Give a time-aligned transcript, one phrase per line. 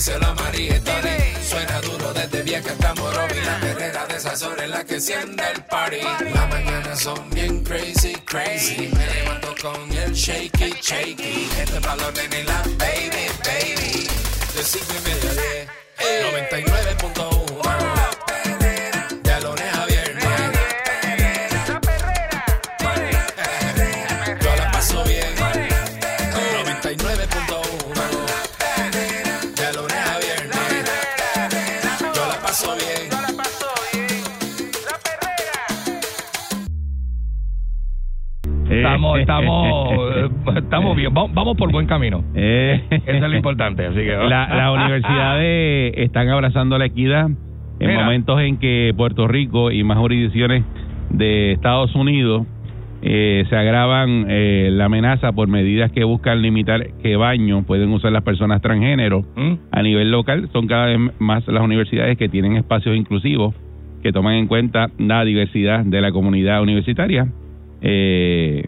[0.00, 0.80] díselo a María.
[1.46, 3.38] Suena duro desde vieja hasta Morovi.
[3.44, 6.00] La perrera de esas horas la que enciende el party.
[6.32, 8.88] Las mañanas son bien crazy, crazy.
[8.96, 11.50] Me levanto con el shaky, shaky.
[11.58, 14.08] Este valor de la baby, baby.
[14.54, 15.68] De cinco y media a diez.
[16.48, 18.19] 99.1
[39.18, 42.22] Estamos, estamos, estamos bien, vamos, vamos por buen camino.
[42.34, 47.88] Eh, Eso es lo importante, así que la, las universidades están abrazando la equidad en
[47.88, 48.04] Mira.
[48.04, 50.64] momentos en que Puerto Rico y más jurisdicciones
[51.10, 52.46] de Estados Unidos
[53.02, 58.12] eh, se agravan eh, la amenaza por medidas que buscan limitar qué baño pueden usar
[58.12, 59.52] las personas transgénero ¿Mm?
[59.72, 60.50] a nivel local.
[60.52, 63.54] Son cada vez más las universidades que tienen espacios inclusivos
[64.02, 67.26] que toman en cuenta la diversidad de la comunidad universitaria.
[67.80, 68.64] Eh,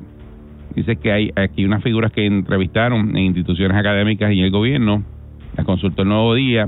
[0.75, 5.03] dice que hay aquí unas figuras que entrevistaron en instituciones académicas y en el gobierno,
[5.57, 6.67] las consultó el Nuevo Día,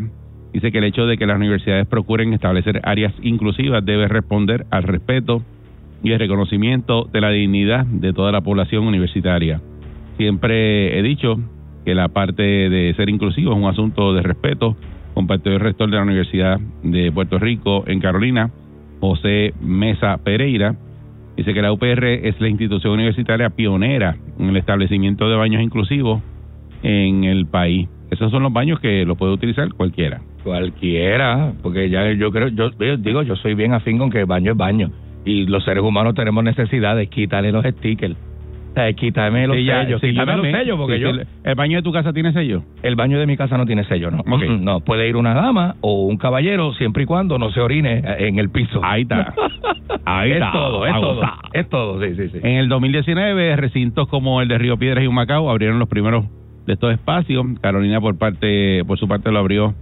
[0.53, 4.83] dice que el hecho de que las universidades procuren establecer áreas inclusivas debe responder al
[4.85, 5.43] respeto
[6.03, 9.61] y el reconocimiento de la dignidad de toda la población universitaria.
[10.19, 11.39] Siempre he dicho
[11.85, 14.77] que la parte de ser inclusivo es un asunto de respeto,
[15.15, 18.51] compartió el rector de la Universidad de Puerto Rico en Carolina,
[19.01, 20.77] José Mesa Pereira,
[21.37, 26.23] Dice que la UPR es la institución universitaria pionera en el establecimiento de baños inclusivos
[26.83, 27.89] en el país.
[28.11, 30.21] Esos son los baños que lo puede utilizar cualquiera.
[30.45, 34.53] Cualquiera, porque ya yo creo, yo, digo, yo soy bien afín con que el baño
[34.53, 34.91] es baño.
[35.25, 38.15] Y los seres humanos tenemos necesidad de quitarle los stickers.
[38.75, 41.11] Sea, quítame los Sí, ya, sellos, sí, quítame los sellos, porque Sí, yo,
[41.45, 42.63] ¿El baño de tu casa tiene sello?
[42.83, 44.23] el baño de mi casa no tiene sello, ¿no?
[44.59, 48.39] No, puede ir una dama o un caballero siempre y cuando no se orine en
[48.39, 48.81] el piso.
[48.83, 49.33] Ahí está.
[50.05, 50.53] Ahí es está.
[50.53, 51.23] todo, es todo.
[51.53, 52.39] Es todo, sí, sí, sí.
[52.43, 56.25] En el 2019, recintos como el de Río Piedras y Humacao abrieron los primeros
[56.67, 57.47] de estos espacios.
[57.61, 59.75] Carolina, por parte, por su parte, lo abrió,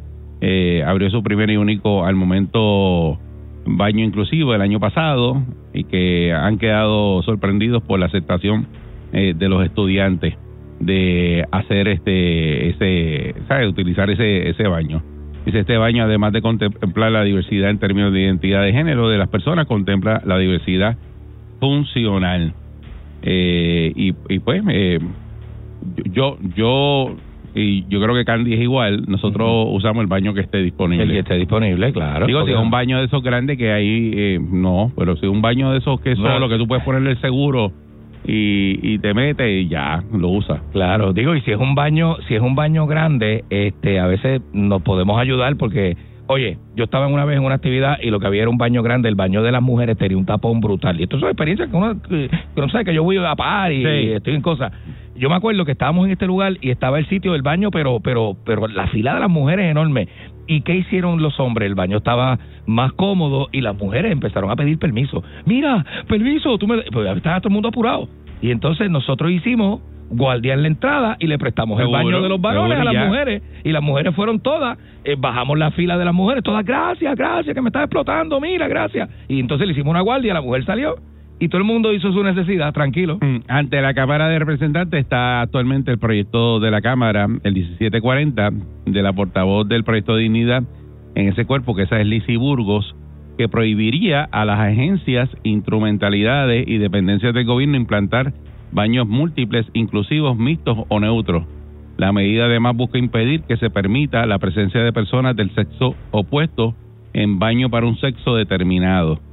[0.42, 3.18] eh, abrió su primer y único al momento
[3.64, 5.42] baño inclusivo el año pasado
[5.72, 8.66] y que han quedado sorprendidos por la aceptación
[9.12, 10.34] eh, de los estudiantes
[10.80, 13.68] de hacer este, ese, ¿sabes?
[13.68, 15.02] utilizar ese, ese baño.
[15.44, 19.18] Dice este baño, además de contemplar la diversidad en términos de identidad de género de
[19.18, 20.96] las personas, contempla la diversidad
[21.60, 22.54] funcional.
[23.22, 24.98] Eh, y, y pues, eh,
[26.12, 27.16] yo, yo,
[27.54, 29.04] y yo creo que Candy es igual.
[29.08, 31.04] Nosotros usamos el baño que esté disponible.
[31.04, 32.26] El que esté disponible, claro.
[32.26, 35.32] Digo, si es un baño de esos grandes que hay, eh, no, pero si es
[35.32, 36.22] un baño de esos que No.
[36.22, 37.72] solo, que tú puedes ponerle el seguro
[38.26, 40.60] y, y te metes y ya, lo usas.
[40.72, 44.40] Claro, digo, y si es un baño, si es un baño grande, este, a veces
[44.52, 45.96] nos podemos ayudar porque,
[46.28, 48.82] oye, yo estaba una vez en una actividad y lo que había era un baño
[48.82, 50.98] grande, el baño de las mujeres tenía un tapón brutal.
[51.00, 53.82] Y esto son experiencias que uno, que uno sabe que yo voy a par y,
[53.82, 53.88] Sí.
[53.88, 54.72] y estoy en cosas.
[55.14, 58.00] Yo me acuerdo que estábamos en este lugar y estaba el sitio del baño, pero,
[58.00, 60.08] pero, pero la fila de las mujeres es enorme.
[60.46, 61.66] ¿Y qué hicieron los hombres?
[61.66, 65.22] El baño estaba más cómodo y las mujeres empezaron a pedir permiso.
[65.44, 66.82] Mira, permiso, tú me...
[66.90, 68.08] Pues estaba todo el mundo apurado.
[68.40, 69.80] Y entonces nosotros hicimos
[70.12, 73.02] guardia en la entrada y le prestamos el baño de los varones seguro, a las
[73.02, 73.08] ya.
[73.08, 73.42] mujeres.
[73.64, 77.54] Y las mujeres fueron todas, eh, bajamos la fila de las mujeres, todas, gracias, gracias,
[77.54, 79.08] que me está explotando, mira, gracias.
[79.28, 80.96] Y entonces le hicimos una guardia, la mujer salió
[81.42, 83.18] y todo el mundo hizo su necesidad, tranquilo.
[83.20, 88.50] Mm, Ante la Cámara de Representantes está actualmente el proyecto de la Cámara, el 1740,
[88.86, 90.62] de la portavoz del proyecto de dignidad
[91.16, 92.94] en ese cuerpo, que esa es Lizy Burgos,
[93.36, 98.32] que prohibiría a las agencias, instrumentalidades y dependencias del gobierno implantar
[98.70, 101.44] baños múltiples, inclusivos, mixtos o neutros.
[101.96, 106.76] La medida además busca impedir que se permita la presencia de personas del sexo opuesto
[107.14, 109.31] en baño para un sexo determinado.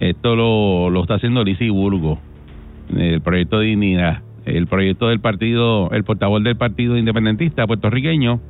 [0.00, 2.18] Esto lo, lo está haciendo Lizy Burgos
[2.96, 8.40] el proyecto de dignidad, el proyecto del partido, el portavoz del partido independentista puertorriqueño,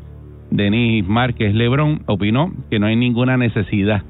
[0.50, 4.02] Denis Márquez Lebrón, opinó que no hay ninguna necesidad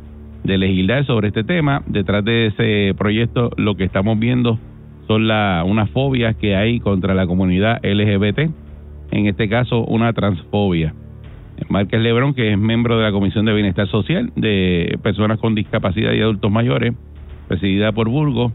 [0.45, 1.83] de legislar sobre este tema.
[1.87, 4.59] Detrás de ese proyecto lo que estamos viendo
[5.07, 8.51] son la, unas fobias que hay contra la comunidad LGBT,
[9.11, 10.95] en este caso una transfobia.
[11.69, 16.13] Márquez Lebrón, que es miembro de la Comisión de Bienestar Social de Personas con Discapacidad
[16.13, 16.95] y Adultos Mayores,
[17.51, 18.53] presidida por Burgos,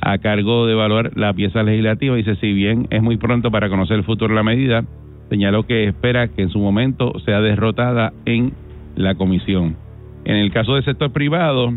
[0.00, 2.16] a cargo de evaluar la pieza legislativa.
[2.16, 4.84] Dice, si bien es muy pronto para conocer el futuro de la medida,
[5.30, 8.52] señaló que espera que en su momento sea derrotada en
[8.96, 9.76] la comisión.
[10.24, 11.72] En el caso del sector privado,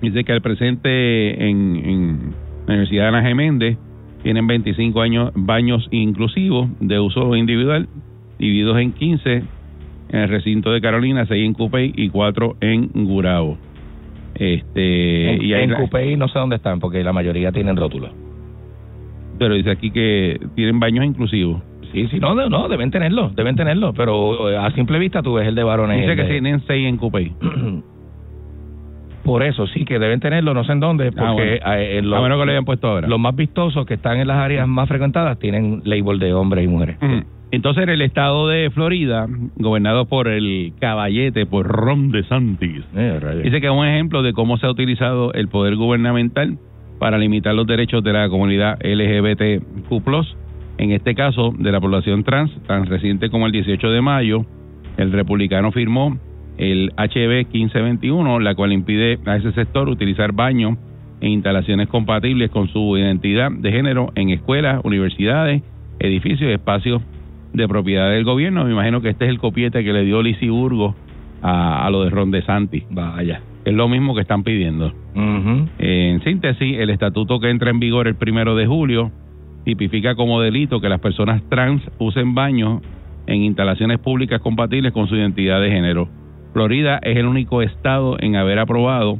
[0.00, 2.32] dice que al presente en,
[2.66, 3.76] la Universidad de Ana Geméndez
[4.22, 7.86] tienen 25 años baños inclusivos de uso individual,
[8.38, 9.42] divididos en 15
[10.08, 13.58] en el recinto de Carolina, 6 en Cupey y 4 en Gurabo.
[14.34, 18.10] Este, En, y Coupé no sé dónde están, porque la mayoría tienen rótulos.
[19.38, 21.62] pero dice aquí que tienen baños inclusivos.
[21.92, 25.46] Sí, sí, no, no, deben tenerlo, deben tenerlo, pero eh, a simple vista tú ves
[25.46, 26.00] el de varones.
[26.00, 27.32] Dice que de- tienen 6 en Cupey.
[29.24, 31.80] Por eso, sí, que deben tenerlo, no sé en dónde, porque Ah, bueno.
[31.82, 33.08] eh, en los, A menos que lo hayan puesto ahora.
[33.08, 36.68] los más vistosos que están en las áreas más frecuentadas tienen label de hombres y
[36.68, 36.96] mujeres.
[37.00, 37.22] Ujú.
[37.54, 43.60] Entonces, en el estado de Florida, gobernado por el caballete, por Ron DeSantis, Eh, dice
[43.60, 46.58] que es un ejemplo de cómo se ha utilizado el poder gubernamental
[46.98, 50.36] para limitar los derechos de la comunidad LGBTQ+,
[50.78, 54.44] en este caso de la población trans, tan reciente como el 18 de mayo,
[54.96, 56.18] el republicano firmó
[56.58, 60.76] el HB 1521, la cual impide a ese sector utilizar baños
[61.20, 65.62] e instalaciones compatibles con su identidad de género en escuelas, universidades,
[66.00, 67.00] edificios y espacios
[67.54, 68.64] de propiedad del gobierno.
[68.64, 70.94] Me imagino que este es el copiete que le dio Lisi Burgos
[71.40, 72.84] a, a lo de Ron DeSantis.
[72.90, 73.40] Vaya.
[73.64, 74.92] Es lo mismo que están pidiendo.
[75.78, 79.10] En síntesis, el estatuto que entra en vigor el primero de julio
[79.64, 82.82] tipifica como delito que las personas trans usen baños
[83.26, 86.08] en instalaciones públicas compatibles con su identidad de género.
[86.52, 89.18] Florida es el único estado en haber aprobado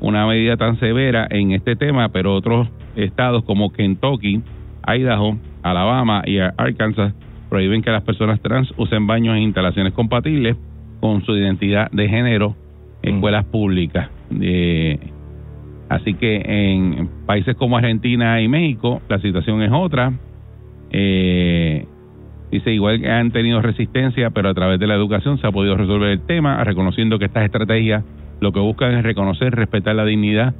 [0.00, 4.42] una medida tan severa en este tema, pero otros estados como Kentucky,
[4.86, 7.14] Idaho, Alabama y Arkansas
[7.48, 10.56] prohíben que las personas trans usen baños en instalaciones compatibles
[11.00, 12.56] con su identidad de género
[13.02, 13.16] en Mm.
[13.16, 14.10] escuelas públicas.
[14.40, 14.98] Eh,
[15.88, 20.12] así que en países como Argentina y México la situación es otra.
[20.90, 21.86] Eh,
[22.50, 25.76] dice igual que han tenido resistencia, pero a través de la educación se ha podido
[25.76, 28.04] resolver el tema, reconociendo que estas estrategias
[28.40, 30.54] lo que buscan es reconocer, respetar la dignidad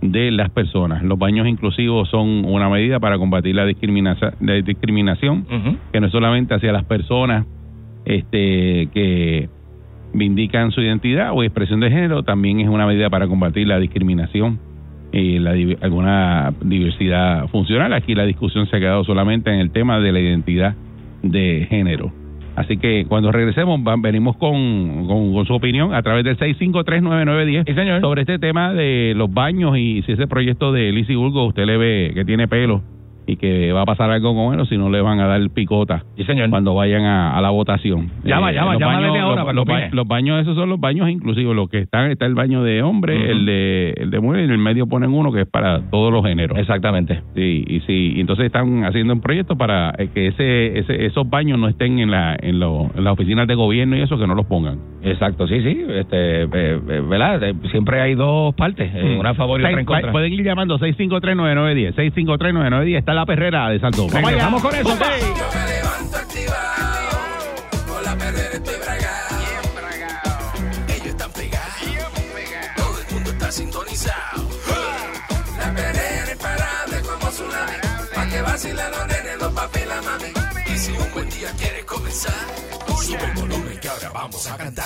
[0.00, 1.02] de las personas.
[1.02, 5.46] Los baños inclusivos son una medida para combatir la discriminación, la discriminación
[5.92, 7.46] que no es solamente hacia las personas
[8.04, 9.48] este que
[10.14, 14.58] vindican su identidad o expresión de género, también es una medida para combatir la discriminación
[15.12, 17.92] y la, alguna diversidad funcional.
[17.92, 20.74] Aquí la discusión se ha quedado solamente en el tema de la identidad
[21.22, 22.12] de género.
[22.58, 27.74] Así que cuando regresemos venimos con, con, con su opinión a través del 6539910 Sí,
[27.74, 28.00] señor.
[28.00, 31.76] sobre este tema de los baños y si ese proyecto de Lizzie Burgo usted le
[31.76, 32.82] ve que tiene pelo
[33.28, 35.40] y que va a pasar algo con él o si no le van a dar
[35.50, 36.50] picota Sí, señor.
[36.50, 38.10] cuando vayan a, a la votación.
[38.24, 41.08] Llama, llama, los llama baños, ahora los, los ba- los baños, esos son los baños
[41.10, 41.54] inclusivos.
[41.54, 44.50] Los que están, está el baño de hombre, el de el de mujer, y en
[44.50, 46.58] el medio ponen uno que es para todos los géneros.
[46.58, 47.22] Exactamente.
[47.34, 51.58] Sí, y sí, entonces están haciendo un proyecto para eh, que ese, ese esos baños
[51.58, 54.34] no estén en la en, lo- en las oficinas de gobierno y eso que no
[54.34, 54.78] los pongan.
[55.02, 55.84] Exacto, sí, sí.
[55.88, 57.42] Este, eh, eh, ¿Verdad?
[57.42, 60.12] Eh, Siempre hay dos partes, eh, una a favor y otra en contra.
[60.12, 64.06] Pueden ir llamando 6539910, 6539910, está la perrera de Salto.
[64.06, 64.28] Vamos allá.
[64.28, 64.88] Regresamos con eso.
[64.88, 67.18] Yo me levanto activado,
[67.88, 69.36] con la perrera estoy bragado.
[70.88, 71.74] Ellos están pegados,
[72.76, 74.48] todo el mundo está sintonizado.
[75.58, 77.76] La perrera imparable como tsunami,
[78.14, 80.32] pa' que vacilen los nenes, los papi y la mami.
[80.72, 82.44] Y si un buen día quieres comenzar,
[83.02, 84.84] sube el volumen que ahora vamos a cantar.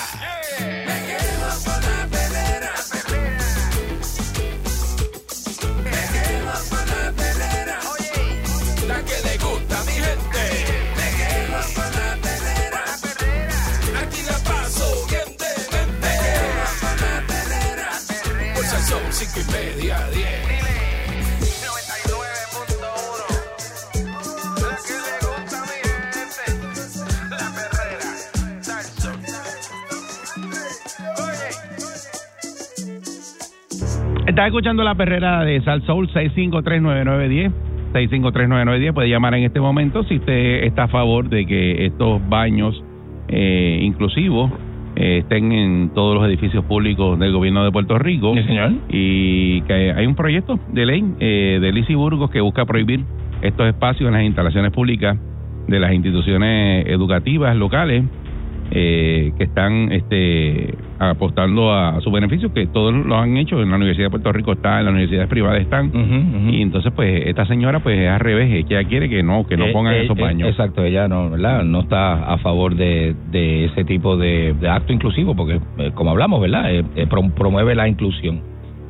[0.59, 2.22] Me quedo con la perrera.
[34.25, 37.51] Estás escuchando la perrera de Sal Soul 6539910.
[37.93, 42.81] 6539910 puede llamar en este momento si usted está a favor de que estos baños
[43.27, 44.49] eh, inclusivos
[44.95, 48.33] eh, estén en todos los edificios públicos del gobierno de Puerto Rico.
[48.33, 48.71] Sí, señor.
[48.87, 53.01] Y que hay un proyecto de ley eh, de Lizy Burgos que busca prohibir
[53.41, 55.17] estos espacios en las instalaciones públicas
[55.67, 58.05] de las instituciones educativas locales
[58.71, 63.61] eh, que están este, apostando a, a su beneficio, que todos lo han hecho.
[63.61, 65.87] En la Universidad de Puerto Rico está, en las universidades privadas están.
[65.87, 66.49] Ujú.
[66.51, 69.45] Y entonces, pues, esta señora, pues, es al revés, es que ella quiere que no,
[69.45, 70.49] que no Eh, pongan eh, esos eh, baños.
[70.49, 71.63] exacto, ella no, ¿verdad?
[71.63, 76.11] no está a favor de, de ese tipo de, de acto inclusivo, porque, eh, como
[76.11, 76.73] hablamos, ¿verdad?
[76.73, 78.41] Eh, eh, prom- promueve la inclusión.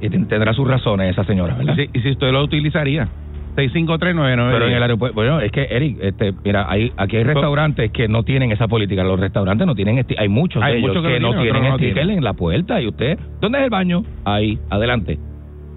[0.02, 1.76] Y ten- tendrá sus razones esa señora, ¿verdad?
[1.76, 3.08] Si, y si usted lo utilizaría,
[3.56, 4.52] 6539910.
[4.52, 8.08] Pero en el aeropuerto, bueno, es que Eric, este, mira, hay, aquí hay restaurantes que
[8.08, 9.04] no tienen esa política.
[9.04, 11.70] Los restaurantes no tienen, hay muchos Hay de ellos muchos que que, no tienen, tienen
[11.72, 12.82] no sticker en la puerta.
[12.82, 14.04] Y usted, ¿dónde es el baño?
[14.26, 15.18] Ahí, adelante.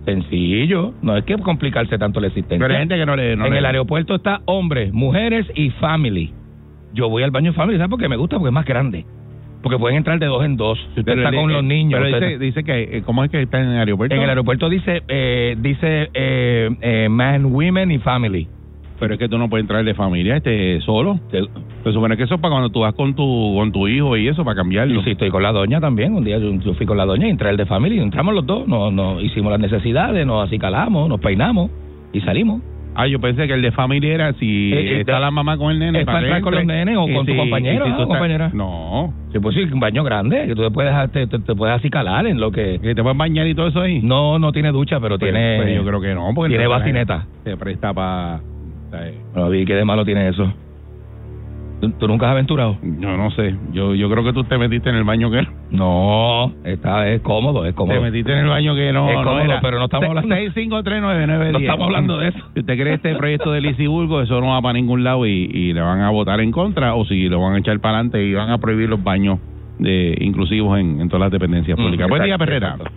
[0.05, 2.59] Sencillo, no hay que complicarse tanto la existencia.
[2.65, 3.35] Pero hay gente que no le...
[3.37, 6.33] no en le- el aeropuerto está hombres, mujeres y family.
[6.95, 8.09] Yo voy al baño family, ¿sabes por qué?
[8.09, 9.05] Me gusta porque es más grande.
[9.63, 10.79] Porque pueden entrar de dos en dos.
[10.95, 12.01] Si usted Pero está el- con los niños.
[12.01, 12.99] Pero usted- dice, dice que...
[12.99, 14.15] eh, ¿Cómo es que está en el aeropuerto?
[14.15, 18.49] en el aeropuerto dice eh, dice eh, eh, man, women y family.
[18.99, 21.21] Pero es que tú no puedes entrar de familia este solo.
[21.31, 24.27] Se supone que eso es para cuando tú vas con tu con tu hijo y
[24.29, 25.01] eso, para cambiarlo.
[25.01, 27.27] Y si estoy con la doña también, un día yo, yo fui con la doña
[27.27, 31.11] y entré el de family, entramos los dos, nos, nos hicimos las necesidades, nos acicalamos,
[31.11, 31.71] nos peinamos
[32.15, 32.63] y salimos.
[32.99, 35.71] Ah, yo pensé que el de familia era si Eh, eh, está la mamá con
[35.71, 36.01] el nene.
[36.01, 38.51] es para que entrar con los nenes o con tu compañero, compañera?
[38.55, 39.13] No.
[39.33, 42.27] Sí, pues sí, un baño grande, que tú te puedes, te, te, te puedes acicalar
[42.27, 42.79] en lo que...
[42.81, 44.01] ¿Que te puedes bañar y todo eso ahí?
[44.03, 45.57] No, no tiene ducha, pero Pues- tiene...
[45.61, 46.31] pues yo creo que no.
[46.35, 47.27] Porque tiene bacineta.
[47.45, 48.41] Se presta para...
[49.35, 50.51] Bueno, vi, ¿qué de malo tiene eso?
[51.81, 52.79] ¿Tú, tú nunca has aventurado?
[52.83, 53.55] Yo no sé.
[53.73, 57.67] Yo yo creo que tú te metiste en el baño que No, está, es cómodo,
[57.67, 57.97] es cómodo.
[57.99, 59.61] Te metiste en el baño que no, Es no cómodo, era.
[59.61, 61.53] pero no estamos hablando- 6539910.
[61.53, 62.39] No estamos hablando de eso.
[62.55, 65.73] Si usted cree este proyecto de Lisiburgo, eso no va para ningún lado y, y
[65.75, 68.33] le van a votar en contra o si lo van a echar para adelante y
[68.33, 69.39] van a prohibir los baños
[69.79, 72.09] de inclusivos en, en todas las dependencias Mm, públicas.
[72.09, 72.69] Buen día, Perrera.
[72.71, 72.91] exacto.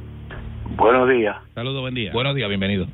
[0.78, 1.36] Buenos días.
[1.54, 2.12] Saludos, buen día.
[2.14, 2.86] Buenos días, bienvenido.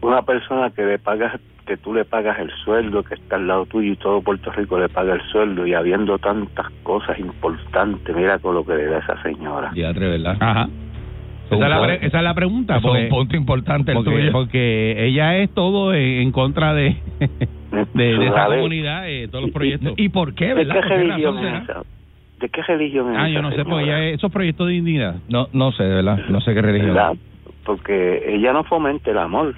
[0.00, 1.40] Una persona que le pagas,
[1.72, 4.78] que tú le pagas el sueldo, que está al lado tuyo y todo Puerto Rico
[4.78, 8.98] le paga el sueldo y habiendo tantas cosas importantes, mira con lo que le da
[8.98, 9.70] esa señora.
[9.72, 10.36] Diatre, ¿verdad?
[10.38, 10.68] Ajá.
[11.50, 12.76] Esa es, la pre- esa es la pregunta.
[12.76, 14.32] Eso es Porque, un punto importante el porque, tuyo.
[14.32, 16.96] porque ella es todo en, contra de,
[17.94, 19.94] de, de esa comunidad, de todos los proyectos.
[19.96, 20.74] ¿Y por qué, ¿De verdad?
[20.74, 21.82] qué ¿Por qué religión es esa?
[22.40, 24.72] ¿De qué religión es Ah, esa yo no sé, porque ella es- esos proyectos de
[24.74, 25.14] dignidad.
[25.30, 26.18] No, no sé, de verdad.
[26.28, 26.94] No sé qué religión.
[26.94, 27.12] ¿Verdad?
[27.64, 29.54] Porque ella no fomenta el amor,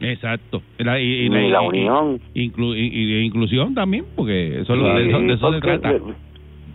[0.00, 0.62] Exacto.
[0.78, 2.20] La- y, y- ni y- la unión.
[2.34, 5.60] Inclu y, y inclusión también, porque eso, es lo- de, Sí, eso, de eso se
[5.60, 5.88] trata.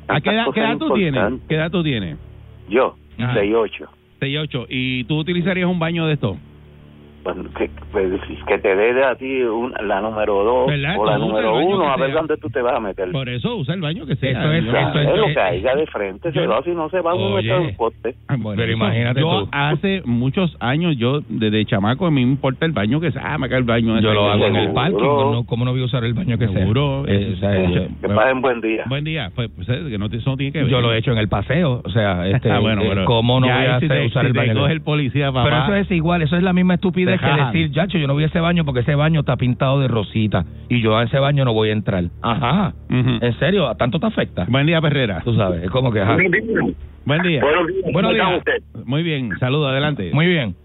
[0.10, 1.24] ¿A qué edad, qué edad tú tienes?
[1.48, 2.18] ¿Qué edad tú tienes?
[2.70, 3.34] Yo, Ajá.
[3.36, 3.88] 6'8".
[4.20, 6.38] 6 8 ¿Y tú utilizarías un baño de esto?
[7.24, 8.12] Bueno, que, pues,
[8.48, 10.96] que te dé a ti un- la número dos ¿Verdad?
[10.98, 12.18] o la Tú número uno, a ver sea.
[12.18, 13.12] dónde tú te vas a meter.
[13.12, 14.32] Por eso usa el baño que sea.
[14.32, 16.40] Eso es- Yo- O sea, eso es, es- lo eh, que haya de frente, se
[16.44, 17.36] yo- va, si no se va a Oye.
[17.48, 18.16] meter un poste.
[18.28, 19.50] Ah, bueno, Pero imagínate yo tú.
[19.52, 23.22] hace muchos años, yo desde chamaco, a mí me importa el baño que sea.
[23.34, 24.00] Ah, me cae el baño.
[24.02, 24.74] Yo lo hago en el Seguro.
[24.82, 25.04] parking.
[25.34, 25.44] ¿no?
[25.46, 26.58] ¿Cómo no voy a usar el baño que sea?
[26.60, 27.06] Seguro.
[27.08, 28.84] Eh, o sea, Eh, yo, Que pasen buen día.
[28.88, 29.32] Buen día.
[29.34, 30.68] Pues, pues, eh, que no, te- eso no tiene que ver.
[30.68, 31.82] yo lo he hecho en el paseo.
[31.86, 33.78] O sea, este, Ah, bueno, eh, ¿cómo no voy a
[34.08, 34.54] usar el baño?
[34.60, 35.32] coge el policía.
[35.32, 38.14] Pero eso es igual, eso es la misma estupidez Te que decir, Yacho, yo no
[38.14, 41.20] voy a ese baño porque ese baño está pintado de rosita y yo a ese
[41.20, 42.04] baño no voy a entrar.
[42.22, 42.74] Ajá.
[42.90, 43.18] Ujú.
[43.22, 43.68] ¿En serio?
[43.68, 44.46] ¿A tanto te afecta?
[44.48, 45.22] Buen día, Perrera.
[45.24, 46.02] Tú sabes, es como que...
[46.02, 46.16] Ajá.
[46.16, 46.62] Buen día.
[47.06, 47.42] Buenos días.
[47.44, 48.38] Buenos ¿Cómo está días.
[48.38, 48.86] usted?
[48.86, 49.30] Muy bien.
[49.40, 50.12] Saludos, adelante.
[50.14, 50.56] Muy bien.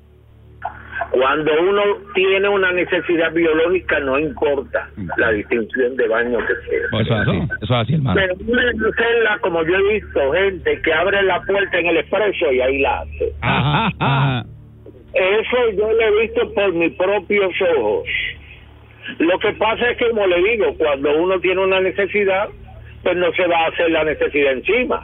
[1.10, 1.82] Cuando uno
[2.14, 6.80] tiene una necesidad biológica, no importa la distinción de baño que sea.
[6.90, 8.20] Por Eso es así, eso es así, hermano.
[8.20, 12.52] Pero una hacerla como yo he visto gente que abre la puerta en el expreso
[12.52, 13.32] y ahí la hace.
[13.40, 14.46] Ajá, ajá.
[15.14, 18.08] Eso yo lo he visto por mis propios ojos.
[19.18, 22.48] Lo que pasa es que, como le digo, cuando uno tiene una necesidad,
[23.02, 25.02] pues no se va a hacer la necesidad encima.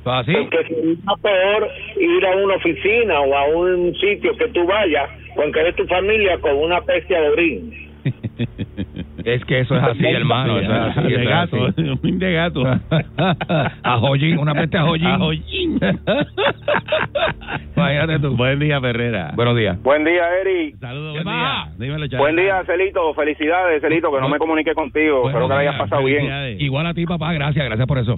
[0.00, 0.32] ¿Eso es así?
[0.32, 5.60] Porque sería peor ir a una oficina o a un sitio que tú vayas, aunque
[5.60, 7.72] eres tu familia, con una peste a orín.
[9.26, 10.56] Es que eso es así, hermano.
[10.60, 12.62] Eso es así, de gato, de gato.
[13.82, 15.08] a Jollín, una peste a Jollín.
[15.08, 15.80] A Jollín.
[17.76, 18.36] Imagínate tú.
[18.36, 19.32] Buen día, Perrera.
[19.34, 19.82] Buenos días.
[19.82, 20.74] Buen día, Eri.
[20.74, 21.66] Saludos, ¿Qué buen día.
[21.76, 22.18] Dímelo.
[22.18, 23.14] Buen día, Celito.
[23.14, 25.22] Felicidades, Celito, que no me comuniqué contigo.
[25.22, 26.60] Buenos Espero que la hayas pasado bien.
[26.60, 27.32] Igual a ti, papá.
[27.32, 28.16] Gracias, gracias por eso.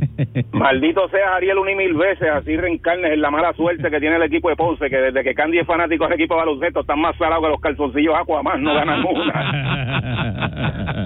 [0.52, 4.16] Maldito seas Ariel un y mil veces, así reencarnes en la mala suerte que tiene
[4.16, 7.00] el equipo de Ponce, que desde que Candy es fanático del equipo de baloncesto están
[7.00, 10.97] más salados que los calzoncillos Aquaman, no ganan una.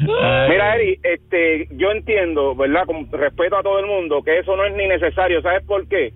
[0.00, 2.84] Mira, Eri, este, yo entiendo, ¿verdad?
[2.86, 5.42] Con respeto a todo el mundo, que eso no es ni necesario.
[5.42, 6.12] ¿Sabes por qué?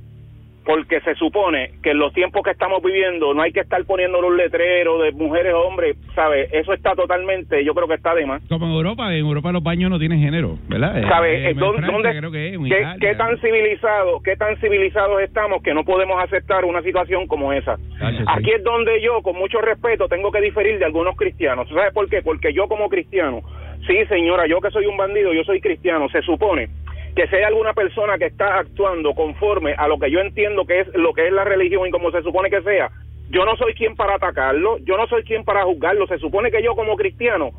[0.65, 4.23] Porque se supone que en los tiempos que estamos viviendo no hay que estar poniendo
[4.23, 6.49] los letreros de mujeres o hombres, ¿sabes?
[6.55, 8.43] Eso está totalmente, yo creo que está de más.
[8.49, 10.99] Como en Europa, en Europa los baños no tienen género, ¿verdad?
[10.99, 11.51] Eh, ¿Sabes?
[11.51, 12.97] eh, ¿dónde- Francia dónde- que es, ¿Qué, Italia.
[12.99, 17.77] qué tan civilizados, qué tan civilizados estamos que no podemos aceptar una situación como esa?
[17.77, 18.25] Sí.
[18.27, 21.69] Aquí es donde yo, con mucho respeto, tengo que diferir de algunos cristianos.
[21.69, 22.23] ¿Sabes por qué?
[22.23, 23.43] Porque yo como cristiano,
[23.87, 26.69] sí señora, yo que soy un bandido, yo soy cristiano, se supone
[27.15, 30.89] que hay alguna persona que está actuando conforme a lo que yo entiendo que es
[30.95, 32.91] lo que es la religión y como se supone que sea,
[33.31, 36.63] yo no soy quien para atacarlo, yo no soy quien para juzgarlo, se supone que
[36.63, 37.51] yo como cristiano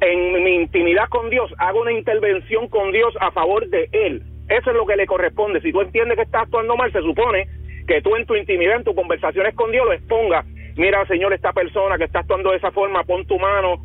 [0.00, 4.22] en mi intimidad con Dios hago una intervención con Dios a favor de él.
[4.48, 5.60] Eso es lo que le corresponde.
[5.60, 7.46] Si tú entiendes que está actuando mal, se supone
[7.86, 10.46] que tú en tu intimidad, en tu conversaciones con Dios, lo expongas.
[10.76, 13.82] Mira, Señor, esta persona que está actuando de esa forma, pon tu mano,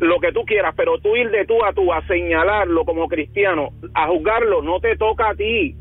[0.00, 3.70] lo que tú quieras, pero tú ir de tú a tú a señalarlo como cristiano,
[3.94, 5.74] a juzgarlo, no te toca a ti.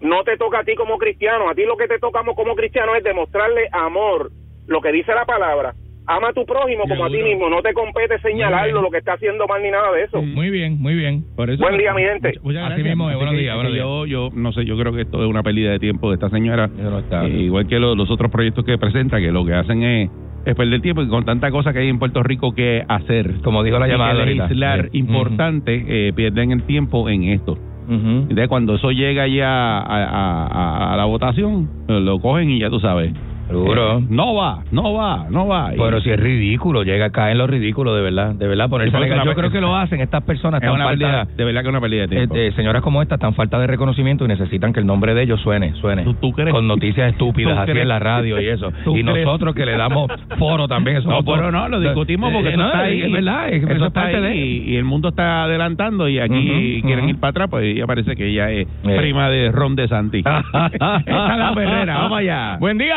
[0.00, 1.48] No te toca a ti como cristiano.
[1.48, 4.30] A ti lo que te toca como cristiano es demostrarle amor,
[4.66, 5.74] lo que dice la palabra.
[6.04, 7.48] Ama a tu prójimo como a ti mismo.
[7.48, 10.20] No te compete señalarlo, lo que está haciendo mal ni nada de eso.
[10.20, 11.24] Muy bien, muy bien.
[11.36, 12.32] Por eso, Buen día, mi gente.
[12.42, 13.16] Muchas Así mismo es.
[13.16, 13.84] Buenos días, buenos días.
[13.84, 16.28] Yo, yo no sé, yo creo que esto es una pérdida de tiempo de esta
[16.30, 16.68] señora.
[16.98, 17.24] está.
[17.26, 20.10] Eh, igual que lo- los otros proyectos que presenta, que lo que hacen es,
[20.44, 23.40] es perder tiempo y con tanta cosa que hay en Puerto Rico que hacer.
[23.42, 27.56] Como dijo la llamada legislar importante, eh, pierden el tiempo en esto.
[27.88, 32.70] Entonces, cuando eso llega ya a, a- a- a la votación, lo cogen y ya
[32.70, 33.12] tú sabes.
[33.52, 33.98] Seguro.
[33.98, 35.74] Eh, no va, no va, no va.
[35.74, 38.96] Y- Pero si es ridículo, llega acá en lo ridículo, de verdad, de verdad, ponerse
[38.96, 41.70] a Yo creo que lo hacen estas personas es una pérdida, de verdad que es
[41.70, 42.34] una pérdida de eh, tiempo.
[42.36, 45.40] eh, señoras como esta tan falta de reconocimiento y necesitan que el nombre de ellos
[45.40, 46.02] suene, suene.
[46.04, 46.50] ¿Tú- tú crees?
[46.52, 47.82] Con noticias estúpidas ¿Tú así crees?
[47.82, 48.72] en la radio y eso.
[48.84, 49.24] ¿Tú Y crees?
[49.26, 50.96] nosotros que le damos foro también.
[50.98, 53.02] Eso No, pero no, lo discutimos porque Eh, eso no, está ahí.
[53.02, 54.36] Es verdad, es, eso eso es está parte ahí de...
[54.36, 58.14] y, y el mundo está adelantando y aquí quieren ir para atrás, pues ella parece
[58.16, 60.18] que ella es prima de Ron de Santi.
[60.24, 62.56] Esta es la perrera, vamos allá.
[62.58, 62.94] Buen día,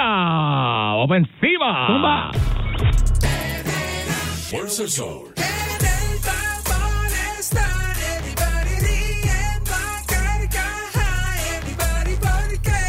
[1.03, 1.69] ofensiva.
[1.87, 2.31] Zumba.
[4.49, 5.33] Fuerza el sol.
[5.35, 9.77] En el vapor están everybody riendo a
[10.13, 11.09] carcaja,
[11.57, 12.81] everybody porque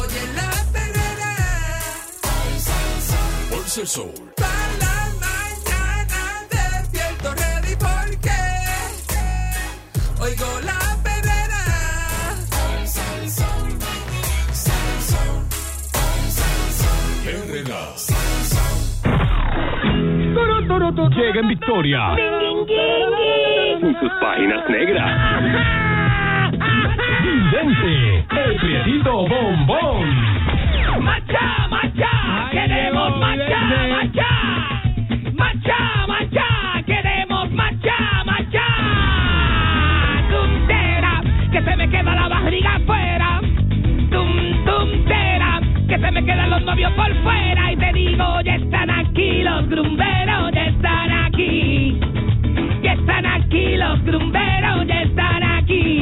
[0.00, 1.32] oye la perrera
[3.50, 4.14] Fuerza el sol.
[4.36, 8.38] para la mañana despierto ready porque
[10.22, 10.73] oigo la
[21.14, 22.16] Llega en victoria.
[23.80, 25.52] En sus páginas negras.
[27.22, 30.34] Vidente, el prietito bombón.
[31.00, 32.10] ¡Macha, macha!
[32.50, 34.28] ¡Queremos macha, macha!
[35.34, 36.46] ¡Macha, macha!
[36.84, 38.66] ¡Queremos macha, macha!
[40.30, 41.22] ¡Tuntera!
[41.52, 43.40] ¡Que se me queda la barriga afuera!
[44.10, 45.23] ¡Tum, tuntera!
[45.94, 47.70] ¡Que se me quedan los novios por fuera!
[47.72, 52.00] Y te digo, ya están aquí los grumberos, ya están aquí.
[52.82, 56.00] Ya están aquí los grumberos, ya están aquí.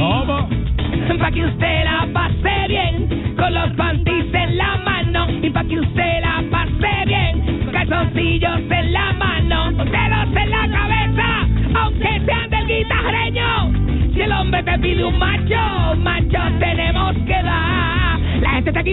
[1.19, 5.27] Pa' que usted la pase bien, con los panties en la mano.
[5.43, 9.12] Y pa' que usted la pase bien, calzoncillos en la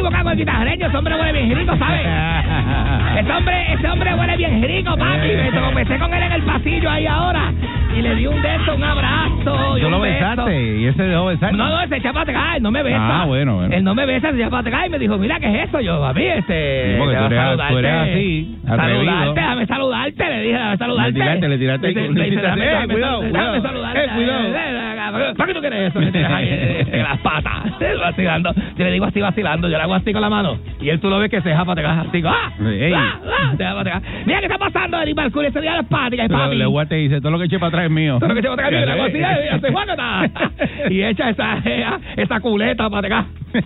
[0.00, 2.06] Equivocada con guitarreño, ese hombre huele bien rico, ¿sabes?
[3.20, 5.28] Ese hombre, ese hombre huele bien rico, papi.
[5.28, 7.52] Me tropecé con él en el pasillo ahí ahora.
[7.94, 9.76] Y le di un beso, un abrazo.
[9.76, 10.14] y Tú un lo beso.
[10.14, 11.52] besaste y ese dejó besar.
[11.52, 13.22] No, no, ese echa para atrás, él no me besa.
[13.22, 13.74] Ah, bueno, bueno.
[13.74, 15.80] Él no me besa, se echa para atrás y me dijo, mira, ¿qué es eso?
[15.80, 16.92] Yo, a mí, este...
[16.92, 17.72] Sí, porque tú déjame eres- saludarte.
[17.72, 19.04] tú eres así, atrevido.
[19.04, 21.10] Saludarte, déjame saludarte, le dije, déjame saludarte.
[21.12, 21.86] Le tiraste, le tiraste.
[21.88, 22.36] Le- le- le- Le
[22.84, 23.22] eh, cuidado.
[23.62, 24.04] saludarte.
[24.04, 24.48] Eh, cuidado.
[25.36, 26.00] ¿Para qué tú quieres eso?
[26.00, 28.52] En las patas, vacilando.
[28.76, 30.58] Yo le digo así vacilando, yo le hago así con la mano.
[30.80, 32.52] Y él tú lo ves que se deja para atrás, así, ¡ah!
[32.60, 33.20] ¡ah!
[33.26, 33.50] ¡ah!
[33.52, 34.02] Se deja para atrás.
[34.26, 37.20] Mira qué está pasando, Eric Mercury, ese día de las patas, Pero le guate dice,
[37.20, 38.16] todo lo que eché para atrás es mío.
[38.18, 40.30] Todo lo que se va a tragar, mira, le hago así, hace guácata.
[40.90, 41.58] y echa esa,
[42.16, 43.26] esa culeta para acá.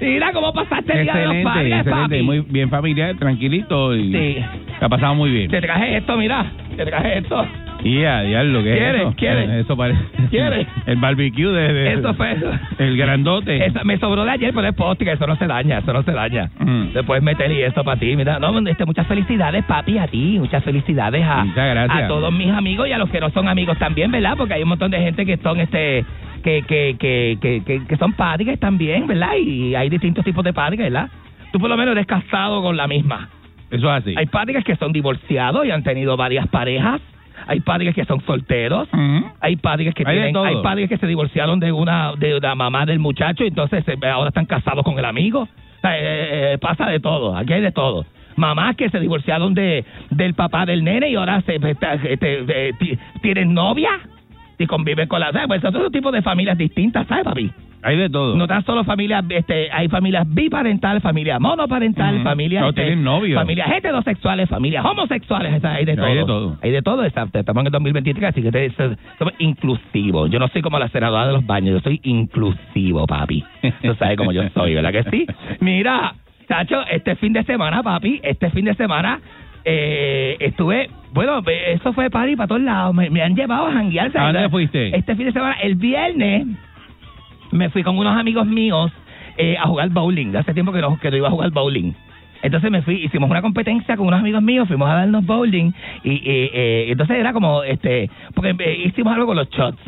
[0.00, 2.02] Mira cómo pasaste el día de los excelente, padres, excelente.
[2.16, 2.22] papi.
[2.22, 4.44] Muy bien familiar, tranquilito y Sí.
[4.80, 5.50] la ha pasado muy bien.
[5.50, 6.44] Te traje esto, mira.
[6.76, 7.46] Te traje esto.
[7.84, 8.94] Y a diablo, ¿qué ¿Quieres?
[8.94, 9.14] es eso?
[9.16, 9.48] ¿Quieres?
[9.50, 10.00] Eh, Eso parece.
[10.30, 10.66] ¿Quieres?
[10.86, 11.72] El barbecue de.
[11.72, 12.50] de- Eso fue eso.
[12.78, 13.66] El grandote.
[13.66, 16.02] Esa- me sobró de ayer, pero es post, que eso no se daña, eso no
[16.02, 16.50] se daña.
[16.58, 16.92] Mm.
[16.92, 18.38] Después meterle esto para ti, mira.
[18.38, 20.36] No, este, muchas felicidades, papi, a ti.
[20.38, 22.04] Muchas felicidades a, Muchas gracias.
[22.04, 24.34] a todos mis amigos y a los que no son amigos también, ¿verdad?
[24.36, 26.04] Porque hay un montón de gente que son este
[26.44, 29.34] que que que que, que, que son padres también, ¿verdad?
[29.40, 31.08] Y hay distintos tipos de padres, ¿verdad?
[31.52, 33.28] Tú por lo menos eres casado con la misma.
[33.70, 34.14] Eso es así.
[34.16, 37.00] Hay padres que son divorciados y han tenido varias parejas.
[37.46, 38.88] Hay padres que son solteros.
[38.92, 39.26] Ujú.
[39.40, 42.86] Hay padres que Hay tienen, hay padres que se divorciaron de una de la mamá
[42.86, 45.48] del muchacho y entonces eh, ahora están casados con el amigo.
[45.80, 48.04] Sea, eh, eh, pasa de todo, aquí hay de todo.
[48.36, 52.72] Mamás que se divorciaron de del papá del nene y ahora se este, este, eh,
[52.78, 53.90] ti- tienen novia
[54.58, 55.48] y conviven con la, ¿sabes?
[55.48, 57.50] Pues son todo tipo de familias distintas, ¿sabes, papi?
[57.84, 58.36] Hay de todo.
[58.36, 63.36] No tan solo familias, este, hay familias biparentales, familias monoparentales, familias, No, este, tienen novios.
[63.40, 66.06] familias heterosexuales, familias homosexuales, sea, hay de todo.
[66.06, 66.56] Hay de todo.
[66.62, 68.70] Hay de todo, está- estamos en el 2023, así que
[69.18, 70.30] somos inclusivos.
[70.30, 73.44] Yo no soy como la senadora de los baños, yo soy inclusivo, papi.
[73.82, 75.26] Tú sabes cómo yo soy, ¿verdad que sí?
[75.60, 76.14] Mira,
[76.48, 79.20] Chacho, este fin de semana, papi, este fin de semana
[79.64, 84.10] eh, estuve, bueno, eso fue party para todos lados, me, me han llevado a janguear.
[84.16, 84.96] ¿A dónde fuiste?
[84.96, 86.46] Este fin de semana, el viernes,
[87.50, 88.92] me fui con unos amigos míos
[89.36, 90.34] eh, a jugar bowling.
[90.36, 91.92] Hace tiempo que no, que no iba a jugar bowling.
[92.42, 95.72] Entonces me fui, hicimos una competencia con unos amigos míos, fuimos a darnos bowling
[96.02, 99.78] y, y, eh, entonces era como, este, porque eh, hicimos algo con los shots.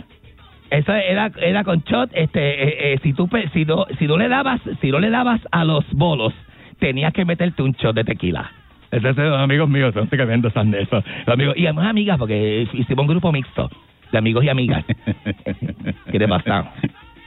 [0.71, 4.29] Eso era era con shot, este, eh, eh, si tú si no si no le
[4.29, 6.33] dabas si no le dabas a los bolos
[6.81, 8.51] tenías que meterte un shot de tequila.
[8.95, 11.03] Entonces los amigos míos son tremendo son de eso.
[11.27, 13.69] Los amigos y además amigas porque hicimos un grupo mixto
[14.13, 14.85] de amigos y amigas.
[16.11, 16.73] ¿Qué te pasa?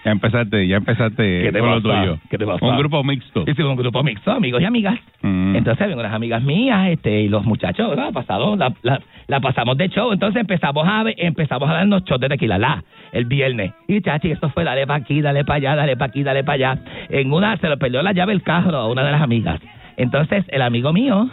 [0.05, 2.01] Ya empezaste, ya empezaste ¿Qué te con lo pasa?
[2.01, 2.19] tuyo.
[2.29, 2.65] ¿Qué te pasa?
[2.65, 3.43] Un grupo mixto.
[3.45, 4.97] Hicimos un grupo mixto, amigos y amigas.
[5.21, 5.57] Mm.
[5.57, 8.13] Entonces ven unas amigas mías, este, y los muchachos, ¿verdad?
[8.13, 12.29] Pasado, la, la, la pasamos de show, entonces empezamos a empezamos a darnos shots de
[12.29, 13.73] tequila la, el viernes.
[13.89, 16.71] Y chachi, esto fue dale para aquí, dale para allá, dale para aquí, dale para
[16.71, 16.81] allá.
[17.09, 19.59] En una se le perdió la llave el carro a una de las amigas.
[19.97, 21.29] Entonces el amigo mío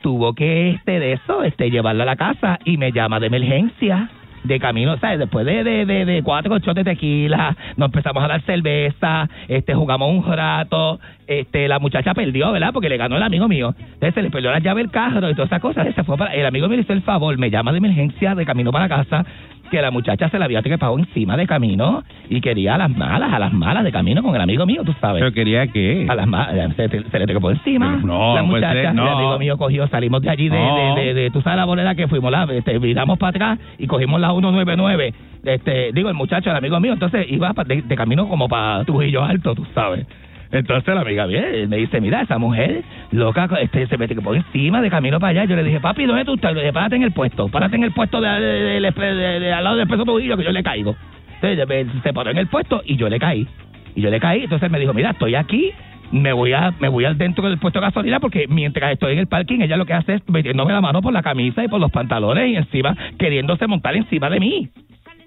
[0.00, 4.10] tuvo que este de eso, este, llevarla a la casa y me llama de emergencia
[4.44, 5.18] de camino, ¿sabes?
[5.18, 9.74] Después de, de, de, de cuatro shots de tequila, nos empezamos a dar cerveza, este,
[9.74, 12.70] jugamos un rato, este, la muchacha perdió, ¿verdad?
[12.72, 13.74] Porque le ganó el amigo mío.
[13.78, 15.94] Entonces se le perdió la llave del carro y todas esas cosas.
[15.94, 18.72] Se fue para, el amigo me hizo el favor, me llama de emergencia de camino
[18.72, 19.24] para casa,
[19.68, 23.32] que la muchacha se la había trepado encima de camino y quería a las malas,
[23.32, 25.20] a las malas de camino con el amigo mío, tú sabes.
[25.20, 26.06] Pero quería que...
[26.08, 27.96] A las malas, se, se- se le trepó encima.
[28.04, 29.02] No, la puede muchacha, ser, no.
[29.06, 30.94] el amigo mío cogió, salimos de allí de, No.
[30.96, 33.86] de, de, de- tú sabes la bolera que fuimos, la, este, viramos para atrás y
[33.86, 35.14] cogimos la 199.
[35.44, 39.22] Este, digo, el muchacho, el amigo mío, entonces iba de, de camino como para Trujillo
[39.24, 40.06] Alto, tú sabes.
[40.50, 44.80] Entonces la amiga viene, me dice, mira, esa mujer loca, este, se mete por encima
[44.80, 45.44] de camino para allá.
[45.44, 46.54] Yo le dije, papi, ¿dónde tú estás?
[46.54, 50.04] Le dije, párate en el puesto, párate en el puesto de, al lado del expreso
[50.04, 50.96] Trujillo que yo le caigo.
[51.42, 53.46] Entonces se paró en el puesto y yo le caí.
[53.94, 55.72] Y yo le caí, entonces me dijo, mira, estoy aquí,
[56.10, 59.18] me voy a me voy al dentro del puesto de gasolina porque mientras estoy en
[59.20, 61.80] el parking, ella lo que hace es metiéndome la mano por la camisa y por
[61.80, 64.68] los pantalones y encima queriéndose montar encima de mí.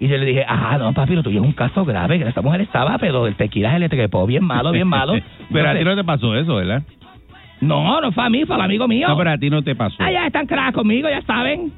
[0.02, 2.42] Y yo le dije, ah, no, papi, lo tuyo es un caso grave, que esa
[2.42, 5.14] mujer estaba, pero el tequila se le trepó bien malo, bien malo.
[5.52, 6.82] pero a ti no te pasó eso, ¿verdad?
[7.60, 9.06] no, no fue a mí, fue al amigo mío.
[9.06, 9.94] No, pero a ti no te pasó.
[10.00, 11.70] Ah, ya están crack conmigo, ya saben.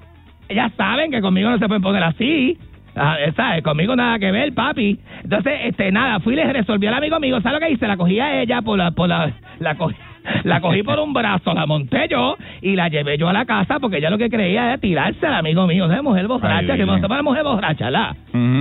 [0.48, 2.56] Ya saben que conmigo no se pueden poner así.
[2.96, 3.62] Ah, ¿sabes?
[3.62, 4.98] Conmigo nada que ver, papi.
[5.22, 7.42] Entonces, este, nada, fui y le resolví al amigo mío.
[7.42, 7.86] ¿Sabes lo que hice?
[7.86, 9.96] La cogí a ella por la, por la, la cogí,
[10.44, 13.78] la cogí por un brazo, la monté yo y la llevé yo a la casa
[13.80, 15.86] porque ella lo que creía era tirarse al amigo mío.
[15.88, 16.02] ¿Sabes?
[16.02, 18.16] Mujer borracha, que me para la mujer borracha, ¿la?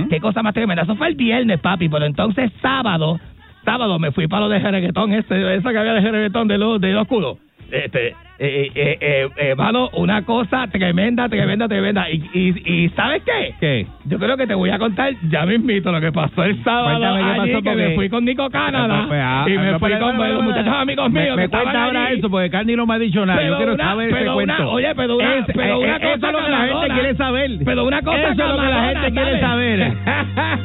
[0.08, 0.82] Qué cosa más tremenda.
[0.82, 1.88] Eso fue el viernes, papi.
[1.88, 3.18] Pero entonces sábado,
[3.64, 6.80] sábado me fui para lo de reggaetón, ese, esa que había de reggaetón de los
[6.80, 7.38] de los culos.
[7.70, 12.10] Este, eh, eh, eh, eh, eh, mano, una cosa tremenda, tremenda, tremenda.
[12.10, 13.54] Y, y, y ¿sabes qué?
[13.60, 13.86] ¿Qué?
[14.06, 17.18] Yo creo que te voy a contar ya mismito lo que pasó el sábado Cuéntame
[17.20, 19.78] qué allí, pasó, que porque- me fui con Nico Canadá Pues, ah, y me no,
[19.78, 22.18] fui pero, con los muchachos amigos me- míos Me, que estaban cuenta ahora allí.
[22.18, 23.40] eso, porque Candy no me ha dicho nada.
[23.40, 24.70] Yo Pero quiero una- saber ese pero una- cuento.
[24.72, 26.94] oye, pero una- Es- pero una eh, eh, Eso cosa es lo que la gente
[26.94, 27.50] quiere saber.
[27.64, 29.92] Pero una cosa Eso es lo que la gente quiere saber.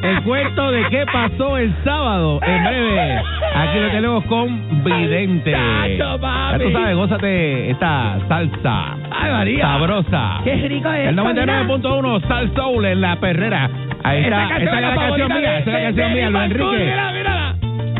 [0.02, 2.40] El cuento de qué pasó el sábado.
[2.42, 3.16] En breve,
[3.54, 5.52] aquí lo tenemos con Vidente.
[5.52, 8.96] Chacho, Ya tú sabes, gózate esta salsa.
[9.10, 9.64] Ay, María.
[9.66, 10.40] Sabrosa.
[10.44, 11.64] Qué rico es El esto, mira.
[11.64, 13.70] 99.1 Sal Soul en la perrera.
[14.02, 16.84] Ahí está, Esta es la canción mía, esta es la canción mía, Luis Enrique.
[16.84, 17.54] Mira, mírala.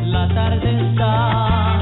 [0.05, 1.81] La tarde está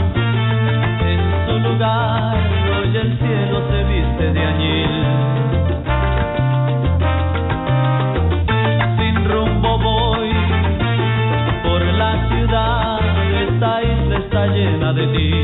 [1.07, 2.37] en su lugar,
[2.79, 5.05] hoy el cielo se viste de añil.
[8.99, 10.31] Sin rumbo voy
[11.63, 13.01] por la ciudad,
[13.49, 15.38] esta isla está llena de ti.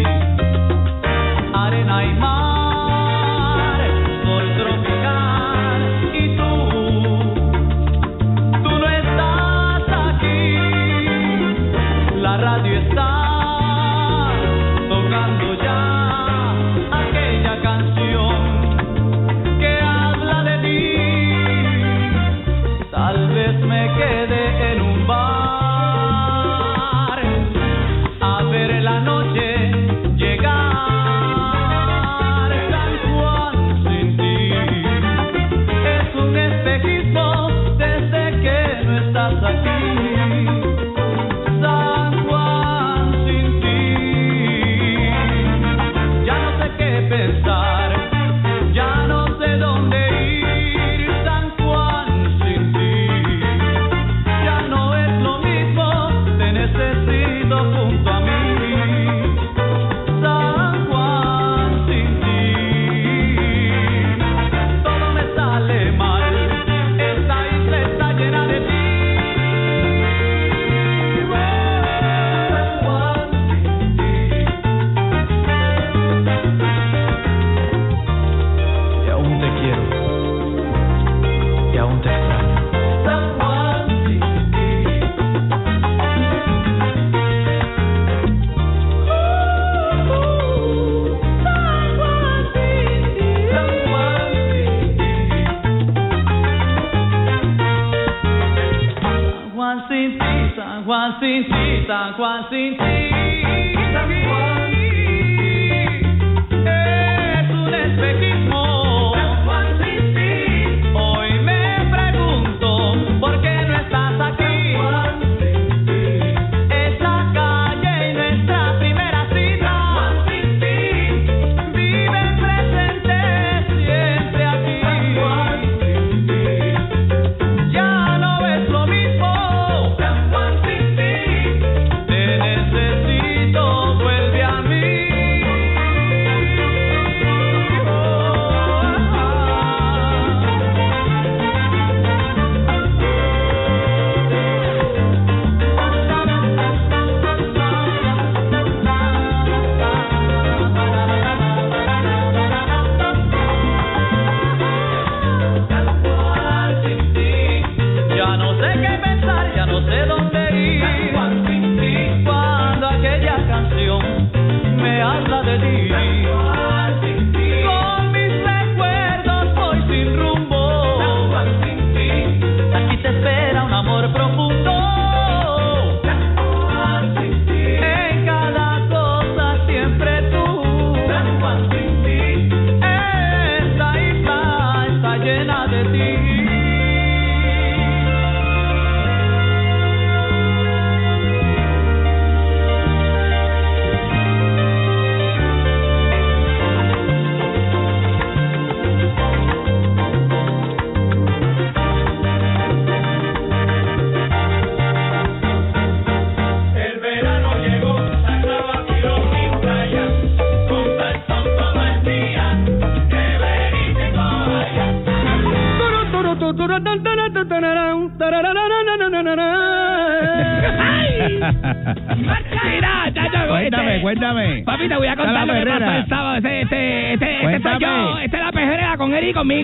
[101.20, 103.03] สิ้关心她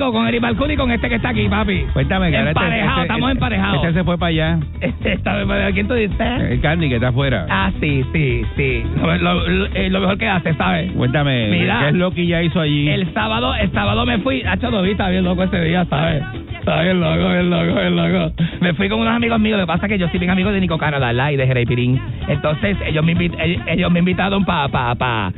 [0.00, 1.84] conmigo, con Eri Balcuni y con este que está aquí, papi.
[1.92, 3.84] Cuéntame, ahora este- Emparejados, este- estamos emparejados.
[3.84, 4.58] Este se fue para allá.
[4.80, 5.72] Este está.
[5.72, 6.16] ¿Quién tú dices?
[6.20, 7.46] El Candy que está afuera.
[7.48, 8.82] Ah, sí, sí, sí.
[9.00, 10.90] Lo, lo- lo- eh, lo mejor que hace, ¿sabes?
[10.92, 11.80] Cuéntame, Mira.
[11.80, 12.88] ¿qué es lo que ya hizo allí?
[12.88, 16.22] El sábado, el sábado me fui, Hacho Dobby está bien loco ese día, ¿sabes?
[16.58, 18.32] Está bien loco, bien loco, bien loco.
[18.60, 20.50] Me fui con unos amigos míos, lo que pasa es que yo soy bien amigo
[20.52, 21.10] de Nico Canadá.
[21.32, 22.00] Y de Jerez Pirín.
[22.28, 23.36] Entonces, ellos me, invit-
[23.66, 25.32] ellos, me invitaron para pa, pa,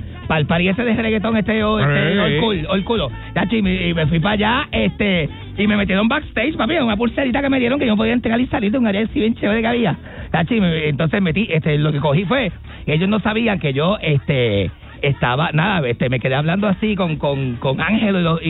[0.46, 2.18] pa el ese de reggaetón, este, o- este Ey.
[2.18, 3.10] all cool, culo.
[3.34, 6.96] Chacho, y me, y me fui para allá, este, y me metieron backstage, papi, una
[6.96, 9.20] pulserita que me dieron que yo no podía entregar y salir de un área así
[9.20, 9.96] bien chévere que había.
[10.50, 12.50] Y me- entonces metí, este, lo que cogí fue,
[12.86, 14.70] ellos no sabían que yo, este,
[15.02, 18.40] estaba, nada, este, me quedé hablando así con, con, con Ángel y los,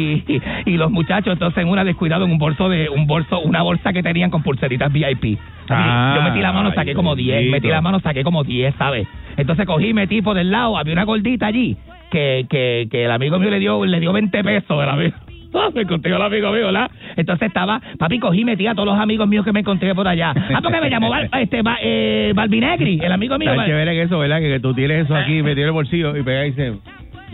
[0.67, 3.93] y, los muchachos, entonces en una descuidado en un bolso de, un bolso, una bolsa
[3.93, 5.39] que tenían con pulseritas VIP.
[5.69, 7.53] Ah, yo metí la mano, saqué como 10, bendito.
[7.53, 9.09] metí la mano, saqué como 10, ¿sabes?
[9.37, 11.77] Entonces cogí, metí por el lado, había una gordita allí,
[12.11, 15.15] que, que, que el amigo mío le dio, le dio 20 pesos, el amigo.
[15.17, 15.32] Ah,
[15.75, 16.91] me encontré el amigo mío, ¿verdad?
[17.17, 20.33] Entonces estaba, papi, cogí, metí a todos los amigos míos que me encontré por allá.
[20.55, 23.55] Ah, porque me llamó Val- este, Ba- eh, Balvinegri, el amigo mío.
[23.55, 24.41] Val- chévere que eso, ¿verdad?
[24.41, 26.75] Que, que tú tienes eso aquí metido en el bolsillo y pega y "Tuviera-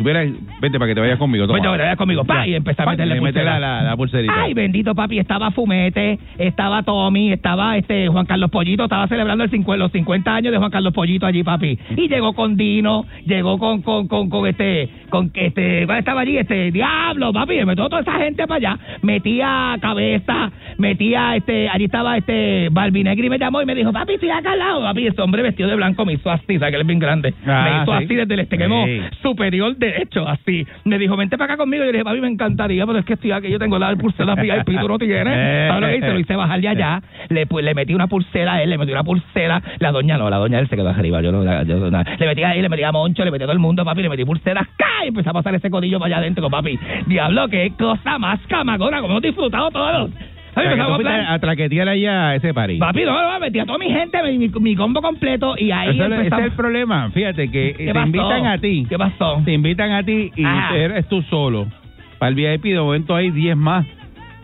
[0.02, 1.46] vete para que te vayas conmigo.
[1.46, 1.58] Toma.
[1.58, 3.58] Vete, vete conmigo, pa, y empecé a meterle le mete pulsera.
[3.58, 4.32] la, la, la pulserita.
[4.42, 9.50] Ay, bendito papi, estaba Fumete, estaba Tommy, estaba este Juan Carlos Pollito, estaba celebrando el
[9.78, 11.78] los 50 años de Juan Carlos Pollito allí, papi.
[11.96, 16.36] Y llegó con Dino, llegó con con con, con este con este ¿cuál estaba allí?
[16.38, 18.78] Este Diablo, papi, me metió toda esa gente para allá.
[19.02, 24.30] Metía cabeza, metía este, allí estaba este Balvinegri me llamó y me dijo, "Papi, estoy
[24.30, 26.80] acá al lado." Papi, ese hombre vestido de blanco me hizo así, ¿sabes que él
[26.82, 27.34] es bien grande?
[27.46, 28.04] Ah, me hizo sí.
[28.04, 29.00] así desde el extremo Sí.
[29.22, 30.66] superior derecho, así.
[30.84, 31.82] Me dijo, vente para acá conmigo.
[31.84, 33.94] Y yo le dije, papi, me encantaría, pero es que estoy aquí, yo tengo la
[33.96, 35.68] pulsera VIP, tú no tienes.
[35.68, 36.06] ¿Sabes lo que hice?
[36.14, 38.92] Lo hice bajar de allá, le, pu- le metí una pulsera a él, le metí
[38.92, 42.02] una pulsera, la doña no, la doña él se quedó arriba, yo no, yo no-
[42.18, 44.08] le metí ahí, le metí a Moncho, le metí a todo el mundo, papi, le
[44.08, 45.04] metí pulseras, ¡ca!
[45.04, 46.78] Y empezó a pasar ese codillo para allá adentro, papi.
[47.06, 50.10] Diablo, qué cosa más camagona, como hemos disfrutado todos.
[50.58, 52.78] O Papi, sea, que empezamos tú a a traquetear allá a ese party.
[52.78, 55.98] Papi, no, no, metí a toda mi gente, mi, mi- mi combo completo, y ahí
[56.00, 57.10] Ese, es el problema.
[57.10, 58.06] Fíjate que ¿Qué te pasó?
[58.06, 58.86] invitan a ti.
[58.88, 59.42] ¿Qué pasó?
[59.44, 60.44] Te invitan a ti y
[60.74, 61.66] eres tú solo.
[62.18, 63.86] Para el VIP, de momento hay 10 más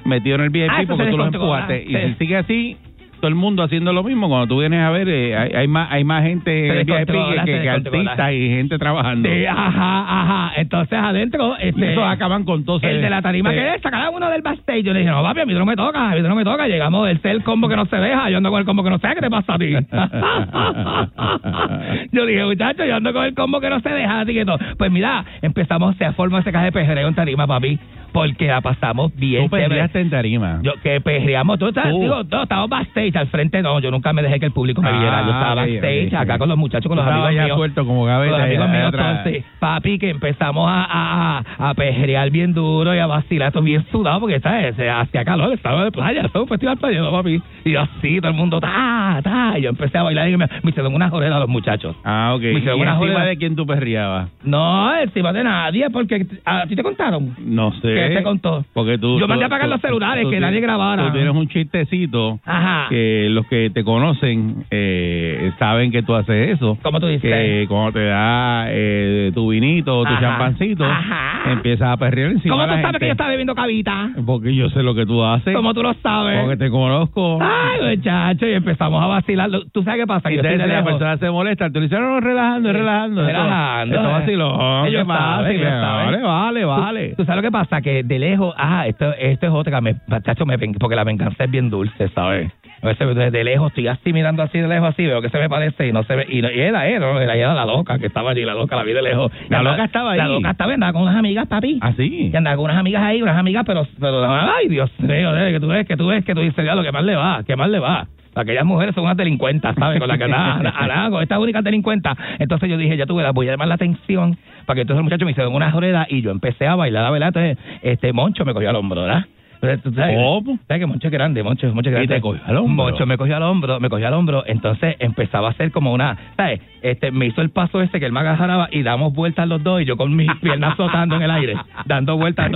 [0.04, 1.82] metidos en el VIP Ah, porque tú los empujaste.
[1.82, 1.96] Y sí.
[2.08, 2.76] si sigue así,
[3.24, 4.28] todo el mundo haciendo lo mismo.
[4.28, 7.06] Cuando tú vienes a ver, eh, hay, hay más hay más gente en el VIP
[7.06, 9.30] que, que- artistas y gente trabajando.
[9.30, 10.52] Sí, ajá, ajá.
[10.56, 12.80] Entonces adentro, este, esos acaban con todo.
[12.82, 13.56] el de la tarima Sí.
[13.56, 14.84] que es, cada uno del backstage.
[14.84, 16.68] Yo le dije, no, papi, a mí no me toca, a mí no me toca.
[16.68, 18.98] Llegamos, el el combo que no se deja, yo ando con el combo que no
[18.98, 19.72] se deja, ¿qué te pasa a ti?
[22.12, 24.58] yo dije, muchacho, yo ando con el combo que no se deja, así que todo.
[24.76, 27.78] Pues mira, empezamos, se forma ese caja de pejereo en tarima, papi.
[28.14, 29.42] Porque la pasamos bien.
[29.42, 30.60] Tú perreaste en tarima.
[30.62, 34.22] Yo, que perreamos, tú estás, digo, no, estábamos backstage, al frente no, yo nunca me
[34.22, 36.86] dejé que el público me Ah, viera, yo estaba ok, backstage acá con los muchachos,
[36.86, 37.56] con los amigos ya míos.
[37.56, 42.30] suelto como Con gaveta los amigos ahí míos, entonces, papi, que empezamos a, a, perrear
[42.30, 44.76] bien duro y a vacilar, todo bien sudado, porque ¿sabes?
[44.78, 47.42] Hacía calor, estaba de playa, eso es un festival playero, papi.
[47.64, 50.70] Y así, todo el mundo, ta, ta, y yo empecé a bailar y me, me
[50.70, 51.96] hicieron una joreda a los muchachos.
[52.04, 52.42] Ah, ok.
[52.42, 54.30] Me ¿Y una encima de quién tú perreabas?
[54.44, 57.34] No, encima de nadie, porque a ti te contaron.
[57.40, 58.03] No sé.
[58.08, 58.64] ¿Qué te contó?
[58.72, 61.06] Porque tú, Yo mandé a apagar tú- los celulares, tú que nadie grabara.
[61.06, 62.86] Tú tienes un chistecito Ajá.
[62.88, 66.78] que los que te conocen eh, saben que tú haces eso.
[66.82, 67.22] ¿Cómo tú dices?
[67.30, 70.20] Que cuando te da eh, tu vinito o tu Ajá.
[70.20, 71.52] champancito, Ajá.
[71.52, 74.10] empiezas a perrear encima ¿Cómo tú sabes que yo estaba bebiendo cabita?
[74.26, 75.54] Porque yo sé lo que tú haces.
[75.54, 76.40] ¿Cómo tú lo sabes?
[76.40, 77.38] Porque te conozco.
[77.42, 79.50] Ay, muchacho, y empezamos a vacilar.
[79.72, 80.30] ¿Tú sabes qué pasa?
[80.32, 83.26] Y de la persona se molesta, tú le dices, no, no, relajando, relajando.
[83.26, 84.86] Relajando, Esto vacilón.
[84.86, 87.08] Ellos saben, Vale, vale, vale.
[87.10, 87.80] ¿Tú, tú sabes lo que pasa?
[87.80, 91.50] Que de lejos, ah, esto, esto es otra, me, muchacho, me, porque la venganza es
[91.50, 92.50] bien dulce, ¿sabes?
[92.82, 95.48] A veces desde lejos estoy así mirando así de lejos así, veo que se me
[95.48, 97.20] parece y no se ve, y, no- y era ¿no?
[97.20, 99.32] era, era la loca que estaba allí, la loca, la vi de lejos.
[99.48, 100.18] La loca estaba ahí.
[100.18, 101.78] La loca estaba, andaba con unas amigas, papi.
[101.80, 102.30] ¿Ah, sí?
[102.32, 105.60] Y andaba con unas amigas ahí, unas amigas, pero, pero ay, Dios mío, eh, que
[105.60, 107.56] tú ves, que tú ves, que tú dices, ya lo que más le va, que
[107.56, 108.06] más le va.
[108.34, 109.98] Aquellas mujeres son unas delincuentas, ¿sabes?
[109.98, 112.16] Con las que andaba con estas únicas delincuentas.
[112.38, 115.24] Entonces yo dije, ya tuve, voy a llamar la atención para que entonces el muchacho
[115.24, 117.28] me hicieron una joreda y yo empecé a bailar, ¿verdad?
[117.28, 119.24] Entonces, este, Moncho me cogió al hombro, ¿verdad?
[119.64, 120.58] Entonces, ¿tú sabes, ¿Cómo?
[120.68, 121.42] ¿Sabes que Moncho es grande?
[121.42, 122.14] Moncho, Moncho es Y grande.
[122.16, 122.84] te cogió al hombro.
[122.84, 124.44] Moncho me cogió al hombro, me cogió al hombro.
[124.46, 126.60] Entonces empezaba a hacer como una, ¿sabes?
[126.82, 129.80] Este, me hizo el paso ese que él me agarraba y damos vueltas los dos
[129.80, 131.54] y yo con mis piernas flotando en el aire,
[131.86, 132.50] dando vueltas.
[132.50, 132.52] Y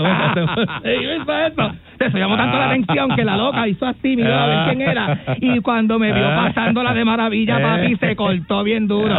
[1.02, 1.72] yo hizo eso.
[1.98, 5.18] Eso llamó tanto la atención que la loca hizo así, miró a ver quién era.
[5.40, 9.14] Y cuando me vio pasándola de maravilla, papi, se cortó bien duro.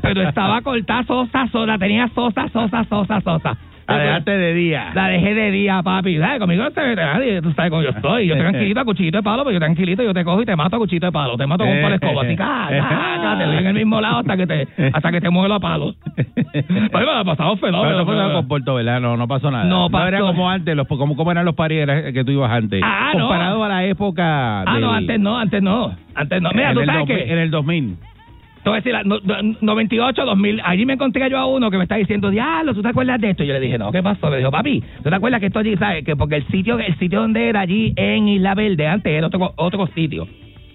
[0.00, 3.56] Pero estaba cortada sosa, sosa, tenía sosa, sosa, sosa, sosa.
[3.96, 4.90] La dejaste de día.
[4.94, 6.18] La dejé de día, papi.
[6.18, 6.38] ¿Sabes?
[6.40, 7.42] Conmigo no se ve nadie.
[7.42, 8.26] Tú sabes cómo yo estoy.
[8.26, 10.76] Yo tranquilito a cuchillito de palo, pero yo tranquilito, yo te cojo y te mato
[10.76, 11.36] a cuchillito de palo.
[11.36, 12.22] Te mato con un palo de escoba.
[12.22, 15.20] Así, ca, ca, ca, te doy en el mismo lado hasta que te, hasta que
[15.20, 15.94] te muelo a palo.
[16.14, 18.06] Pues me la ha pasado Pero fenómeno.
[18.06, 19.00] pero- con Puerto, ¿verdad?
[19.00, 19.64] No, no pasó nada.
[19.64, 20.08] No pasó.
[20.08, 22.80] era como antes, los, como, como eran los paris que tú ibas antes.
[22.84, 23.28] Ah, no.
[23.28, 24.62] Comparado a la época.
[24.62, 25.94] Ah, no, antes no, antes no.
[26.14, 26.50] Antes no.
[26.54, 27.32] Mira, en tú sabes 2000, que...
[27.32, 27.96] En el 2000.
[28.62, 31.70] Te voy a decir, la- no- no- 98, 2000, allí me encontré yo a uno
[31.70, 33.42] que me está diciendo, diablo, ¿tú te acuerdas de esto?
[33.42, 34.30] Y yo le dije, no, ¿qué pasó?
[34.30, 36.04] Me dijo, papi, ¿tú te acuerdas que esto allí, sabes?
[36.04, 39.52] Que porque el sitio el sitio donde era allí en Isla Verde, antes era otro,
[39.56, 40.28] otro sitio.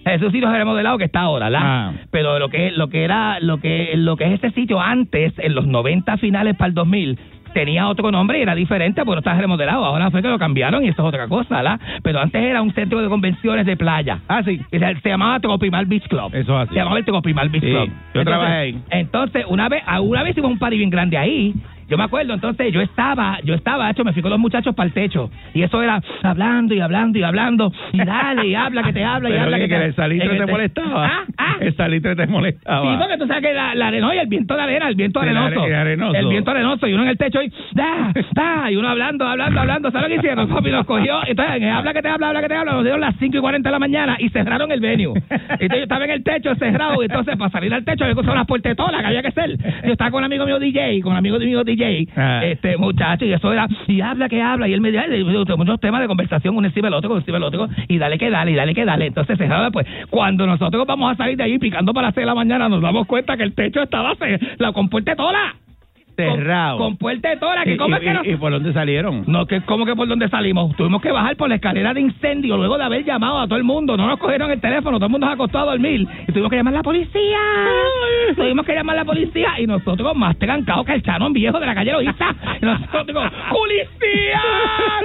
[0.04, 1.60] Ese sitio se remodelado que está ahora, ¿verdad?
[1.62, 1.92] Ah.
[2.10, 5.54] Pero lo que lo que era lo que lo que es este sitio antes en
[5.54, 7.18] los 90 finales para el 2000
[7.52, 9.84] tenía otro nombre y era diferente, porque no está remodelado.
[9.84, 11.80] Ahora fue que lo cambiaron y eso es otra cosa, ¿verdad?
[12.02, 14.18] Pero antes era un centro de convenciones de playa.
[14.28, 14.60] Ah, sí.
[14.70, 16.34] Y Se, se llamaba Tropimal Beach Club.
[16.34, 16.74] Eso es así.
[16.74, 17.90] Se llamaba el Tropimal Beach Sí, Club.
[18.14, 18.78] yo trabajé ahí.
[18.90, 21.54] Entonces, una vez, una vez hicimos un party bien grande ahí.
[21.88, 24.86] Yo me acuerdo, entonces yo estaba, yo estaba, hecho, me fui con los muchachos para
[24.88, 25.30] el techo.
[25.54, 27.72] Y eso era hablando y hablando y hablando.
[27.92, 29.94] Y dale, y habla, que te habla, y Pero habla, que, que, que te el
[29.94, 31.06] salitre te te- molestaba.
[31.06, 31.56] Ah, ah.
[31.60, 32.82] El salitre te molestaba.
[32.92, 35.22] Sí, porque tú sabes que la, la arena y el viento de arena, el viento
[35.22, 35.60] El arenoso.
[35.62, 36.14] are- el arenoso.
[36.18, 36.86] El viento arenoso.
[36.86, 39.90] Y uno en el techo y da, da, y uno hablando, hablando, hablando.
[39.90, 40.48] ¿Sabes lo que hicieron?
[40.54, 41.20] Papi nos cogió.
[41.26, 42.72] Entonces, habla que te habla, habla que te habla.
[42.72, 45.14] Nos dieron las 5 y 40 de la mañana y cerraron el venue.
[45.30, 47.02] Entonces yo estaba en el techo cerrado.
[47.02, 49.56] Y entonces, para salir al techo, había que usar unas puertetolas que había que hacer.
[49.84, 51.77] Yo estaba con un amigo mío DJ, con un amigo mío DJ,
[52.16, 52.40] Ah.
[52.44, 54.68] este muchacho, y eso era, y habla que habla.
[54.68, 57.36] Y él me decía, "Ay, muchos temas de conversación, uno encima del otro, uno encima
[57.36, 57.68] del otro.
[57.88, 59.06] Y dale que dale, y dale que dale.
[59.06, 59.38] Entonces,
[59.72, 62.68] pues, cuando nosotros vamos a salir de ahí picando para las 6 de la mañana,
[62.68, 64.14] nos damos cuenta que el techo estaba
[64.58, 65.54] la con puertetola.
[66.24, 66.78] Cerrado.
[66.78, 69.24] Con, con puertetola, que ¿Y, cómo es que no- y por dónde salieron?
[69.26, 70.74] no, que ¿cómo que por dónde salimos?
[70.76, 73.64] Tuvimos que bajar por la escalera de incendio luego de haber llamado a todo el
[73.64, 73.96] mundo.
[73.96, 76.06] No nos cogieron el teléfono, todo el mundo se acostó a dormir.
[76.26, 77.38] Y tuvimos que llamar a la policía.
[78.36, 81.66] Tuvimos que llamar a la policía y nosotros más trancados que el chanón viejo de
[81.66, 82.34] la calle Loíza.
[82.60, 84.40] Y nosotros digo, ¡Policía!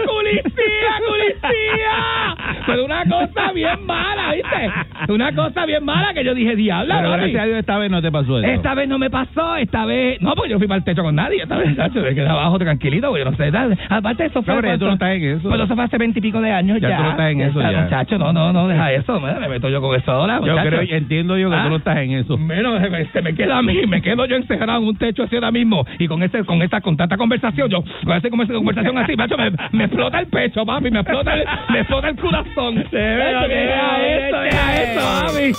[0.05, 0.93] ¡Policía!
[1.07, 2.35] ¡Policía!
[2.65, 5.11] Pero una cosa bien mala, ¿viste?
[5.13, 6.93] Una cosa bien mala que yo dije, diablo.
[6.97, 8.47] Pero gracias a Dios esta vez no te pasó eso.
[8.47, 10.21] Esta vez no me pasó, esta vez...
[10.21, 11.43] No, porque yo fui para el techo con nadie.
[11.43, 13.51] Esta vez, chacho, me quedé abajo tranquilito, porque yo no sé.
[13.51, 13.77] tal.
[13.89, 14.55] Aparte, eso fue...
[14.55, 15.49] No, pero tú no estás en eso.
[15.49, 16.89] Pero eso fue hace veintipico de años ya.
[16.89, 17.81] Ya tú no estás en eso ya.
[17.83, 19.19] Muchacho, no, no, no, deja eso.
[19.19, 20.69] Me, me meto yo con eso ahora, Yo muchacho.
[20.69, 21.63] creo, entiendo yo que Ah.
[21.65, 22.37] tú no estás en eso.
[22.37, 25.23] Menos se me, se me queda a mí, me quedo yo encerrado en un techo
[25.23, 28.97] así ahora mismo y con ese, con esta, con tanta conversación, yo, con esa conversación
[28.97, 32.75] así, macho, me, me explota el pecho, papi, me explota el, me explota el corazón.
[32.75, 35.53] Macho, Deja esto, deja esto, papi.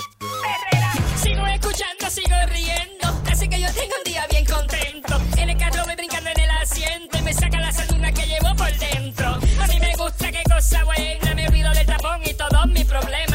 [1.22, 3.06] Sigo escuchando, sigo riendo.
[3.30, 4.33] Así que yo tengo un día bien
[10.84, 11.34] buena.
[11.34, 13.33] Me olvido del tapón y todos mis problemas.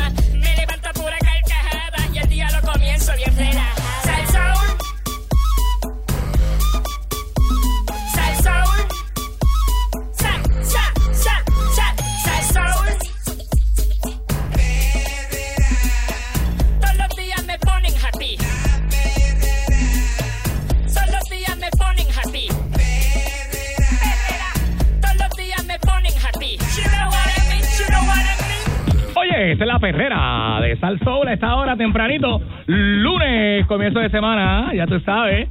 [30.70, 32.42] De Sal Soul a esta hora tempranito.
[32.68, 35.48] Lunes, comienzo de semana, ya tú sabes.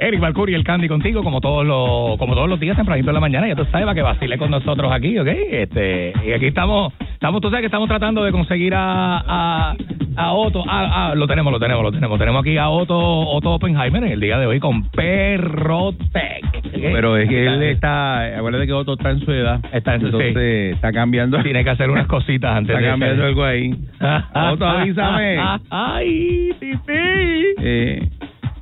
[0.00, 3.14] Eric Balcuri y el Candy contigo, como todos los, como todos los días tempranito en
[3.14, 5.28] la mañana, ya tú sabes, para que vacile con nosotros aquí, ¿ok?
[5.28, 9.76] Este, y aquí estamos, estamos, tú sabes que estamos tratando de conseguir a, a,
[10.16, 12.18] a Otto, ah, ah, lo tenemos, lo tenemos, lo tenemos.
[12.18, 16.44] Tenemos aquí a Otto, Otto Oppenheimer en el día de hoy con Perrotec.
[16.56, 16.72] ¿ok?
[16.74, 19.60] Pero es que él está, acuérdate que Otto está en su edad.
[19.72, 21.42] Está en su- Entonces está cambiando.
[21.42, 23.70] Tiene que hacer unas cositas antes Está de cambiando algo ahí.
[24.52, 25.38] Otto, avísame.
[25.70, 27.54] Ay, sí, sí.
[27.60, 28.08] Eh,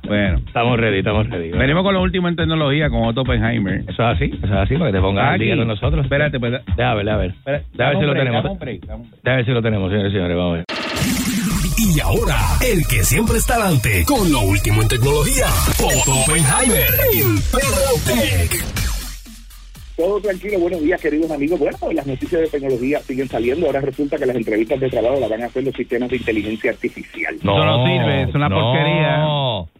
[0.07, 0.37] bueno.
[0.45, 1.51] Estamos ready, estamos ready.
[1.51, 3.81] Venimos con lo último en tecnología con Otto Oppenheimer.
[3.81, 5.45] Eso es así, eso es así, para que te pongas al Aquí.
[5.45, 6.03] día con nosotros.
[6.03, 6.53] Espérate, pues.
[6.75, 7.31] Déjame ver, déjame ver.
[7.31, 8.43] Espera, Déjame ver si lo tenemos.
[8.59, 10.65] Déjame ver si lo tenemos, señores y señores, vamos a ver.
[11.77, 12.35] Y ahora,
[12.65, 15.45] el que siempre está adelante con lo último en tecnología,
[15.79, 18.87] Otto Oppenheimer en Perrotec.
[19.95, 21.57] Todo tranquilo, buenos días queridos amigos.
[21.57, 23.65] Bueno, las noticias de tecnología siguen saliendo.
[23.65, 26.69] Ahora resulta que las entrevistas de trabajo las van a hacer los sistemas de inteligencia
[26.69, 27.35] artificial.
[27.35, 28.59] Eso no sirve, es una no.
[28.59, 29.76] porquería.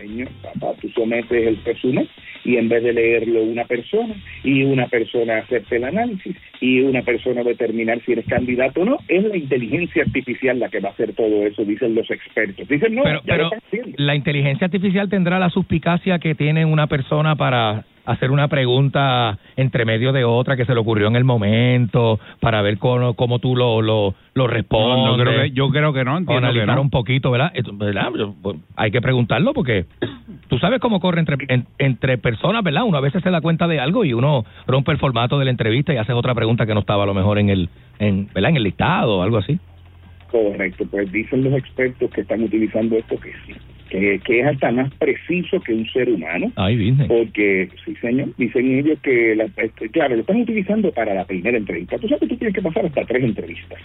[0.00, 2.08] Señor, papá, tú sometes el resumen
[2.44, 7.02] y en vez de leerlo una persona y una persona acepte el análisis y una
[7.02, 10.92] persona determinar si eres candidato o no, es la inteligencia artificial la que va a
[10.92, 12.66] hacer todo eso, dicen los expertos.
[12.66, 13.92] Dicen, no, Pero, ya pero lo están haciendo.
[13.98, 19.84] la inteligencia artificial tendrá la suspicacia que tiene una persona para hacer una pregunta entre
[19.84, 23.54] medio de otra que se le ocurrió en el momento para ver cómo, cómo tú
[23.56, 25.04] lo, lo, lo respondes.
[25.06, 26.82] no creo que, yo creo que no, o entiendo que analizar no.
[26.82, 27.52] un poquito, ¿verdad?
[27.54, 28.10] Esto, ¿verdad?
[28.18, 29.86] Yo, pues, Hay que preguntarlo porque
[30.48, 32.82] tú sabes cómo corre entre, en- entre personas, ¿verdad?
[32.84, 35.50] Uno a veces se da cuenta de algo y uno rompe el formato de la
[35.50, 38.50] entrevista y hace otra pregunta que no estaba a lo mejor en el, en, ¿verdad?
[38.50, 39.58] En el listado o algo así.
[40.30, 43.52] Correcto, pues dicen los expertos que están utilizando esto que sí,
[43.90, 46.50] que, que es hasta más preciso que un ser humano.
[46.56, 46.94] Ay.
[47.06, 51.58] Porque, sí, señor, dicen ellos que, la, este, claro, lo están utilizando para la primera
[51.58, 51.98] entrevista.
[51.98, 53.78] Tú sabes que tú tienes que pasar hasta tres entrevistas.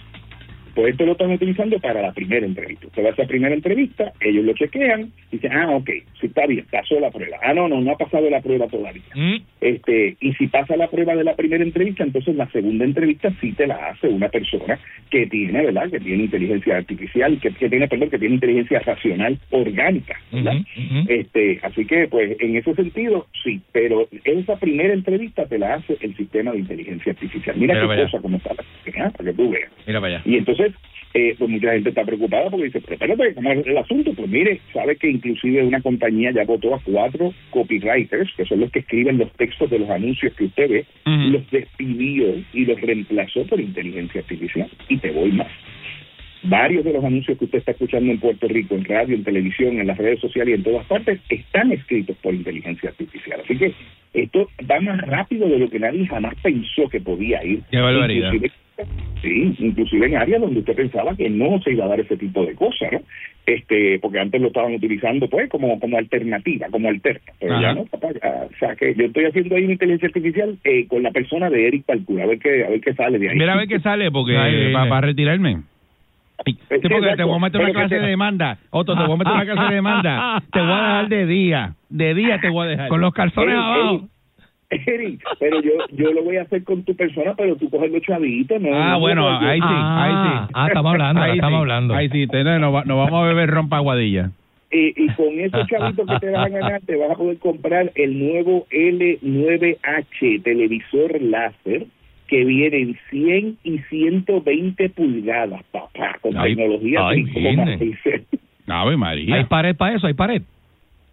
[0.76, 2.86] Pues esto lo están utilizando para la primera entrevista.
[2.88, 5.88] Usted va a esa primera entrevista, ellos lo chequean, y dicen, ah, ok,
[6.20, 7.38] sí está bien, pasó la prueba.
[7.42, 9.02] Ah, no, no, no ha pasado la prueba todavía.
[9.14, 9.36] Mm.
[9.62, 13.52] Este, y si pasa la prueba de la primera entrevista, entonces la segunda entrevista sí
[13.52, 15.90] te la hace una persona que tiene, ¿verdad?
[15.90, 20.56] Que tiene inteligencia artificial, que, que tiene, perdón, que tiene inteligencia racional orgánica, ¿verdad?
[21.08, 25.96] Este, así que, pues, en ese sentido, sí, pero esa primera entrevista te la hace
[26.00, 27.56] el sistema de inteligencia artificial.
[27.56, 29.10] Mira Mira qué cosa como está la ¿eh?
[29.16, 29.70] para que tú veas.
[29.86, 30.22] Mira para allá.
[30.26, 30.65] Y entonces,
[31.14, 34.12] eh, pues mucha gente está preocupada porque dice, pero espérate, ¿cómo es el asunto?
[34.12, 38.70] Pues mire, sabe que inclusive una compañía ya votó a cuatro copywriters, que son los
[38.70, 40.84] que escriben los textos de los anuncios que usted ve,
[41.32, 44.68] los despidió y los reemplazó por inteligencia artificial.
[44.88, 45.48] Y te voy más.
[46.42, 49.80] Varios de los anuncios que usted está escuchando en Puerto Rico, en radio, en televisión,
[49.80, 53.40] en las redes sociales y en todas partes, están escritos por inteligencia artificial.
[53.42, 53.72] Así que
[54.12, 57.62] esto va más rápido de lo que nadie jamás pensó que podía ir.
[57.70, 58.32] Qué barbaridad.
[58.34, 58.65] Inclusive-
[59.22, 62.44] Sí, inclusive en áreas donde usted pensaba que no se iba a dar ese tipo
[62.44, 63.00] de cosas, ¿no?
[63.46, 67.62] Este, porque antes lo estaban utilizando pues como como alternativa, como alterna, pero Ajá.
[67.62, 70.86] ya no, papá, ya, o sea que yo estoy haciendo ahí una inteligencia artificial eh,
[70.88, 73.38] con la persona de Eric Palcura, a ver qué a ver qué sale de ahí.
[73.38, 75.00] Mira a ver qué sale, porque Ay, para ay.
[75.02, 75.62] retirarme.
[76.44, 78.58] Sí, porque te voy a meter una clase te- de demanda.
[78.70, 80.42] Otto, te voy a meter una clase de demanda.
[80.52, 81.74] Te voy a dejar de día.
[81.88, 82.88] De día te voy a dejar.
[82.88, 84.08] Con los calzones abajo.
[84.68, 88.60] Pero yo yo lo voy a hacer con tu persona, pero tú coges los chavitos,
[88.60, 88.68] ¿no?
[88.74, 90.12] Ah, no, bueno, ahí sí, Ah, ahí
[90.46, 90.50] sí.
[90.54, 91.94] ah, estamos hablando, Ahí estamos sí, hablando.
[91.94, 94.30] Ahí sí, te- nos, nos vamos a beber rompa aguadilla.
[94.72, 97.92] Y, y con esos chavitos que te vas a ganar, te vas a poder comprar
[97.94, 101.86] el nuevo L9H televisor láser
[102.26, 108.24] que viene en 100 y 120 pulgadas, papá, con Ay, tecnología ay, 5,6.
[108.66, 109.36] Ave María.
[109.36, 110.42] Hay pared para eso, hay pared.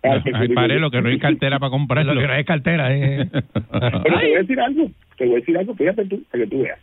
[0.03, 2.13] Ay, paré lo que no hay cartera para comprarlo.
[2.13, 2.95] Lo que no es cartera.
[2.95, 3.25] eh.
[3.71, 6.49] Pero te voy a decir algo, te voy a decir algo, fíjate tú, para que
[6.49, 6.79] tú veas.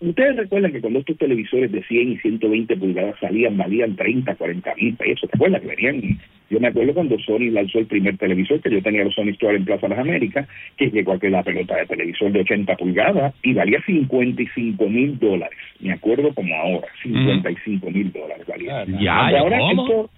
[0.00, 4.74] Ustedes recuerdan que cuando estos televisores de 100 y 120 pulgadas salían, valían 30, 40
[4.76, 5.28] mil pesos.
[5.28, 6.18] ¿Te acuerdas que venían?
[6.50, 9.56] Yo me acuerdo cuando Sony lanzó el primer televisor, que yo tenía los Sony Store
[9.56, 10.46] en Plaza Las Américas,
[10.76, 15.58] que llegó aquí la pelota de televisor de 80 pulgadas y valía 55 mil dólares.
[15.80, 18.84] Me acuerdo como ahora, 55 mil dólares valía.
[19.00, 19.82] Ya, Ahora ¿cómo?
[19.82, 20.10] esto-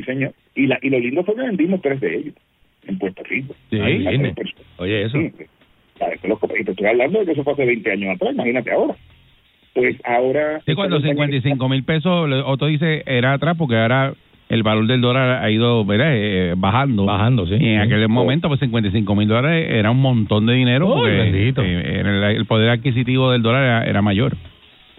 [0.00, 0.32] sí señor.
[0.54, 2.34] Y, la, y lo lindo fue que vendimos tres de ellos
[2.86, 3.54] en Puerto Rico.
[3.70, 3.78] Sí.
[4.78, 5.18] Oye, eso.
[5.18, 5.32] Sí,
[6.28, 8.94] los y te estoy hablando de que eso fue hace 20 años atrás, imagínate ahora.
[9.74, 10.60] Pues ahora...
[10.66, 14.12] Sí, cuando 55 mil pesos, Otto dice, era atrás porque ahora
[14.48, 16.12] el valor del dólar ha ido ¿verdad?
[16.14, 17.04] Eh, bajando.
[17.04, 17.54] Bajando, sí.
[17.58, 17.92] Y en Sí.
[17.94, 21.62] aquel momento, pues 55 mil dólares era un montón de dinero Uy, porque bendito.
[21.62, 24.36] eh, el, el poder adquisitivo del dólar era, era mayor.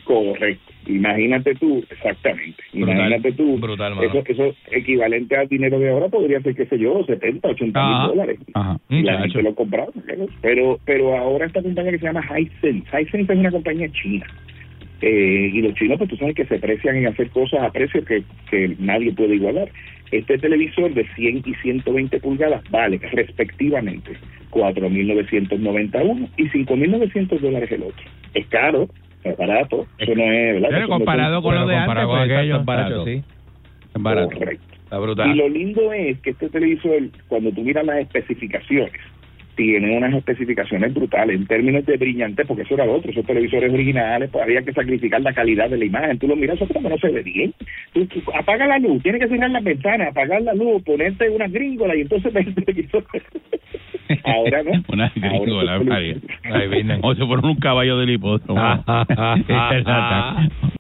[0.08, 0.74] Correcto.
[0.86, 2.64] Imagínate tú, exactamente.
[2.72, 2.96] Brutal.
[2.96, 3.58] Imagínate tú.
[3.58, 7.78] Brutal, eso, eso equivalente al dinero de ahora podría ser, qué sé yo, 70, 80
[7.78, 8.00] Ajá.
[8.00, 8.40] mil dólares.
[8.54, 8.80] Ajá.
[8.90, 9.34] Y la Muchacho.
[9.34, 9.88] gente lo compraba.
[10.42, 12.88] Pero, pero ahora esta compañía que se llama Hisense.
[13.02, 14.26] Hisense es una compañía china.
[15.02, 18.06] Eh, y los chinos, pues tú sabes que se precian en hacer cosas a precios
[18.06, 19.70] que, que nadie puede igualar.
[20.12, 24.14] Este televisor de 100 y 120 pulgadas vale respectivamente
[24.52, 28.04] 4.991 y 5.900 dólares el otro.
[28.34, 28.88] Es caro,
[29.24, 30.70] es barato, eso no es, ¿verdad?
[30.72, 33.06] Pero comparado con lo de antes, comparado con pues, aquello, es barato.
[33.06, 33.24] sí.
[33.96, 34.38] Es barato.
[34.38, 34.76] Correcto.
[34.84, 35.32] Está brutal.
[35.32, 38.94] Y lo lindo es que este televisor, cuando tú miras las especificaciones,
[39.58, 43.74] tiene unas especificaciones brutales en términos de brillante, porque eso era lo otro, esos televisores
[43.74, 46.20] originales, pues había que sacrificar la calidad de la imagen.
[46.20, 47.54] Tú lo miras, eso no se ve bien.
[47.92, 51.48] Tú, tú apaga la luz, tienes que cerrar las ventanas, apagar la luz, ponerte una
[51.48, 53.04] gringola y entonces ves el televisor.
[54.24, 54.72] Ahora no.
[54.94, 56.16] Una gringola, Ahora María.
[57.02, 58.62] O se fueron un caballo del hipódromo.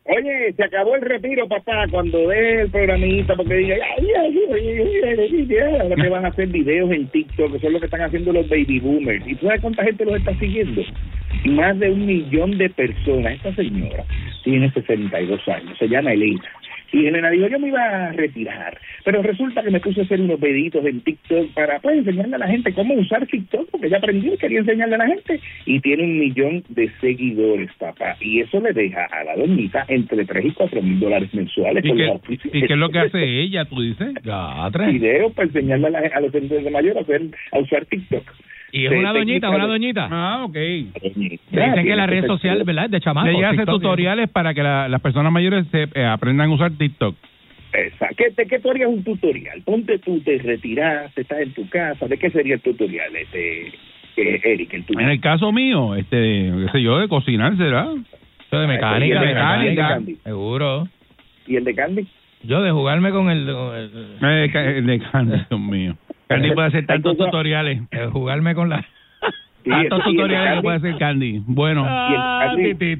[0.09, 4.67] Oye, se acabó el retiro, papá, cuando ve el programita, porque diga, ay, ay, ay,
[4.69, 7.88] ay, ay, ay, ahora que van a hacer videos en TikTok, que son lo que
[7.88, 9.28] están haciendo los baby boomers.
[9.28, 10.82] ¿Y tú sabes cuánta gente los está siguiendo?
[11.45, 13.34] Más de un millón de personas.
[13.34, 14.05] Esta señora
[14.43, 16.41] tiene 62 años, se llama Elena.
[16.92, 20.22] Y Elena dijo, yo me iba a retirar, pero resulta que me puse a hacer
[20.22, 23.98] unos peditos en TikTok para pues, enseñarle a la gente cómo usar TikTok, porque ella
[23.98, 25.40] aprendió y quería enseñarle a la gente.
[25.66, 28.16] Y tiene un millón de seguidores, papá.
[28.22, 31.84] Y eso le deja a la doñita entre 3 y 4 mil dólares mensuales.
[31.86, 32.06] ¿Y qué.
[32.54, 34.14] ¿Y qué es lo que hace ella, tú dices?
[34.94, 37.22] Videos para enseñarle a, la- a los de mayor a, hacer,
[37.52, 38.24] a usar TikTok.
[38.72, 40.07] Y es una doñita, una doñita.
[40.11, 40.53] Ah, ok.
[40.55, 41.39] Dicen
[41.86, 42.89] que la red social, ¿verdad?
[42.89, 43.28] De chamaco.
[43.28, 47.15] Le hace tutoriales para que la- las personas mayores se, eh, aprendan a usar TikTok.
[47.74, 48.15] Exacto.
[48.18, 49.61] ¿Qué, ¿De qué tú harías un tutorial?
[49.63, 52.07] Ponte tú, te retiraste, estás en tu casa.
[52.07, 53.68] ¿De qué sería el tutorial, este,
[54.18, 54.74] eh, Eric?
[54.74, 54.99] El tuyo?
[54.99, 57.88] En el caso mío, este, qué sé yo, de cocinar, ¿será?
[58.47, 60.01] Eso de ¿Y mecánica, el de mecánica.
[60.24, 60.88] Seguro.
[61.45, 62.07] ¿Y el de Candy?
[62.43, 63.45] Yo de jugarme con el...
[63.51, 63.91] con el-
[64.45, 65.95] Eh, ca- de Candy, Dios mío.
[66.28, 67.89] Candy puede hacer tantos Entonces- tutoriales.
[67.89, 68.84] de jugarme con la...
[69.63, 71.41] Sí, Tantos tutoriales que puede hacer Candy.
[71.45, 72.95] Bueno, Ah, Candy- ti,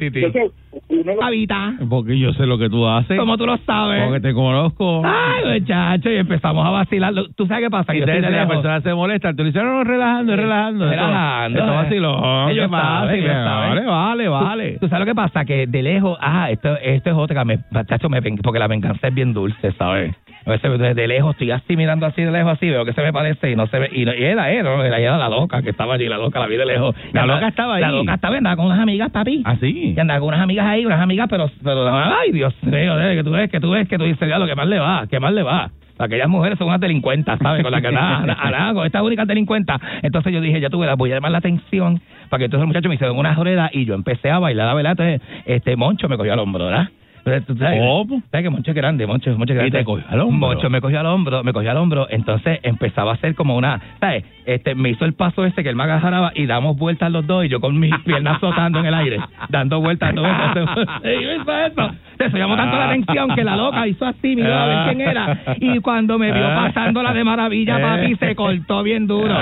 [1.90, 3.18] porque yo sé lo que tú haces.
[3.18, 4.04] como tú lo sabes.
[4.04, 5.02] Porque te conozco.
[5.06, 7.14] Ay, muchacho, y empezamos a vacilar.
[7.36, 7.96] ¿Tú sabes qué pasa?
[7.96, 8.48] Y entonces la lejos.
[8.50, 9.32] persona se molesta.
[9.34, 10.40] Tú le dices, no, no, relajando, Sí.
[10.42, 10.90] relajando.
[10.90, 11.76] Relajando, Esto eh.
[11.76, 12.50] vacilón.
[12.50, 14.78] Ellos saben, Vale, vale, vale.
[14.80, 15.46] ¿Tú sabes lo que pasa?
[15.46, 19.08] Que de lejos, ah, esto, esto es otra, me, muchacho, me, ven- porque la venganza
[19.08, 20.14] es bien dulce, ¿sabes?
[20.48, 23.12] A veces desde lejos estoy así mirando así de lejos así, veo que se me
[23.12, 24.82] parece y no se ve, y, no- y era él, ¿no?
[24.84, 26.96] Era, era la loca que estaba allí, la loca, la vi de lejos.
[27.12, 27.82] La loca estaba ahí.
[27.82, 29.44] La loca estaba, andaba con unas amigas, papi.
[29.46, 29.94] ¿Ah, sí?
[29.96, 33.24] Y andaba con unas amigas ahí, unas amigas, pero, pero ay, Dios mío, eh, que
[33.26, 35.20] tú ves, que tú ves, que tú dices, ya lo que más le va, que
[35.20, 35.70] más le va.
[36.00, 37.64] Aquellas mujeres son unas delincuentas, ¿sabes?
[37.64, 39.82] Con las que andaba con estas únicas delincuentas.
[40.02, 42.68] Entonces yo dije, ya tuve, la voy a llamar la atención para que entonces el
[42.68, 44.92] muchacho me hicieron una rueda y yo empecé a bailar, ¿verdad?
[44.92, 46.88] Entonces, este, Moncho me cogió al hombro, ¿verdad?
[47.28, 47.80] Entonces, ¿tú sabes?
[47.82, 48.22] ¿Cómo?
[48.32, 49.06] ¿Sabes que Moncho es grande?
[49.06, 49.80] Moncho, Moncho es ¿Y grande.
[49.80, 50.48] te cogió al hombro?
[50.50, 52.08] Moncho me cogió al hombro, me cogió al hombro.
[52.10, 54.24] Entonces empezaba a hacer como una, ¿sabes?
[54.46, 57.44] Este, me hizo el paso ese que él me agarraba y damos vueltas los dos
[57.46, 59.20] y yo con mis piernas flotando en el aire,
[59.50, 60.16] dando vueltas.
[60.16, 60.78] dando vueltas.
[61.04, 61.92] Y yo hizo eso.
[62.20, 65.40] Eso llamó tanto la atención que la loca hizo así, miró a ver quién era.
[65.60, 69.36] Y cuando me vio pasándola de maravilla, papi, se cortó bien duro.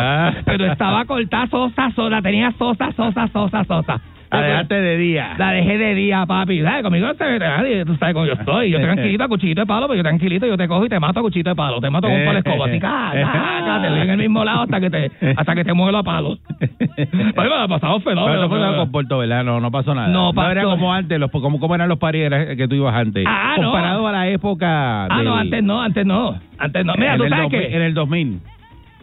[0.45, 4.01] Pero estaba cortada sosa, sosa, tenía sosa, sosa, sosa, sosa.
[4.31, 5.35] La dejaste de día.
[5.37, 6.61] La dejé de día, papi.
[6.61, 6.83] ¿Sabes?
[6.83, 7.85] Conmigo no se nadie.
[7.85, 8.69] Tú sabes cómo yo estoy.
[8.71, 11.19] Yo tranquilito a cuchillito de palo, pero yo tranquilito, yo te cojo y te mato
[11.19, 11.79] a cuchillito de palo.
[11.79, 12.65] Te mato con un palo de escoba.
[12.67, 15.63] Así, ca, ca, ca, te doy en el mismo lado hasta que te, hasta que
[15.63, 16.39] te muelo a palos.
[16.95, 18.49] Pues me ha pasado Pero fenómeno.
[18.49, 19.43] pero- con Puerto, ¿verdad?
[19.43, 20.07] No, no pasó nada.
[20.07, 20.51] No pasó.
[20.51, 23.25] era como antes, los, como, como eran los paris que tú ibas antes.
[23.27, 23.71] Ah, no.
[23.71, 25.05] Comparado a la época.
[25.05, 26.39] Ah, del- no, antes no, antes no.
[26.57, 26.93] Antes no.
[26.97, 27.75] Mira, en tú sabes 2000, que...
[27.75, 28.39] En el 2000.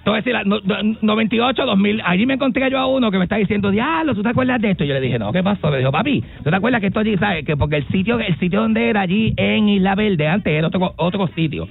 [0.04, 3.24] A decir, la- no- no- 98, 2000, allí me encontré yo a uno que me
[3.24, 4.84] está diciendo, diablo, ¿tú te acuerdas de esto?
[4.84, 5.70] Y yo le dije, no, ¿qué pasó?
[5.70, 7.44] Me dijo, papi, ¿tú te acuerdas que esto allí, sabes?
[7.44, 10.94] Que porque el sitio, el sitio donde era allí en Isla Verde, antes era otro,
[10.96, 11.68] otro sitio.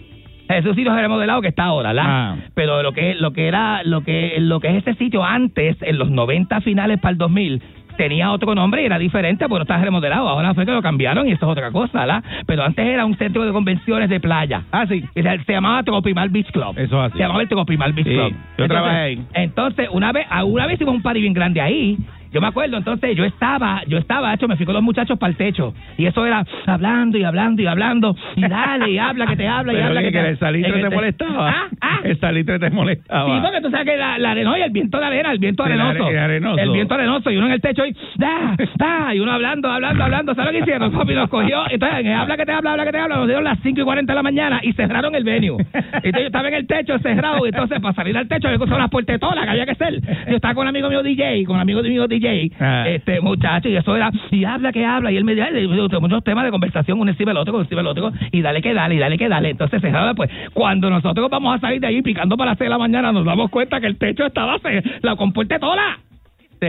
[0.47, 2.05] Ese sitio se remodelado que está ahora, ¿verdad?
[2.07, 2.35] Ah.
[2.55, 5.97] Pero lo que, lo que era, lo que, lo que es ese sitio antes, en
[5.97, 7.61] los 90 finales para el 2000,
[8.01, 10.27] tenía otro nombre y era diferente, porque no está remodelado.
[10.27, 12.23] Ahora fue que lo cambiaron y eso es otra cosa, ¿verdad?
[12.47, 14.63] Pero antes era un centro de convenciones de playa.
[14.71, 15.03] Ah, sí.
[15.15, 16.73] Y Se, se llamaba Tropimal Beach Club.
[16.77, 17.17] Eso es así.
[17.17, 18.33] Se llamaba el Tropimal Beach Sí, Club.
[18.57, 19.25] yo trabajé ahí.
[19.33, 21.97] Entonces, una vez, una vez hicimos un party bien grande ahí.
[22.31, 25.31] Yo me acuerdo, entonces yo estaba, yo estaba, hecho, me fui con los muchachos para
[25.31, 25.73] el techo.
[25.97, 28.15] Y eso era hablando y hablando y hablando.
[28.35, 30.71] Y dale, y habla que te habla y Pero habla que, que, te el salitre
[30.73, 31.49] te te- molestaba.
[31.49, 31.99] Ah, ah.
[32.03, 33.35] El salitre te molestaba.
[33.35, 35.63] Sí, porque tú sabes que la, la arena, y el viento de arena, el viento
[35.63, 36.05] arenoso.
[36.05, 36.57] are- el arenoso.
[36.59, 37.31] El viento arenoso.
[37.31, 40.33] Y uno en el techo y, da, da, y uno hablando, hablando, hablando.
[40.35, 40.91] ¿Sabes lo que hicieron?
[40.97, 41.63] Papi nos cogió.
[41.69, 43.15] Entonces, habla que te habla, habla que te habla.
[43.17, 45.57] Nos dieron las 5 y 40 de la mañana y cerraron el venue.
[45.73, 47.45] Entonces yo estaba en el techo cerrado.
[47.45, 49.99] Y entonces, para salir al techo, había que usar unas puertetolas que había que hacer.
[50.29, 52.20] Yo estaba con un amigo mío DJ, con un amigo mío DJ,
[52.59, 52.83] Ah.
[52.87, 55.11] este muchacho, y eso era, y habla que habla.
[55.11, 57.79] Y él me decía, "Ay, muchos temas de conversación, uno encima del otro, uno encima
[57.81, 58.11] del otro.
[58.31, 59.49] Y dale que dale, y dale que dale.
[59.49, 59.81] Entonces,
[60.15, 63.11] pues, cuando nosotros vamos a salir de ahí picando para las 6 de la mañana,
[63.11, 65.99] nos damos cuenta que el techo estaba, se- la compuerta toda.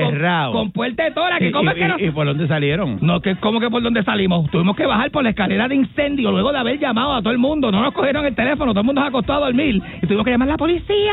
[0.03, 0.53] Cerrado.
[0.53, 2.97] Con, con puerta de tora, que ¿Y, cómo es que no- y por dónde salieron?
[3.03, 4.51] No, que ¿cómo que por dónde salimos?
[4.51, 7.39] Tuvimos que bajar por la escalera de incendio luego de haber llamado a todo el
[7.39, 7.71] mundo.
[7.71, 9.83] No nos cogieron el teléfono, todo el mundo se acostó a dormir.
[10.01, 11.13] Y tuvimos que llamar a la policía.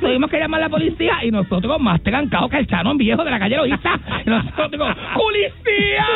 [0.00, 3.30] Tuvimos que llamar a la policía y nosotros más trancados que el chanón viejo de
[3.32, 3.98] la calle Loíza.
[4.24, 6.06] Y nosotros digo, ¡Policía!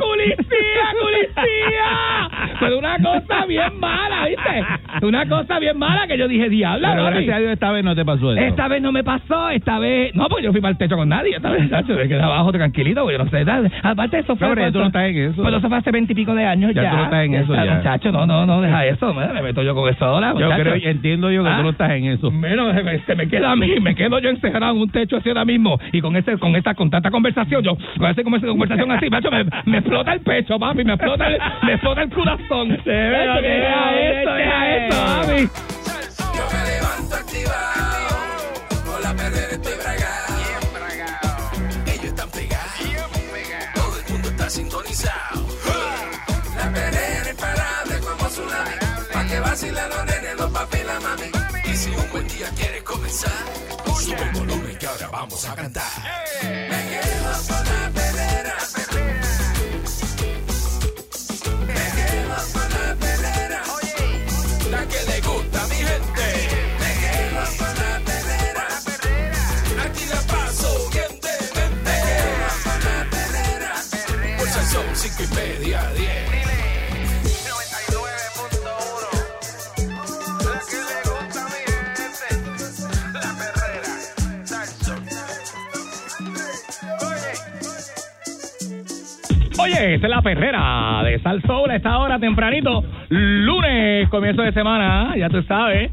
[0.00, 0.86] ¡Policía!
[1.00, 2.30] ¡Policía!
[2.58, 5.06] Pero una cosa bien mala, ¿viste?
[5.06, 6.88] Una cosa bien mala que yo dije, diablo.
[6.90, 8.40] Pero gracias a Dios esta vez no te pasó eso.
[8.40, 10.14] Esta vez no me pasó, esta vez...
[10.14, 11.36] No, porque yo fui para el techo con nadie.
[11.36, 11.68] Esta vez,
[12.08, 13.44] quedé abajo tranquilito, porque yo no sé.
[13.44, 13.70] tal.
[13.82, 14.48] Aparte, eso fue...
[14.48, 15.42] No, pero ya tú no estás en eso.
[15.42, 16.82] Pero eso fue hace veintipico de años ya.
[16.82, 17.74] Ya tú no estás en eso ya.
[17.76, 19.14] Muchacho, no, no, no, deja eso.
[19.14, 21.56] Me, me meto yo con eso ahora, Yo creo, entiendo yo que Ah.
[21.58, 22.30] tú no estás en eso.
[22.30, 25.16] Menos se me, se me queda a mí, me quedo yo encerrado en un techo
[25.16, 28.90] así ahora mismo y con ese, con esta, con tanta conversación, yo, con esa conversación
[28.90, 32.68] así, macho, me, me explota el pecho, papi, me explota el, me explota el corazón.
[32.68, 35.48] Macho, Deja esto, deja esto, papi.
[36.36, 38.08] Yo me levanto activado,
[38.84, 39.55] con la perrera
[44.96, 45.46] sintonizado.
[46.56, 48.76] La perrera imparable como tsunami,
[49.12, 51.30] pa' que vacilan los nenes, los papi la mami.
[51.70, 53.44] Y si un buen día quieres comenzar,
[54.00, 55.92] sube el volumen que ahora vamos a cantar.
[56.42, 57.85] Me quedo con
[89.66, 94.52] Oye, esta es la perrera de Sal Soul a esta hora tempranito, lunes, comienzo de
[94.52, 95.90] semana, ya tú sabes.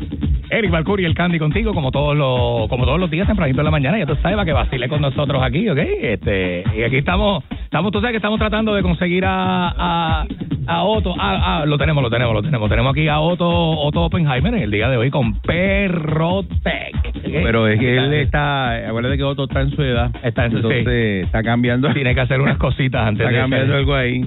[0.50, 3.66] Eric Balcuri y el Candy contigo, como todos los, como todos los días tempranito en
[3.66, 5.80] la mañana, ya tú sabes, para que vacile con nosotros aquí, ¿ok?
[5.80, 10.26] Este, y aquí estamos, estamos, tú sabes que estamos tratando de conseguir a, a,
[10.68, 14.04] a Otto, ah, ah, lo tenemos, lo tenemos, lo tenemos, tenemos aquí a Otto, Otto
[14.04, 16.96] Oppenheimer en el día de hoy con Perrotec.
[17.08, 17.14] ¿ok?
[17.44, 20.12] Pero es que él está, acuérdate que Otto está en su edad.
[20.24, 21.92] Está en su- Entonces está cambiando.
[21.94, 24.22] Tiene que hacer unas cositas antes Está de cambiando algo ahí.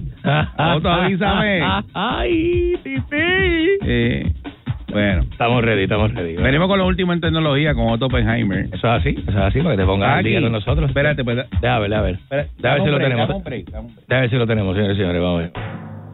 [0.77, 1.61] Otto, avísame.
[1.95, 3.79] Ay, sí, sí.
[3.85, 4.33] Eh,
[4.97, 6.37] bueno, Estamos ready, estamos ready.
[6.37, 8.67] venimos con lo último en tecnología con Otto Oppenheimer.
[8.73, 10.89] Eso es así, eso es así, para que te pongas al día con nosotros.
[10.89, 11.37] Espérate, pues.
[11.61, 12.49] Déjame ver, déjame ver.
[12.57, 13.29] Déjame ver si lo tenemos.
[13.45, 15.53] Déjame ver si lo tenemos, señores y señores, vamos a ver.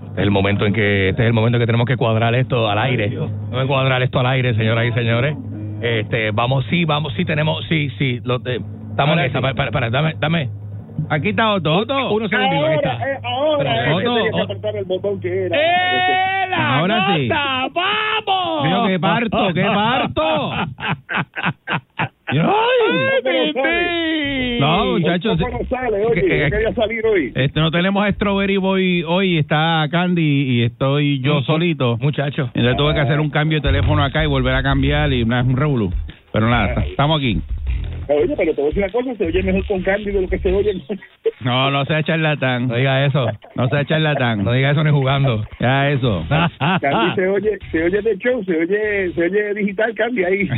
[0.08, 2.34] Este es el momento en que este es el momento en que tenemos que cuadrar
[2.34, 3.08] esto al aire.
[3.08, 5.36] Tenemos que cuadrar esto al aire, señoras y señores.
[5.80, 8.60] Este, vamos, sí, vamos, sí tenemos, sí, sí, lo, eh,
[8.90, 9.40] estamos en esa.
[9.40, 10.61] para, para, dame, dame.
[11.10, 11.72] Aquí está Otto.
[11.78, 12.12] Otto.
[12.14, 12.92] Uno segundito, aquí está.
[13.10, 14.42] eh, ahora Pero, es que Otto, tenía que Otto.
[14.44, 15.56] apretar el botón que era.
[15.56, 17.28] ¡Eh, la Ahora sí.
[17.28, 18.64] ¡Vamos!
[18.64, 20.52] Mío, qué parto, qué parto.
[22.34, 22.40] ¡Ay,
[23.22, 24.60] Pero!
[24.60, 25.38] No, muchachos.
[25.40, 26.04] ¿Cómo no sale?
[26.06, 27.32] Oye, que- quería salir hoy.
[27.34, 31.96] Este, no tenemos a Strawberry Boy hoy, está Candy y estoy yo Mm, solito.
[31.98, 32.48] Muchacho.
[32.54, 35.42] Entonces tuve que hacer un cambio de teléfono acá y volver a cambiar y nada,
[35.42, 35.92] es un revolú.
[36.32, 37.40] Pero nada, estamos aquí.
[38.14, 40.28] Oye, pero te voy a decir una cosa, se oye mejor con Candy de lo
[40.28, 40.82] que se oye.
[41.40, 42.68] No, no sea charlatán.
[42.68, 43.26] No diga eso.
[43.56, 44.44] No sea charlatán.
[44.44, 45.44] No diga eso ni jugando.
[45.58, 46.24] Ya eso.
[46.28, 50.48] Candy se oye, se oye de show, se oye, se oye digital, Candy ahí.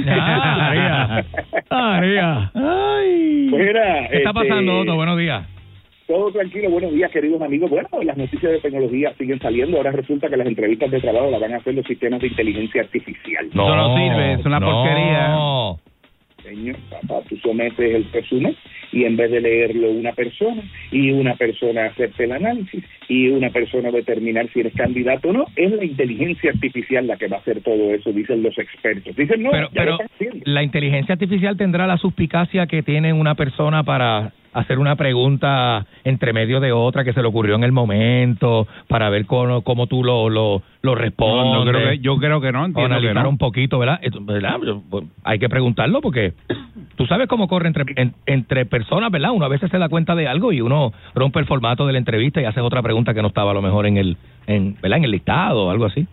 [1.70, 2.50] Ah, María.
[2.54, 2.94] Ah.
[2.98, 3.48] Ay.
[3.50, 4.94] Mira, ¿Qué está este, pasando, Otto?
[4.94, 5.44] Buenos días.
[6.06, 7.70] Todo tranquilo, buenos días queridos amigos.
[7.70, 9.78] Bueno, las noticias de tecnología siguen saliendo.
[9.78, 12.82] Ahora resulta que las entrevistas de trabajo las van a hacer los sistemas de inteligencia
[12.82, 13.46] artificial.
[13.46, 14.66] Eso no sirve, es una no.
[14.66, 15.84] porquería.
[16.44, 18.54] Señor, papá, tú sometes el resumen
[18.92, 23.48] y en vez de leerlo una persona y una persona hacerte el análisis y una
[23.48, 27.40] persona determinar si eres candidato o no, es la inteligencia artificial la que va a
[27.40, 29.16] hacer todo eso, dicen los expertos.
[29.16, 29.96] Dicen, no, Pero, ya
[30.44, 36.32] la inteligencia artificial tendrá la suspicacia que tiene una persona para hacer una pregunta entre
[36.32, 40.02] medio de otra que se le ocurrió en el momento para ver cómo, cómo tú
[40.04, 41.64] lo, lo, lo respondes.
[41.64, 43.30] no creo que, yo creo que no, o entiendo que analizar no.
[43.30, 44.00] un poquito, ¿verdad?
[44.20, 44.58] ¿verdad?
[44.64, 46.33] Yo, pues, Hay que preguntarlo porque
[46.96, 49.32] tú sabes cómo corre entre, en- entre personas, ¿verdad?
[49.32, 51.98] Uno a veces se da cuenta de algo y uno rompe el formato de la
[51.98, 54.16] entrevista y hace otra pregunta que no estaba a lo mejor en el,
[54.46, 54.98] en, ¿verdad?
[54.98, 56.06] En el listado o algo así.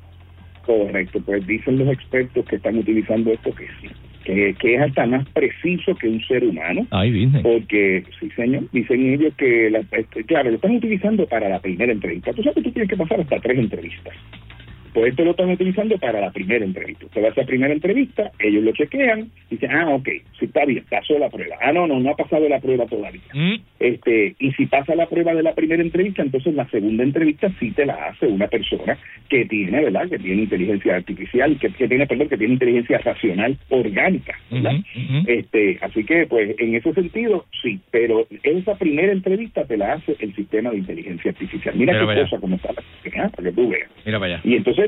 [0.66, 3.88] Correcto, pues dicen los expertos que están utilizando esto que sí,
[4.24, 6.86] que, que es hasta más preciso que un ser humano.
[6.92, 7.42] Ay, Disney.
[7.42, 11.92] Porque, sí, señor, dicen ellos que, la- este, claro, lo están utilizando para la primera
[11.92, 12.32] entrevista.
[12.34, 14.14] Tú sabes que tú tienes que pasar hasta tres entrevistas.
[14.94, 17.06] Pues esto lo están utilizando para la primera entrevista.
[17.06, 20.84] Usted va a esa primera entrevista, ellos lo chequean, dicen, ah, ok, sí está bien,
[20.90, 21.56] pasó la prueba.
[21.62, 23.22] Ah, no, no, no ha pasado la prueba todavía.
[23.80, 27.72] Este, y si pasa la prueba de la primera entrevista, entonces la segunda entrevista sí
[27.72, 28.98] te la hace una persona
[29.30, 30.10] que tiene, ¿verdad?
[30.10, 34.76] Que tiene inteligencia artificial, que, que tiene, perdón, que tiene inteligencia racional orgánica, ¿verdad?
[35.28, 40.16] Este, así que, pues, en ese sentido, sí, pero esa primera entrevista te la hace
[40.20, 41.76] el sistema de inteligencia artificial.
[41.76, 42.82] Mira, Mira qué cosa como está la
[43.24, 43.30] ¿ah?
[43.30, 43.90] para que tú veas.
[44.06, 44.42] Mira para allá.
[44.44, 44.81] Y entonces,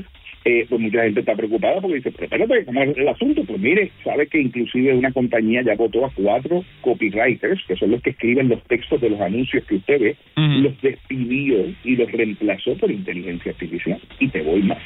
[0.46, 3.44] eh, pues mucha gente está preocupada porque dice, pero espérate, ¿cómo es el asunto?
[3.46, 8.02] Pues mire, sabe que inclusive una compañía ya votó a cuatro copywriters, que son los
[8.02, 10.16] que escriben los textos de los anuncios que usted ve,
[10.64, 14.00] los despidió y los reemplazó por inteligencia artificial.
[14.20, 14.80] Y te voy más.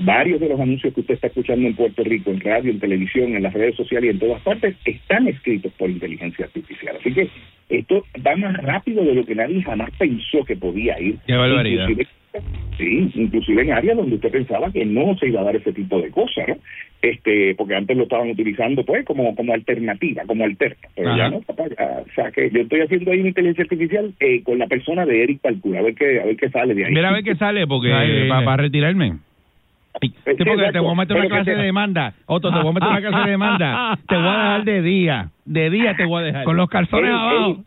[0.00, 3.34] Varios de los anuncios que usted está escuchando en Puerto Rico, en radio, en televisión,
[3.34, 6.96] en las redes sociales y en todas partes, están escritos por inteligencia artificial.
[7.00, 7.28] Así que
[7.68, 11.16] esto va más rápido de lo que nadie jamás pensó que podía ir.
[11.26, 11.88] Qué barbaridad.
[11.88, 12.17] Inclusive-
[12.76, 16.00] Sí, inclusive en áreas donde usted pensaba que no se iba a dar ese tipo
[16.00, 16.56] de cosas, ¿no?
[17.02, 21.40] Este, porque antes lo estaban utilizando pues como como alternativa, como alterna, pero ya no,
[21.40, 24.66] papá, ya, o sea que yo estoy haciendo ahí una inteligencia artificial eh, con la
[24.66, 26.92] persona de Eric Palcura, a ver qué a ver qué sale de ahí.
[26.92, 28.56] Mira a ver qué sale, porque Ahí para viene.
[28.56, 29.12] retirarme.
[30.00, 32.14] Sí, porque te voy a meter una clase de demanda.
[32.26, 33.98] Otto, te voy a meter una clase de demanda.
[34.06, 35.30] Te voy a dejar de día.
[35.44, 36.44] De día te voy a dejar.
[36.44, 37.64] Con los calzones abajo.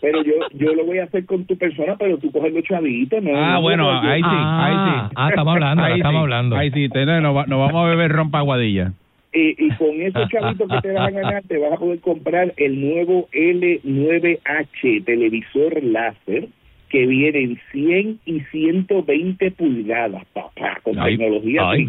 [0.00, 3.22] Pero yo yo lo voy a hacer con tu persona, pero tú coges los chavitos,
[3.22, 3.30] ¿no?
[3.36, 5.14] Ah, no, bueno, no, ahí sí, ahí Ah, sí.
[5.16, 6.56] ah, estamos hablando, Ahí estamos sí, hablando.
[6.56, 8.92] Ahí sí, te- no, nos, va- nos vamos a beber rompa aguadilla.
[9.32, 12.52] y, y con esos chavitos que te vas a ganar, te vas a poder comprar
[12.56, 16.46] el nuevo L9H televisor láser
[16.88, 21.86] que viene en 100 y 120 pulgadas, papá, con Ay, tecnología ay.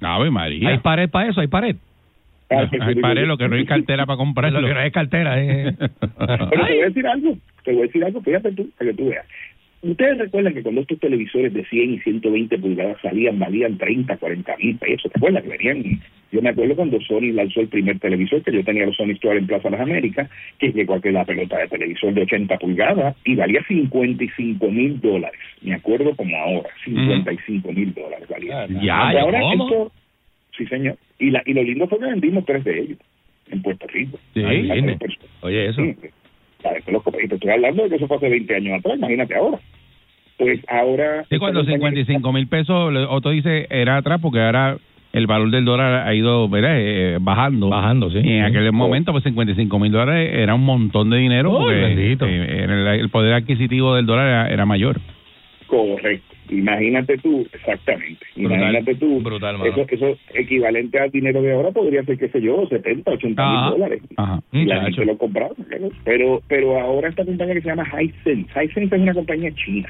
[0.00, 0.68] Ave María.
[0.68, 1.74] Hay pared para eso, hay pared.
[2.48, 4.60] Hay pared, lo que no hay cartera para comprarlo.
[4.60, 5.42] Lo que no es cartera.
[5.42, 5.74] eh.
[6.18, 8.96] Pero te voy a decir algo, te voy a decir algo, fíjate tú, para que
[8.96, 9.26] tú veas.
[9.82, 14.56] Ustedes recuerdan que cuando estos televisores de 100 y 120 pulgadas salían, valían 30, 40
[14.56, 15.12] mil pesos.
[15.12, 16.00] ¿Te acuerdas que venían?
[16.32, 19.38] Yo me acuerdo cuando Sony lanzó el primer televisor, que yo tenía los Sony Store
[19.38, 20.28] en Plaza Las Américas,
[20.58, 25.00] que llegó a que la pelota de televisor de 80 pulgadas y valía 55 mil
[25.00, 25.38] dólares.
[25.62, 28.66] Me acuerdo como ahora, 55 mil dólares valía.
[28.68, 29.64] Ya, Y ahora ¿cómo?
[29.68, 29.92] esto-
[30.56, 30.96] sí, señor.
[31.18, 32.98] Y, la, y lo lindo fue que vendimos tres de ellos
[33.50, 34.18] en Puerto Rico.
[34.34, 34.68] Sí, Ahí.
[35.42, 35.82] Oye, eso.
[35.82, 35.94] Sí.
[36.84, 39.34] Que loco, y te estoy hablando de que eso fue hace 20 años atrás, imagínate
[39.36, 39.58] ahora.
[40.36, 41.24] Pues ahora...
[41.30, 44.76] Sí, cuando esta compañía- 55 mil pesos, Otto dice, era atrás porque ahora
[45.12, 46.74] el valor del dólar ha ido ¿verdad?
[46.76, 47.68] Eh, bajando.
[47.70, 48.18] Bajando, sí.
[48.18, 48.50] Y en Sí.
[48.58, 52.26] aquel momento, pues 55 mil dólares era un montón de dinero Uy, porque bendito.
[52.26, 55.00] eh, el, el poder adquisitivo del dólar era, era mayor.
[55.68, 56.34] Correcto.
[56.50, 58.24] Imagínate tú, exactamente.
[58.36, 59.20] Brutal, Imagínate tú.
[59.20, 59.70] brutal, mano.
[59.70, 63.60] eso, eso equivalente al dinero de ahora podría ser, qué sé yo, 70, 80 Ajá.
[63.62, 64.02] mil dólares.
[64.16, 64.40] Ajá.
[64.52, 64.96] Y la Muchacho.
[64.96, 65.54] gente lo compraba.
[66.04, 68.50] Pero, pero ahora esta compañía que se llama Hisense.
[68.64, 69.88] Hisense es una compañía china.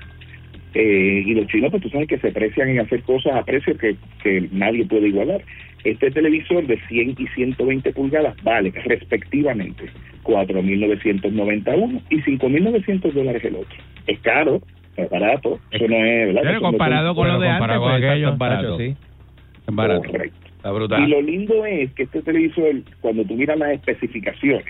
[0.74, 3.78] Eh, y los chinos, pues tú sabes que se precian en hacer cosas a precios
[3.78, 5.42] que, que nadie puede igualar.
[5.84, 9.84] Este televisor de 100 y 120 pulgadas vale respectivamente
[10.24, 13.76] 4.991 y 5.900 dólares el otro.
[14.06, 14.60] Es caro,
[14.96, 16.42] es barato, eso no es, ¿verdad?
[16.44, 18.62] Pero comparado con lo de antes, comparado con pues, aquello, es barato.
[18.62, 18.96] barato, sí.
[19.68, 20.10] Es barato.
[20.10, 20.46] Correcto.
[20.56, 21.02] Está brutal.
[21.02, 24.64] Y lo lindo es que este televisor, cuando tú miras las especificaciones,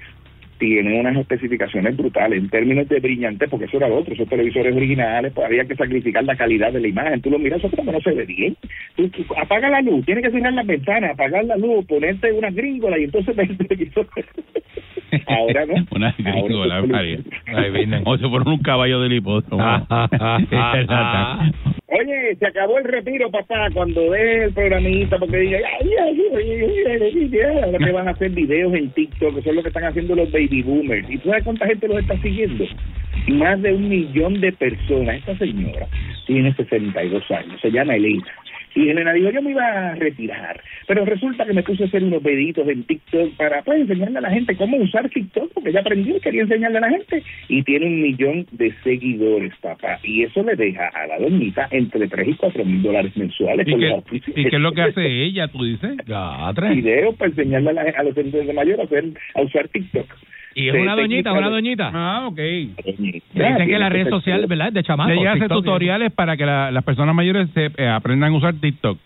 [0.58, 4.74] tiene unas especificaciones brutales en términos de brillante, porque eso era lo otro, esos televisores
[4.74, 7.20] originales, pues había que sacrificar la calidad de la imagen.
[7.20, 8.56] Tú lo miras, eso como no se ve bien.
[8.96, 12.50] Tú, tú apaga la luz, tienes que cerrar las ventanas, apagar la luz, ponerte una
[12.50, 14.08] gringola y entonces ves el televisor.
[15.26, 15.74] Ahora no.
[15.90, 17.18] Una gringola, María.
[17.46, 18.02] Ahí.
[18.04, 19.86] O se fueron un caballo del hipódromo.
[21.88, 25.58] Oye, se acabó el retiro, papá, cuando ve el programita, porque diga,
[27.62, 30.30] ahora te van a hacer videos en TikTok, que son lo que están haciendo los
[30.32, 31.08] baby boomers.
[31.08, 32.64] ¿Y tú sabes cuánta gente los está siguiendo?
[33.28, 35.16] Más de un millón de personas.
[35.16, 35.86] Esta señora
[36.26, 38.32] tiene 62 años, se llama Elena.
[38.76, 42.04] Y Elena dijo, yo me iba a retirar, pero resulta que me puse a hacer
[42.04, 45.80] unos videitos en TikTok para pues, enseñarle a la gente cómo usar TikTok, porque ya
[45.80, 49.98] aprendí, quería enseñarle a la gente, y tiene un millón de seguidores, papá.
[50.04, 53.66] Y eso le deja a la doñita entre 3 y 4 mil dólares mensuales.
[53.66, 53.86] ¿Y por qué.
[54.36, 55.96] ¿Y qué es lo que hace ella, tú dices?
[56.74, 59.04] Videos para enseñarle a, la- a los centros de mayor a, hacer,
[59.34, 60.06] a usar TikTok.
[60.58, 61.90] Y es De- una doñita, una doñita.
[61.92, 62.36] Ah, ok.
[62.38, 64.72] Dicen que las tiene redes sociales, ¿verdad?
[64.72, 65.10] De chamaco.
[65.10, 65.58] Le hace TikTok.
[65.58, 68.98] tutoriales para que la- las personas mayores se, eh, aprendan a usar TikTok.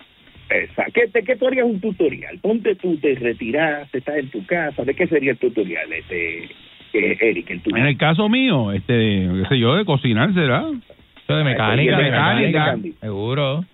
[0.49, 0.93] Exacto.
[0.95, 2.39] ¿Qué, de qué tú harías un tutorial?
[2.41, 4.85] Ponte tú, te retiraste, estás en tu casa.
[4.85, 7.51] ¿De qué sería el tutorial, este, eh, Eric?
[7.51, 7.61] El?
[7.77, 10.65] En el caso mío, este, qué sé yo, de cocinar será.
[11.25, 12.79] Eso de mecánica, el de mecánica.
[13.01, 13.65] Seguro.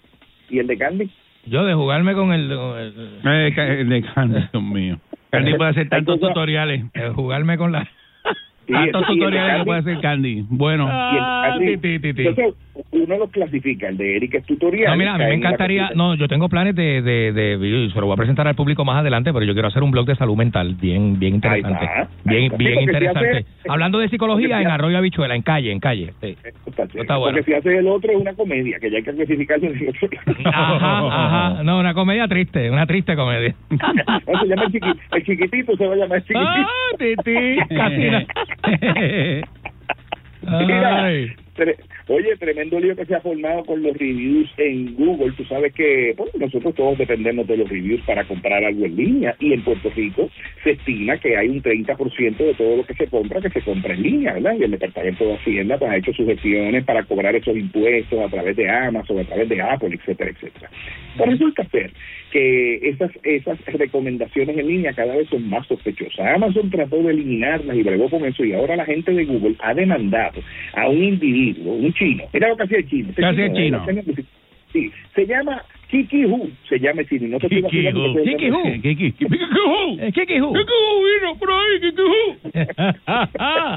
[0.48, 1.10] ¿Y el de Candy?
[1.46, 2.48] Yo de jugarme con el...
[2.54, 2.92] con el-
[3.24, 4.98] Eh, ca- de Candy, Dios mío.
[5.30, 6.92] Candy puede hacer tantos Entonces- tutoriales.
[6.92, 7.88] de jugarme con la...
[8.66, 10.44] Tantos tutoriales que puede hacer Candy.
[10.48, 10.86] Bueno.
[10.86, 12.26] y el Candy- ti, ti, ti.
[12.26, 12.54] Entonces,
[12.90, 14.90] uno los clasifica, el de Eric es tutorial.
[14.92, 18.06] No, mira, a mí me encantaría, no, yo tengo planes de, de, de, se lo
[18.06, 20.36] voy a presentar al público más adelante, pero yo quiero hacer un blog de salud
[20.36, 21.86] mental bien, bien interesante,
[22.24, 23.46] bien, bien interesante.
[23.68, 26.12] Hablando de psicología en Arroyo Habichuela, en calle, en calle.
[26.20, 26.36] sí.
[26.94, 27.36] Está bueno.
[27.36, 29.88] Porque si haces el otro es una comedia, que ya hay que clasificarlo en el
[29.88, 30.08] otro.
[30.44, 30.98] Ajá,
[31.54, 33.54] ajá, no, una comedia triste, una triste comedia.
[34.26, 36.44] No, se llama el, chiqui- el chiquitito, se va a llamar el chiquitito.
[36.44, 36.66] Ah,
[36.98, 37.58] titi,
[40.42, 41.36] Mira, Ay.
[41.54, 41.76] tre-
[42.08, 45.32] oye, tremendo lío que se ha formado con los reviews en Google.
[45.36, 49.52] Tú sabes que nosotros todos dependemos de los reviews para comprar algo en línea y
[49.52, 50.30] en Puerto Rico
[50.62, 53.94] se estima que hay un 30% de todo lo que se compra que se compra
[53.94, 54.56] en línea, ¿verdad?
[54.58, 58.28] Y el Departamento de Hacienda pues, ha hecho sus gestiones para cobrar esos impuestos a
[58.28, 60.70] través de Amazon, a través de Apple, etcétera, etcétera.
[61.16, 61.90] Pues resulta ser
[62.30, 66.26] que esas esas recomendaciones en línea cada vez son más sospechosas.
[66.34, 69.74] Amazon trató de eliminarlas y bregó con eso y ahora la gente de Google ha
[69.74, 70.40] demandado
[70.74, 72.24] a un individuo, un chino.
[72.32, 73.10] Mira lo que hacía el chino.
[73.10, 73.86] Ese ¿Qué hacía el ¿verdad?
[73.86, 74.02] chino?
[74.04, 74.24] Tiene-
[74.72, 77.28] Sí, se llama Kiki Hu, se llama el chino.
[77.28, 77.68] No te Kiki Hu.
[78.24, 78.62] Kiki Hu.
[78.82, 79.98] Kiki Kiki Hu.
[80.00, 80.52] Eh, Kiki Hu.
[80.52, 82.52] Kiki Hu vino por ahí, Kiki Hu.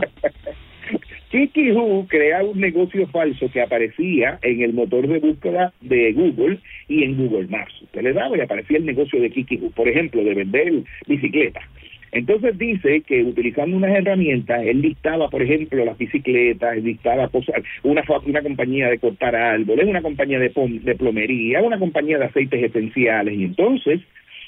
[1.32, 6.57] Kiki Hu crea un negocio falso que aparecía en el motor de búsqueda de Google
[6.88, 7.80] y en Google Maps.
[7.84, 10.74] Usted le daba y aparecía el negocio de Kiki Hu, por ejemplo, de vender
[11.07, 11.63] bicicletas.
[12.12, 17.64] Entonces dice que utilizando unas herramientas, él listaba, por ejemplo, las bicicletas, él listaba cosas,
[17.84, 20.49] una, una compañía de cortar árboles, una compañía de,
[20.97, 24.01] plomería, una compañía de aceites esenciales, y entonces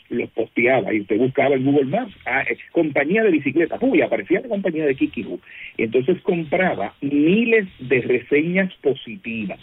[0.09, 4.41] los posteaba y usted buscaba en Google Maps, ah, eh, compañía de bicicletas, uy, aparecía
[4.41, 5.39] la compañía de Kikibu.
[5.77, 9.59] Y entonces compraba miles de reseñas positivas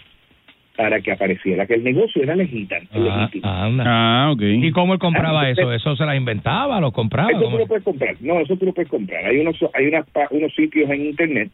[0.78, 2.78] para que apareciera que el negocio era legítimo.
[2.94, 3.28] Ah.
[3.84, 4.40] Ah, ok.
[4.42, 5.72] ¿Y cómo él compraba Ah, eso?
[5.72, 6.80] ¿Eso se la inventaba?
[6.80, 7.32] ¿Lo compraba?
[7.32, 8.14] Eso tú lo puedes comprar.
[8.20, 9.24] No, eso tú lo puedes comprar.
[9.26, 11.50] Hay unos hay unas pa- unos sitios en internet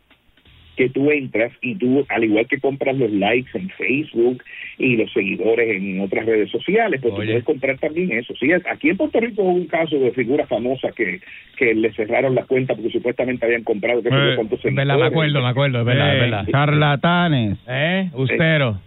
[0.77, 4.43] que tú entras y tú, al igual que compras los likes en Facebook
[4.77, 8.35] y los seguidores en otras redes sociales, pues tú puedes comprar también eso.
[8.39, 11.21] Sí, aquí en Puerto Rico hubo un caso de figura famosa que,
[11.57, 14.37] que le cerraron la cuenta porque supuestamente habían comprado Eh,
[14.73, 16.47] verdad, me acuerdo, me acuerdo, es verdad, es Eh, verdad.
[16.51, 17.59] Charlatanes.
[17.69, 18.11] ¿Eh?
[18.13, 18.81] Ustero.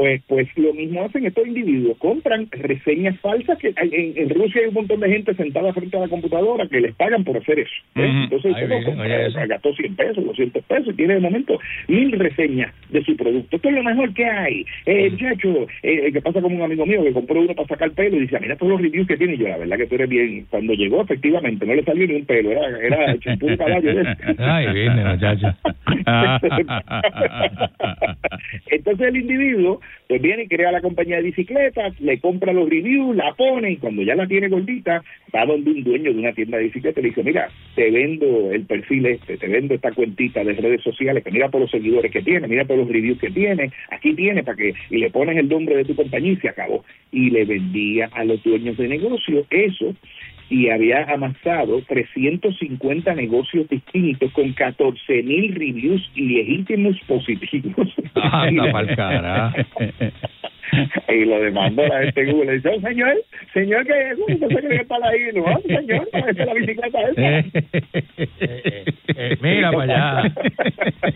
[0.00, 4.62] Pues, pues lo mismo hacen estos individuos, compran reseñas falsas que hay- en, en Rusia
[4.62, 7.58] hay un montón de gente sentada frente a la computadora que les pagan por hacer
[7.58, 7.70] eso.
[7.96, 8.06] ¿eh?
[8.24, 11.58] Entonces Ay, bien, compra, o sea, gastó 100 pesos, 200 pesos y tiene de momento
[11.88, 13.56] mil reseñas de su producto.
[13.56, 14.64] Esto es lo mejor que hay.
[14.86, 18.16] Eh, muchacho, eh, que pasa como un amigo mío que compró uno para sacar pelo
[18.16, 19.34] y dice, "Ah, mira todos los reviews que tiene.
[19.34, 20.46] Y yo, la verdad que tú eres bien.
[20.48, 23.94] Cuando llegó, efectivamente, no le salió ni un pelo, era, era champú de caballo.
[23.94, 24.06] ¿ves?
[24.38, 25.54] Ay, bien, muchacho.
[28.70, 33.16] Entonces el individuo pues viene y crea la compañía de bicicletas, le compra los reviews,
[33.16, 35.02] la pone y cuando ya la tiene gordita,
[35.34, 38.50] va donde un dueño de una tienda de bicicletas y le dice, mira, te vendo
[38.52, 42.10] el perfil este, te vendo esta cuentita de redes sociales, que mira por los seguidores
[42.10, 45.36] que tiene, mira por los reviews que tiene, aquí tiene para que, y le pones
[45.36, 46.84] el nombre de tu compañía y se acabó.
[47.12, 49.94] Y le vendía a los dueños de negocio eso
[50.50, 57.88] y había amasado 350 negocios distintos con 14 mil reviews legítimos positivos.
[58.14, 59.56] Anda pa'l carajo.
[61.08, 62.46] y lo demandó la gente Google.
[62.46, 63.14] Le dice, "Oh, señor,
[63.54, 64.24] señor, ¿qué es eso?
[64.28, 65.20] ¿Usted se cree que está ahí?
[65.34, 67.38] No, señor, esta es la bicicleta esa.
[68.40, 68.84] Eh,
[69.16, 70.34] eh, mira para allá.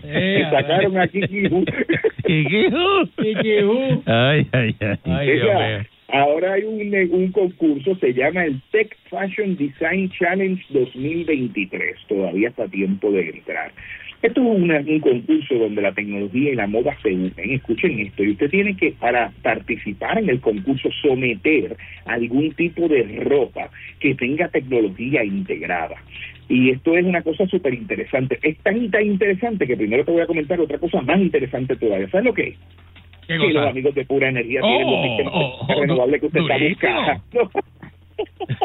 [0.03, 1.65] Eh, y sacaron a Kiki Hu.
[2.25, 3.07] Kiki Hu.
[3.21, 4.03] Kiki Hu.
[4.05, 4.97] Ay, ay, ay.
[5.05, 5.94] Ay, Dios mío.
[6.09, 11.95] Ahora hay un, un concurso, se llama el Tech Fashion Design Challenge 2023.
[12.07, 13.71] Todavía está tiempo de entrar.
[14.21, 17.33] Esto es una- un concurso donde la tecnología y la moda se unen.
[17.37, 18.23] Escuchen esto.
[18.23, 21.75] Y usted tiene que, para participar en el concurso, someter
[22.05, 25.95] algún tipo de ropa que tenga tecnología integrada.
[26.49, 28.39] Y esto es una cosa súper interesante.
[28.41, 32.09] Es tan, tan interesante que primero te voy a comentar otra cosa más interesante todavía.
[32.09, 32.55] ¿Sabes lo que es?
[33.27, 36.27] ¿Qué que los amigos de pura energía Oh, tienen los sistemas oh, oh, renovables que
[36.27, 37.51] usted está buscando.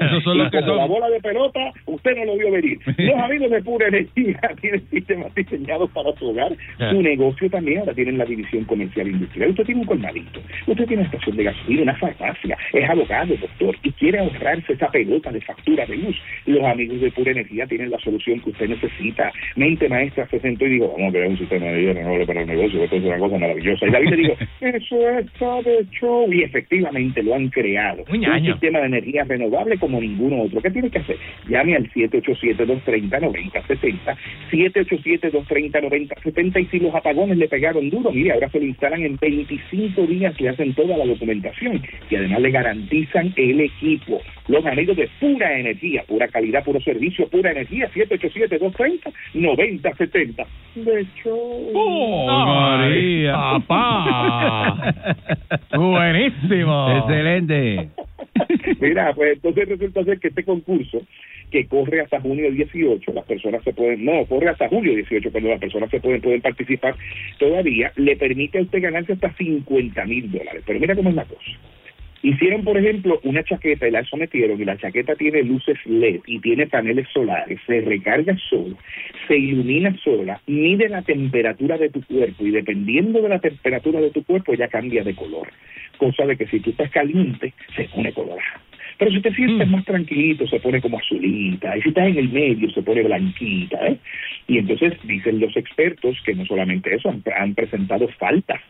[0.01, 0.89] Esos son los que como la son.
[0.89, 2.79] bola de pelota, usted no lo vio venir.
[2.99, 6.53] Los amigos de pura energía tienen sistemas diseñados para su hogar.
[6.79, 6.91] Ya.
[6.91, 9.51] Su negocio también ahora tienen la división comercial e industrial.
[9.51, 13.77] Usted tiene un colmadito, usted tiene una estación de gasolina, una farmacia, es abogado, doctor,
[13.83, 16.17] y quiere ahorrarse esa pelota de factura de luz.
[16.47, 19.33] Los amigos de pura energía tienen la solución que usted necesita.
[19.57, 22.41] Mente maestra se sentó y dijo, vamos a crear un sistema de energía renovable para
[22.43, 23.87] el negocio, esto es una cosa maravillosa.
[23.87, 26.31] Y David le dijo, eso está de show.
[26.33, 28.05] Y efectivamente lo han creado.
[28.11, 28.21] Un.
[28.31, 30.61] Un sistema de energía renovable renovable como ninguno otro.
[30.61, 31.17] ¿Qué tiene que hacer?
[31.49, 34.17] Llame al 787-230-9070,
[34.53, 40.07] 787-230-9070 y si los apagones le pegaron duro, mire, ahora se lo instalan en 25
[40.07, 44.21] días, le hacen toda la documentación y además le garantizan el equipo.
[44.49, 50.47] Los amigos de Pura Energía, pura calidad, puro servicio, pura energía, 787-230-9070.
[50.75, 51.37] De hecho...
[51.75, 53.33] ¡Oh, María!
[53.33, 54.95] ¡Papá!
[55.77, 56.99] Buenísimo.
[56.99, 57.91] Excelente.
[58.81, 61.03] Mira, pues entonces resulta ser que este concurso
[61.51, 65.51] que corre hasta junio 18, las personas se pueden, no, corre hasta julio 18, cuando
[65.51, 66.95] las personas se pueden, pueden participar
[67.39, 70.63] todavía, le permite a usted ganarse hasta 50 mil dólares.
[70.67, 71.51] Pero mira cómo es la cosa.
[72.23, 76.39] Hicieron, por ejemplo, una chaqueta y la sometieron y la chaqueta tiene luces LED y
[76.41, 78.77] tiene paneles solares, se recarga sola,
[79.27, 84.11] se ilumina sola, mide la temperatura de tu cuerpo y dependiendo de la temperatura de
[84.11, 85.49] tu cuerpo ya cambia de color.
[85.97, 88.61] Cosa de que si tú estás caliente, se pone colorado.
[88.99, 91.75] Pero si te sientes más tranquilito, se pone como azulita.
[91.75, 93.87] Y si estás en el medio, se pone blanquita.
[93.87, 93.97] ¿eh?
[94.47, 98.61] Y entonces dicen los expertos que no solamente eso, han, han presentado faltas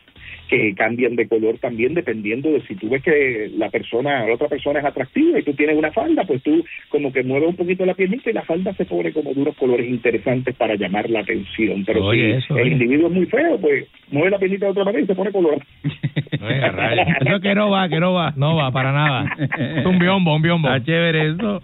[0.47, 4.47] que cambian de color también dependiendo de si tú ves que la persona, la otra
[4.47, 7.85] persona es atractiva y tú tienes una falda, pues tú como que mueves un poquito
[7.85, 11.21] la piernita y la falda se pone como de unos colores interesantes para llamar la
[11.21, 11.83] atención.
[11.85, 12.71] Pero Oye, si eso, el oye.
[12.73, 15.57] individuo es muy feo, pues mueve la piernita de otra manera y se pone color.
[16.41, 18.33] Eso que no va, que no va.
[18.35, 19.37] No va para nada.
[19.77, 20.69] Es un biombo, un biombo.
[20.69, 21.61] Está chévere eso.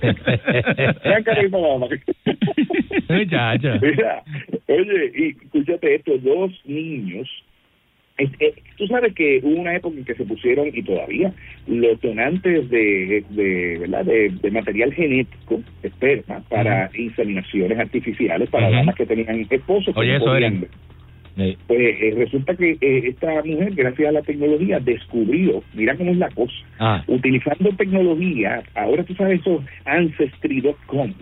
[3.82, 4.22] Mira,
[4.68, 7.28] oye, y escúchate esto, dos niños.
[8.76, 11.32] Tú sabes que hubo una época en que se pusieron, y todavía,
[11.66, 14.04] los donantes de, de, ¿verdad?
[14.04, 18.76] de, de material genético, esperma, para inseminaciones artificiales, para Ujú.
[18.76, 19.96] damas que tenían esposos.
[19.96, 20.36] Oye, eso
[21.36, 21.56] Sí.
[21.68, 26.18] Pues eh, resulta que eh, esta mujer, gracias a la tecnología, descubrió, mira cómo es
[26.18, 27.04] la cosa, Ah.
[27.06, 31.12] utilizando tecnología, ahora tú sabes eso, Ancestry.com,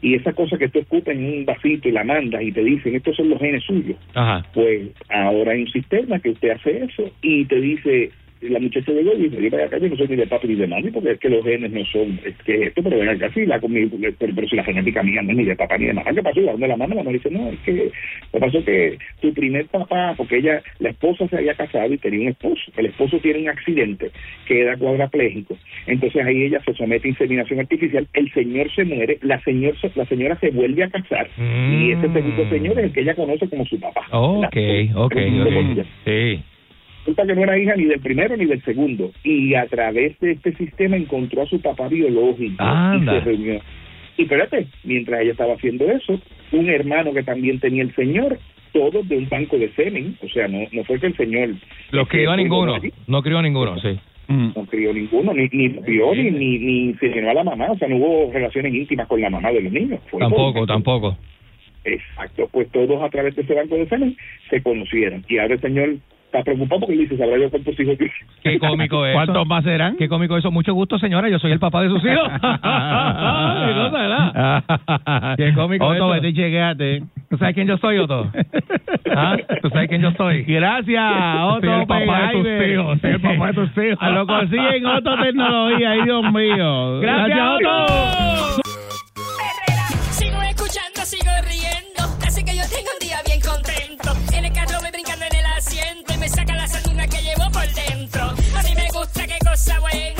[0.00, 2.94] y esa cosa que tú escupas en un vasito y la mandas y te dicen,
[2.94, 4.46] estos son los genes suyos, Ajá.
[4.52, 8.10] pues ahora hay un sistema que usted hace eso y te dice,
[8.40, 10.54] la muchacha llegó y dice, yo para acá yo no soy ni de papi ni
[10.56, 13.30] de mami porque es que los genes no son, es que esto, pero ven acá,
[13.32, 15.86] sí, la comí, pero, pero si la genética mía no es ni de papá ni
[15.86, 16.40] de mamá, ¿qué pasó?
[16.40, 16.94] ¿Y a dónde la mamá?
[16.94, 17.90] La mamá dice, no, es que
[18.32, 22.22] lo pasó que tu primer papá, porque ella, la esposa se había casado y tenía
[22.22, 24.10] un esposo, el esposo tiene un accidente,
[24.46, 25.56] queda cuadraplégico,
[25.86, 30.06] entonces ahí ella se somete a inseminación artificial, el señor se muere, la, señor, la
[30.06, 33.64] señora se vuelve a casar y ese segundo señor es el que ella conoce como
[33.64, 34.06] su papá.
[34.10, 34.56] Ok,
[34.94, 35.86] ok, ok.
[36.04, 36.42] Sí.
[37.06, 39.12] Resulta que no era hija ni del primero ni del segundo.
[39.22, 43.12] Y a través de este sistema encontró a su papá biológico Anda.
[43.12, 43.60] y se reunió.
[44.16, 48.40] Y espérate, mientras ella estaba haciendo eso, un hermano que también tenía el señor,
[48.72, 51.50] todos de un banco de semen, o sea, no, no fue que el señor...
[51.92, 52.74] Los crió a ninguno.
[53.06, 54.00] No crió a ninguno, sí.
[54.26, 57.86] No crió ninguno, ni, ni crió, ni, ni, ni inseminó a la mamá, o sea,
[57.86, 60.00] no hubo relaciones íntimas con la mamá de los niños.
[60.10, 61.16] Fue Tampoco, tampoco.
[61.84, 64.16] Exacto, pues todos a través de ese banco de semen
[64.50, 65.24] se conocieron.
[65.28, 65.96] Y ahora el señor
[66.26, 68.12] está preocupado porque él dice, sabrá yo cuántos hijos tiene.
[68.42, 69.14] Qué cómico es.
[69.14, 69.96] ¿Cuántos más serán?
[69.96, 70.50] Qué cómico eso.
[70.50, 71.28] Mucho gusto, señora.
[71.28, 72.28] Yo soy el papá de sus hijos.
[72.40, 74.64] Qué cosa, ¿verdad?
[75.36, 76.08] Qué cómico Otto, eso.
[76.10, 77.02] vete y chequeate.
[77.30, 78.30] ¿Tú sabes quién yo soy, Otto?
[79.14, 79.36] ¿Ah?
[79.62, 80.42] ¿Tú sabes quién yo soy?
[80.44, 81.12] Gracias,
[81.42, 83.00] Otto Soy el papá de tus hijos.
[83.00, 83.98] Soy el papá de tus hijos.
[84.00, 87.00] A lo consiguen Otto Tecnología, ay Dios mío.
[87.00, 88.65] Gracias, Otto.
[99.66, 100.15] Gusta,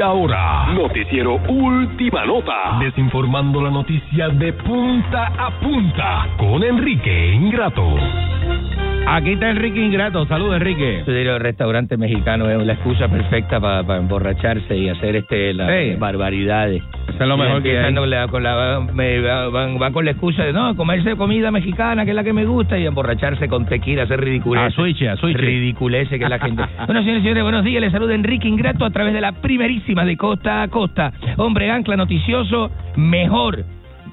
[0.00, 7.98] y ahora, Noticiero Última Nota, desinformando la noticia de punta a punta con Enrique Ingrato.
[9.06, 10.24] Aquí está Enrique Ingrato.
[10.26, 11.02] Saludos, Enrique.
[11.04, 15.68] Yo diría el restaurante mexicano es la excusa perfecta para emborracharse y hacer este las
[15.68, 15.96] Sí.
[15.98, 16.82] barbaridades.
[17.08, 17.76] Eso es lo mejor que hay.
[17.88, 19.20] Empiezan con la- con la- me-
[19.50, 22.44] van, van con la excusa de no comerse comida mexicana que es la que me
[22.44, 24.72] gusta y emborracharse con tequila, hacer ridiculeces.
[24.72, 25.36] A switch, a switch.
[25.36, 26.62] Ridiculeces que es la gente.
[26.86, 27.80] bueno, señores y señores, buenos días.
[27.80, 31.12] Les saluda Enrique Ingrato a través de la primerísima de costa a costa.
[31.36, 33.64] Hombre ancla noticioso, mejor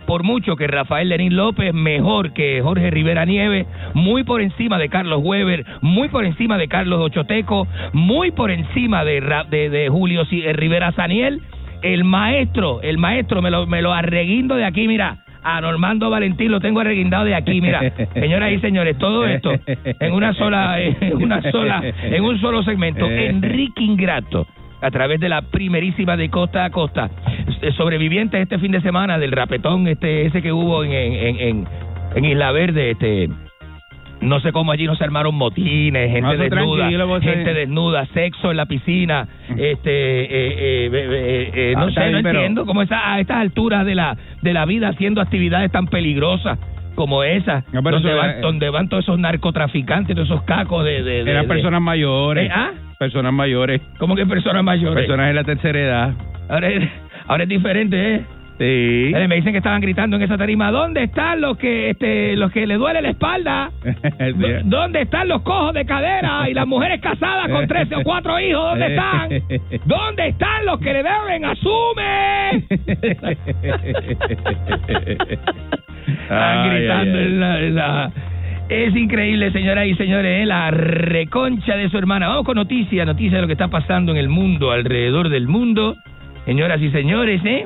[0.08, 4.90] por mucho que Rafael Lenín López, mejor que Jorge Rivera Nieves, muy por encima de
[4.90, 9.90] Carlos Weber, muy por encima de Carlos Ochoteco, muy por encima de, Ra- de, de
[9.90, 11.42] Julio eh, Rivera Saniel,
[11.84, 15.18] el maestro, el maestro, me lo, me lo arreguindo de aquí, mira.
[15.44, 17.80] A Normando Valentín lo tengo arreguindado de aquí, mira.
[18.14, 19.52] Señoras y señores, todo esto
[20.00, 23.06] en una sola, en una sola, en un solo segmento.
[23.10, 24.46] Enrique Ingrato,
[24.82, 27.10] a través de la primerísima de costa a costa.
[27.62, 31.68] Eh, Sobrevivientes este fin de semana del rapetón este ese que hubo en, en, en,
[32.16, 33.30] en- Isla Verde, este
[34.20, 36.90] no sé cómo allí no se armaron motines, gente No, desnuda,
[37.22, 39.62] gente desnuda, sexo en la piscina, este,
[39.92, 43.38] eh, eh, eh, eh, Ah, no está sé, no pero- entiendo cómo está a estas
[43.38, 46.58] alturas de la de la vida haciendo actividades tan peligrosas
[46.96, 51.04] como esa, No, donde, van, donde van todos esos narcotraficantes, todos esos cacos de...
[51.04, 52.48] de, de- Eran de- personas mayores.
[52.48, 52.72] Eh, ¿ah?
[53.00, 53.82] Personas mayores.
[54.00, 55.06] ¿Cómo que personas mayores?
[55.06, 56.14] Personas de la tercera edad.
[56.50, 56.90] Ahora es,
[57.28, 58.22] ahora es diferente, ¿eh?
[58.58, 59.12] Sí.
[59.28, 62.66] Me dicen que estaban gritando en esa tarima, ¿dónde están los que este los que
[62.66, 63.70] le duele la espalda?
[63.84, 68.40] ¿Dó- ¿Dónde están los cojos de cadera y las mujeres casadas con tres o cuatro
[68.40, 68.64] hijos?
[68.72, 69.30] ¿Dónde están?
[69.86, 71.46] ¿Dónde están los que le deben?
[71.46, 72.64] ¡Asume!
[76.08, 77.26] Están Ay, gritando ay, ay.
[77.28, 78.12] en la- en la-
[78.70, 80.46] Es increíble, señoras y señores, ¿eh?
[80.46, 82.28] la reconcha de su hermana.
[82.28, 85.96] Vamos con noticias, noticias de lo que está pasando en el mundo, alrededor del mundo.
[86.46, 87.66] Señoras y señores, ¿eh?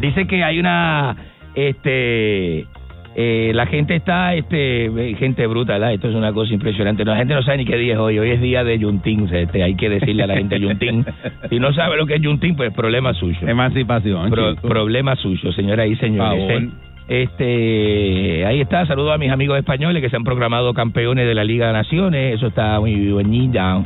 [0.00, 1.14] Dice que hay una,
[1.54, 2.66] este,
[3.14, 5.92] eh, la gente está, este, eh, gente bruta, ¿verdad?
[5.94, 7.04] Esto es una cosa impresionante.
[7.04, 8.18] No, la gente no sabe ni qué día es hoy.
[8.18, 11.06] Hoy es día de Yuntín, este, hay que decirle a la gente Yuntín.
[11.48, 13.38] Si no sabe lo que es Yuntín, pues problema suyo.
[13.46, 14.30] Emancipación.
[14.30, 16.70] Pro- problema suyo, señoras y señores.
[17.06, 21.44] Este, ahí está, saludo a mis amigos españoles que se han proclamado campeones de la
[21.44, 23.82] Liga de Naciones, eso está muy bonita.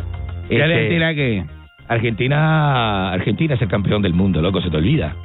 [0.48, 1.44] ¿Qué Este, Argentina qué?
[1.88, 5.16] Argentina, Argentina es el campeón del mundo, loco, se te olvida.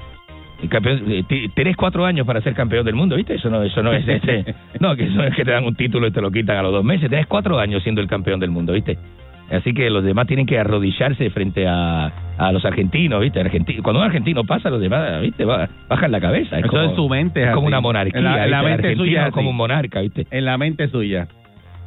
[0.61, 1.23] El campeón, eh,
[1.53, 3.35] tienes cuatro años para ser campeón del mundo, ¿viste?
[3.35, 6.07] Eso no, eso no es ese, no, que eso es que te dan un título
[6.07, 7.09] y te lo quitan a los dos meses.
[7.09, 8.97] Tienes cuatro años siendo el campeón del mundo, ¿viste?
[9.51, 13.39] Así que los demás tienen que arrodillarse frente a, a los argentinos, ¿viste?
[13.43, 15.45] Argenti- Cuando un argentino pasa, los demás, ¿viste?
[15.45, 16.57] Ba- Bajan la cabeza.
[16.57, 17.73] Es Eso como, en su mente es es como así.
[17.73, 18.17] una monarquía.
[18.19, 20.25] En la- mente argentino suya es es como un monarca, ¿viste?
[20.31, 21.27] En la mente suya.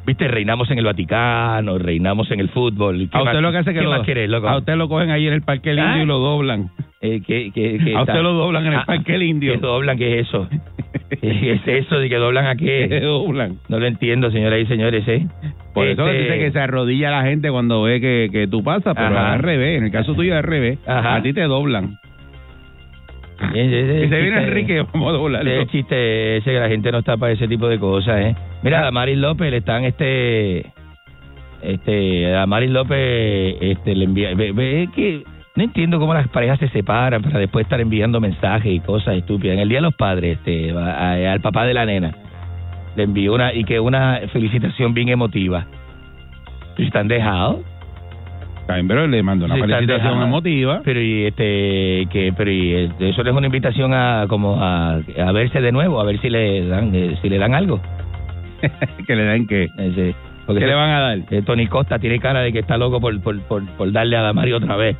[0.07, 0.25] ¿Viste?
[0.29, 3.09] Reinamos en el Vaticano, reinamos en el fútbol.
[3.11, 4.47] ¿Qué A usted más- lo que hace que ¿Qué lo, más quieres, loco?
[4.47, 6.01] a usted lo cogen ahí en el Parque Indio ¿Ah?
[6.01, 6.69] y lo doblan.
[7.01, 9.51] Eh, que, que, que A usted lo doblan en el Ah, Parque El Indio.
[9.53, 9.97] ¿Qué doblan?
[9.97, 10.47] ¿Qué es eso?
[11.21, 13.01] ¿Qué es eso de que doblan a ¿Qué qué?
[13.01, 13.57] doblan?
[13.67, 15.27] No lo entiendo, señoras y señores, ¿eh?
[15.73, 18.95] Por eso Este, dice que se arrodilla la gente cuando ve que, que tú pasas,
[18.95, 19.33] pero Ajá.
[19.33, 19.77] al revés.
[19.77, 20.79] En el caso tuyo es al revés.
[20.87, 21.15] Ajá.
[21.15, 21.97] A ti te doblan.
[23.53, 25.51] ese- Y se viene Enrique, vamos a doblarlo.
[25.51, 28.35] ese chiste ese que la gente no está para ese tipo de cosas, ¿eh?
[28.63, 30.65] Mira, a Damaris López le están, este...
[31.61, 34.33] Este, a Damaris López este, le envía...
[34.35, 35.23] Ve, ve que...
[35.55, 39.55] No entiendo cómo las parejas se separan para después estar enviando mensajes y cosas estúpidas.
[39.55, 42.13] En el Día de los Padres, este, a- a- al papá de la nena,
[42.95, 43.53] le envió una...
[43.53, 45.65] Y que una felicitación bien emotiva.
[46.77, 47.61] ¿Están dejados?
[48.67, 50.81] También, pero le mandó una Sí, felicitación emotiva.
[50.83, 55.31] Pero y este que pero y eh, eso es una invitación a como a, a
[55.31, 57.79] verse de nuevo, a ver si le dan eh, si le dan algo.
[59.07, 59.67] que le den que.
[60.45, 61.17] Porque ¿Qué le van a dar?
[61.29, 64.21] eh, Tony Costa tiene cara de que está loco por por, por, por darle a
[64.21, 64.95] Damari otra vez.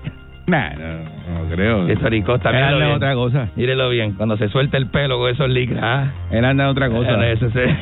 [0.45, 1.87] Nah, no, no creo.
[1.89, 2.91] Eh, Tony Costa, Él anda bien.
[2.97, 3.49] otra cosa.
[3.55, 5.79] Mírelo bien, cuando se suelta el pelo con esos licras.
[5.83, 6.11] ah.
[6.31, 7.25] Él anda otra cosa.
[7.27, 7.75] Eh, ese se-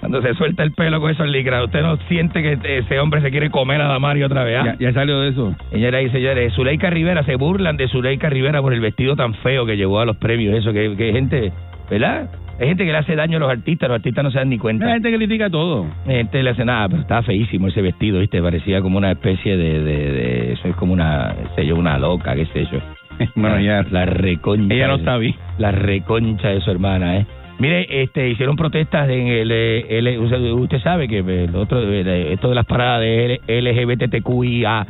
[0.00, 3.30] cuando se suelta el pelo con esos licras, usted no siente que ese hombre se
[3.30, 4.58] quiere comer a Damari otra vez.
[4.58, 4.64] ah?
[4.64, 5.54] Ya, ya salió de eso.
[5.70, 9.66] Señoras y señores, Zuleika Rivera, se burlan de Zuleika Rivera por el vestido tan feo
[9.66, 11.52] que llevó a los premios, eso, que, que hay gente,
[11.90, 12.30] ¿verdad?
[12.60, 14.58] Hay gente que le hace daño a los artistas, los artistas no se dan ni
[14.58, 14.84] cuenta.
[14.86, 15.86] La gente critica todo.
[16.06, 18.42] Hay gente le hace nada, pero estaba feísimo ese vestido, ¿viste?
[18.42, 22.34] Parecía como una especie de, de, de- eso es como una, sé yo, una loca,
[22.34, 22.78] qué sé yo.
[23.34, 23.82] Bueno, La- ya.
[23.90, 24.74] La reconcha.
[24.74, 25.34] Ella no está bien.
[25.58, 27.26] La reconcha de su hermana, ¿eh?
[27.58, 32.54] Mire, este, hicieron protestas en el, eh, usted, sabe que el otro, eh, esto de
[32.54, 34.86] las paradas de LGBTQIA+,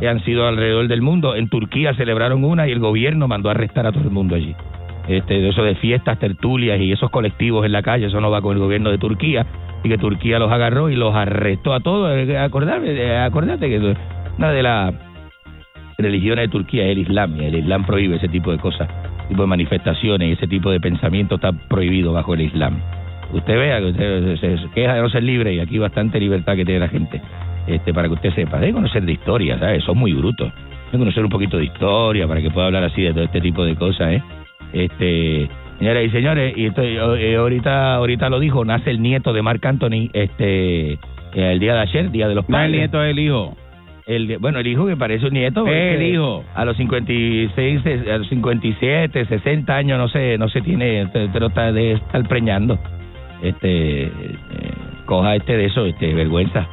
[0.00, 1.34] que han sido alrededor del mundo.
[1.34, 4.54] En Turquía celebraron una y el gobierno mandó a arrestar a todo el mundo allí.
[5.08, 8.54] Este, eso de fiestas, tertulias y esos colectivos en la calle, eso no va con
[8.54, 9.46] el gobierno de Turquía.
[9.82, 12.10] Y que Turquía los agarró y los arrestó a todos.
[12.16, 13.94] Eh, Acordate, eh, acordate que
[14.38, 14.94] una de las
[15.98, 17.40] religiones de Turquía es el Islam.
[17.40, 18.88] Y el Islam prohíbe ese tipo de cosas,
[19.28, 22.80] tipo de manifestaciones y ese tipo de pensamiento está prohibido bajo el Islam.
[23.32, 26.64] Usted vea que usted se queja de no ser libre y aquí bastante libertad que
[26.64, 27.20] tiene la gente.
[27.66, 29.82] Este, para que usted sepa, debe conocer de historia, ¿sabes?
[29.84, 30.52] Son muy brutos.
[30.86, 33.64] Debe conocer un poquito de historia para que pueda hablar así de todo este tipo
[33.64, 34.22] de cosas, ¿eh?
[34.72, 39.42] Este, señoras y señores, y esto, eh, ahorita, ahorita lo dijo, nace el nieto de
[39.42, 40.98] Marc Anthony, este, eh,
[41.34, 42.72] el día de ayer, día de los No es padres.
[42.74, 43.56] el nieto del hijo.
[44.06, 45.66] El, bueno, el hijo que parece un nieto.
[45.66, 46.44] El este, hijo.
[46.54, 47.80] A los 56,
[48.12, 52.78] a los 57, 60 años, no sé, no se tiene, pero está de estar preñando.
[53.42, 54.10] Este, eh,
[55.06, 56.66] coja este de eso, este, vergüenza.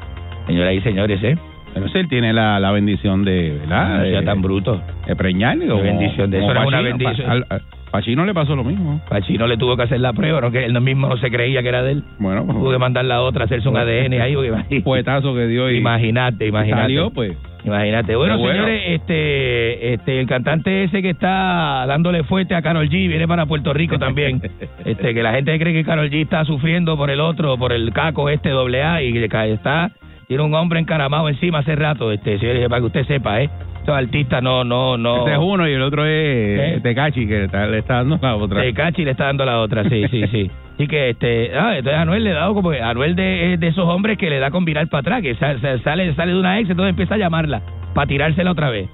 [0.48, 1.38] Señoras y señores, ¿eh?
[1.74, 4.00] Pero si él tiene la, la bendición de, ¿verdad?
[4.00, 4.82] No sea tan bruto.
[5.08, 5.58] De preñar.
[5.58, 7.30] La bendición de eso era una bendición.
[7.30, 7.62] Al, al-
[7.92, 9.02] Pachino le pasó lo mismo.
[9.10, 10.50] Pachino le tuvo que hacer la prueba, ¿no?
[10.52, 12.04] que él mismo no se creía que era de él.
[12.20, 14.34] Bueno, Tuvo que mandar la otra, hacerse un ADN ahí.
[14.36, 16.82] porque- puetazo que dio y Imagínate, imagínate.
[16.84, 17.38] salió, pues.
[17.64, 18.16] Imagínate.
[18.16, 23.28] Bueno, señores, este, este, el cantante ese que está dándole fuerte a Carol G viene
[23.28, 24.42] para Puerto Rico también.
[24.86, 27.92] este, que la gente cree que Carol G está sufriendo por el otro, por el
[27.94, 29.92] caco este doble A y que está,
[30.28, 33.50] tiene un hombre encaramado encima hace rato, este, señores, para que usted sepa, ¿eh?
[33.82, 35.18] Estos artistas no, no, no.
[35.20, 36.80] Este es uno y el otro es ¿Eh?
[36.84, 38.62] Tecachi, que está- le está dando la otra.
[38.62, 40.52] Tecachi le está dando la otra, sí, sí, sí.
[40.76, 44.18] Así que, este, ah, entonces Anuel le ha dado como, Anuel de, de esos hombres
[44.18, 46.70] que le da con virar para atrás, que sa- sa- sale, sale de una ex,
[46.70, 47.62] entonces empieza a llamarla
[47.94, 48.88] para tirársela otra vez.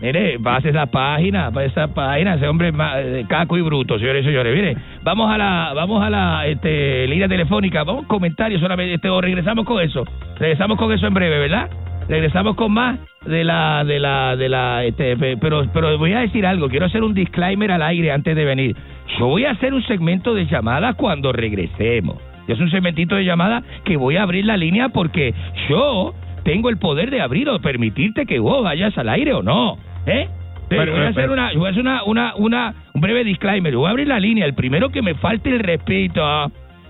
[0.00, 4.22] Mire, pase esa página, pase esa página, ese hombre es eh, caco y bruto, señores
[4.22, 4.54] y señores.
[4.54, 9.20] Mire, vamos a la, vamos a la este, línea telefónica, vamos comentarios solamente, este, o
[9.20, 10.04] regresamos con eso,
[10.38, 11.70] regresamos con eso en breve, ¿verdad?
[12.08, 16.20] Regresamos con más de la, de la, de la, este, pe- pero, pero voy a
[16.20, 18.76] decir algo, quiero hacer un disclaimer al aire antes de venir.
[19.18, 22.16] Yo voy a hacer un segmento de llamadas cuando regresemos.
[22.46, 25.32] Es un segmentito de llamada que voy a abrir la línea porque
[25.68, 26.14] yo
[26.44, 30.28] tengo el poder de abrir o permitirte que vos vayas al aire o no, ¿eh?
[30.68, 33.74] Pero, voy a hacer una, voy a hacer una, una, una, un breve disclaimer.
[33.76, 34.44] Voy a abrir la línea.
[34.44, 36.22] El primero que me falte el respeto,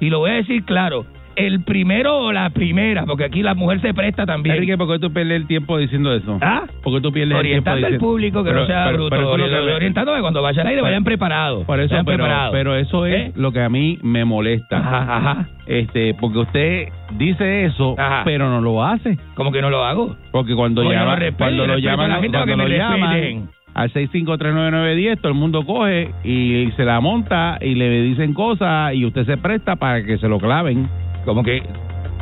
[0.01, 3.81] y lo voy a decir claro, el primero o la primera, porque aquí la mujer
[3.81, 4.57] se presta también.
[4.57, 6.39] Enrique, ¿por qué tú pierdes el tiempo diciendo eso?
[6.41, 6.63] ¿Ah?
[6.83, 8.97] ¿Por qué tú pierdes Orientando el al tiempo diciendo público que Pero- no sea pero-
[8.97, 9.11] bruto.
[9.11, 11.65] pero orientando que cuando vaya al aire vayan preparados.
[11.65, 12.53] Por eso, preparados.
[12.53, 13.33] pero eso es ¿Eh?
[13.37, 14.79] lo que a mí me molesta.
[14.79, 15.49] Ajá, ajá.
[15.67, 18.23] Este, porque usted dice eso, Ajá.
[18.25, 19.19] pero no lo hace.
[19.35, 20.17] ¿Cómo que no lo hago?
[20.31, 23.91] Porque cuando Oye, llama, no cuando lo a llaman, la gente cuando lo llaman al
[23.91, 29.25] 6539910, todo el mundo coge y se la monta y le dicen cosas y usted
[29.27, 30.89] se presta para que se lo claven.
[31.25, 31.63] Como que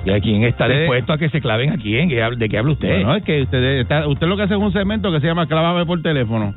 [0.04, 2.08] ¿Y a quién está dispuesto a que se claven a quién?
[2.08, 2.88] ¿Qué hab- ¿De qué habla usted?
[2.88, 5.46] Bueno, es que usted está, usted lo que hace es un segmento que se llama
[5.46, 6.52] Clávame por teléfono.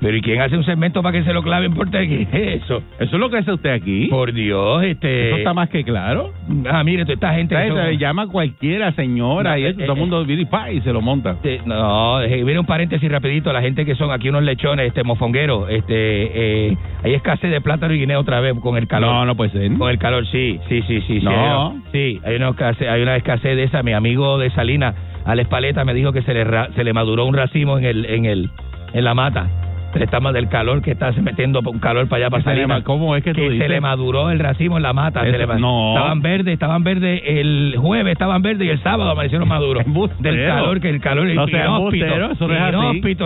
[0.00, 1.90] ¿Pero y quién hace un segmento para que se lo claven por?
[1.90, 2.82] ¿Qué es eso?
[2.98, 4.06] Eso es lo que hace usted aquí.
[4.06, 5.28] Por Dios, este...
[5.28, 6.32] Eso está más que claro.
[6.70, 7.96] Ah, mire, toda esta gente...
[7.98, 10.70] llama a cualquiera señora No, y eh, eso, eh, todo el mundo viene y, pa,
[10.70, 11.32] y se lo monta.
[11.32, 15.68] Este, no, viene un paréntesis rapidito, la gente que son aquí unos lechones, este mofongueros,
[15.70, 19.10] este, eh, hay escasez de plátano y guineo otra vez con el calor.
[19.10, 19.72] No, no puede ser.
[19.78, 21.18] Con el calor, sí, sí, sí, sí.
[21.20, 21.82] sí, No.
[21.92, 23.82] sí, hay una escasez, hay una escasez de esa.
[23.82, 24.94] Mi amigo de Salinas,
[25.24, 28.04] Alex Paleta, me dijo que se le, ra- se le maduró un racimo en el,
[28.06, 28.50] en el,
[28.92, 29.48] en la mata.
[29.94, 33.14] Está más del calor que está se metiendo un calor para allá para ma- ¿Cómo
[33.16, 33.66] es que tú que dices?
[33.66, 35.22] se le maduró el racimo en la mata.
[35.22, 35.90] se le no.
[35.96, 37.22] Estaban verdes, estaban verdes.
[37.24, 39.84] El jueves estaban verdes y el sábado amanecieron maduros.
[40.18, 42.70] Del calor, que el calor No sea inhóspito, eso no es así.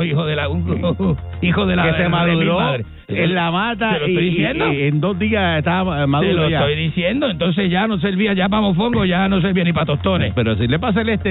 [0.05, 0.49] hijo de la...
[1.43, 1.82] hijo de la...
[1.85, 2.85] que de se mi maduró madre.
[3.09, 4.73] En la mata Te lo estoy y- diciendo.
[4.73, 6.59] y en dos días estaba Te maduro lo ya.
[6.61, 10.33] estoy diciendo, entonces ya no servía ya para mofongo, ya no servía ni para tostones.
[10.35, 11.31] Pero si le pasa el este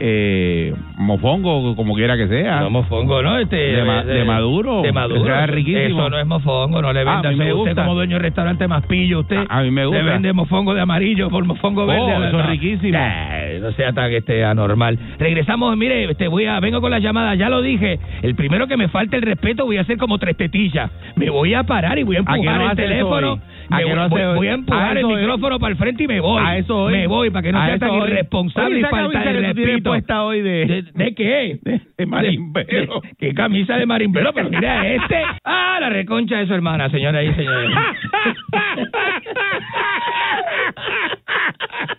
[0.00, 2.60] eh, mofongo, como quiera que sea.
[2.60, 3.38] No mofongo, ¿no?
[3.38, 4.80] Este, De ma- de Maduro.
[4.82, 5.22] De Maduro.
[5.26, 6.00] Eso es riquísimo.
[6.00, 7.54] Eso no es mofongo, no le Ah, venda.
[7.56, 9.36] usted como dueño de restaurante más pillo, usted.
[9.48, 10.02] A- a mí me gusta.
[10.02, 12.28] Le vende mofongo de amarillo por mofongo Oh, verde.
[12.28, 12.98] eso es riquísimo.
[12.98, 14.98] Eh, no sea tan este anormal.
[15.18, 17.98] Regresamos, mire, este voy a vengo con las llamadas, ya lo dije.
[18.22, 20.90] El primero que me falta el respeto voy a hacer como tres tetillas.
[21.16, 23.38] Me voy a parar y voy a ¿A qué empujar no el teléfono.
[23.70, 25.14] ¿A Me voy, no voy- a A empujar el hoy.
[25.16, 26.42] micrófono para el frente y me voy.
[26.44, 26.92] A eso hoy.
[26.92, 28.10] Me voy para que no sea tan hoy.
[28.10, 29.90] irresponsable y falta de respeto.
[30.24, 31.58] hoy de- ¿De, de qué?
[31.96, 33.00] de marimbero.
[33.00, 34.32] ¿De- ¿Qué camisa de marimbero?
[34.32, 35.22] Pero mira este.
[35.44, 37.70] Ah, la reconcha de su hermana, señora y señores.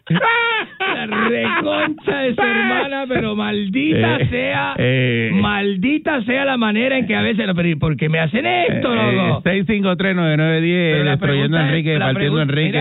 [0.10, 5.32] La reconcha de su hermana, pero maldita Eh, sea, eh.
[5.34, 9.42] maldita sea la manera en que a veces, pero ¿por qué me hacen esto, loco?
[9.46, 12.78] Eh, 6539910, Pero la destruyendo a Enrique, partiendo a Enrique,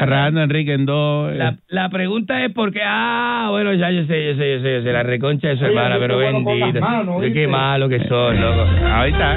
[0.00, 1.34] a Enrique en dos.
[1.36, 1.56] La, eh.
[1.68, 4.92] la pregunta es porque, ah, bueno, ya yo sé, yo sé, yo sé, yo sé,
[4.92, 6.80] la reconcha de su Oye, hermana, pero bendita.
[6.80, 8.66] manos, Qué malo que son, loco.
[8.84, 9.36] Ahí está.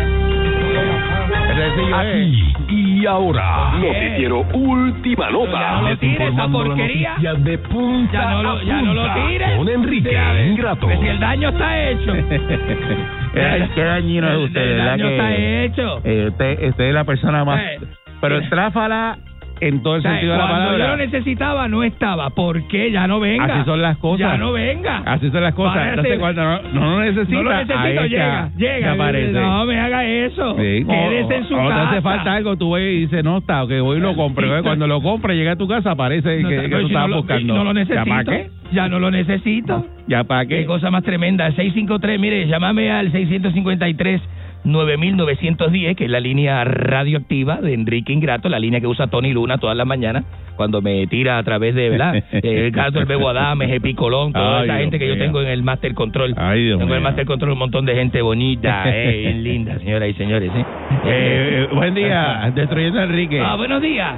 [1.94, 2.54] Aquí
[3.02, 3.72] y ahora.
[3.80, 5.82] Noticiero Última Ya no Nota.
[5.82, 7.16] lo tires, esa porquería.
[7.38, 9.28] de punta Ya no lo, a ya no lo punta.
[9.28, 9.58] tires.
[9.58, 10.18] Con Enrique
[10.48, 10.88] Ingrato.
[10.88, 12.14] pues si el daño está hecho.
[13.34, 14.86] Qué, dañino es El- usted, el ¿verdad?
[14.86, 16.02] daño que, está hecho.
[16.04, 17.62] eh, usted, usted es la persona más.
[17.62, 17.80] Eh,
[18.20, 18.48] Pero eh.
[18.50, 19.18] tráfala
[19.62, 20.96] en todo el O sea, sentido de la cuando yo palabra.
[20.98, 22.30] lo necesitaba, no estaba.
[22.32, 22.92] ¿Por qué?
[22.92, 23.46] Ya no venga.
[23.46, 24.20] Así son las cosas.
[24.20, 25.04] Ya no venga.
[25.06, 25.88] Así son las cosas.
[25.90, 28.92] Entonces, cuando no, no lo necesita, no lo necesito, llega, llega.
[28.94, 29.32] aparece.
[29.34, 30.56] No me haga eso.
[30.58, 31.82] Sí, Quédese en su cuando casa.
[31.84, 34.44] te hace falta algo, tú ves y dices, no está, que voy y lo compro.
[34.46, 36.88] Entonces, Cuando lo compra, llega a tu casa, aparece No, que, no, que tú no
[36.88, 37.54] estabas lo- buscando.
[37.56, 38.04] No lo necesito.
[38.06, 38.50] ¿Ya para qué?
[38.72, 39.86] Ya no lo necesito.
[40.08, 40.66] ¿Ya para Qué qué?
[40.66, 41.46] cosa más tremenda.
[41.52, 44.22] 653, mire, llámame al 653
[44.64, 49.58] 9910, que es la línea radioactiva de Enrique Ingrato, la línea que usa Tony Luna
[49.58, 50.24] todas las mañanas
[50.56, 52.24] cuando me tira a través de, ¿verdad?
[52.32, 55.18] Eh, el caso del Bebo Adames, el Picolón, toda Ay, esa Dios gente que yo
[55.18, 56.34] tengo en el Master Control.
[56.38, 57.04] Ay, Dios tengo en el.
[57.04, 60.52] Master Control un montón de gente bonita, eh, linda, señoras y señores.
[60.56, 60.66] ¿eh?
[61.06, 63.40] Eh, eh, buen día, destruyendo a Enrique.
[63.40, 64.16] Ah, buenos días.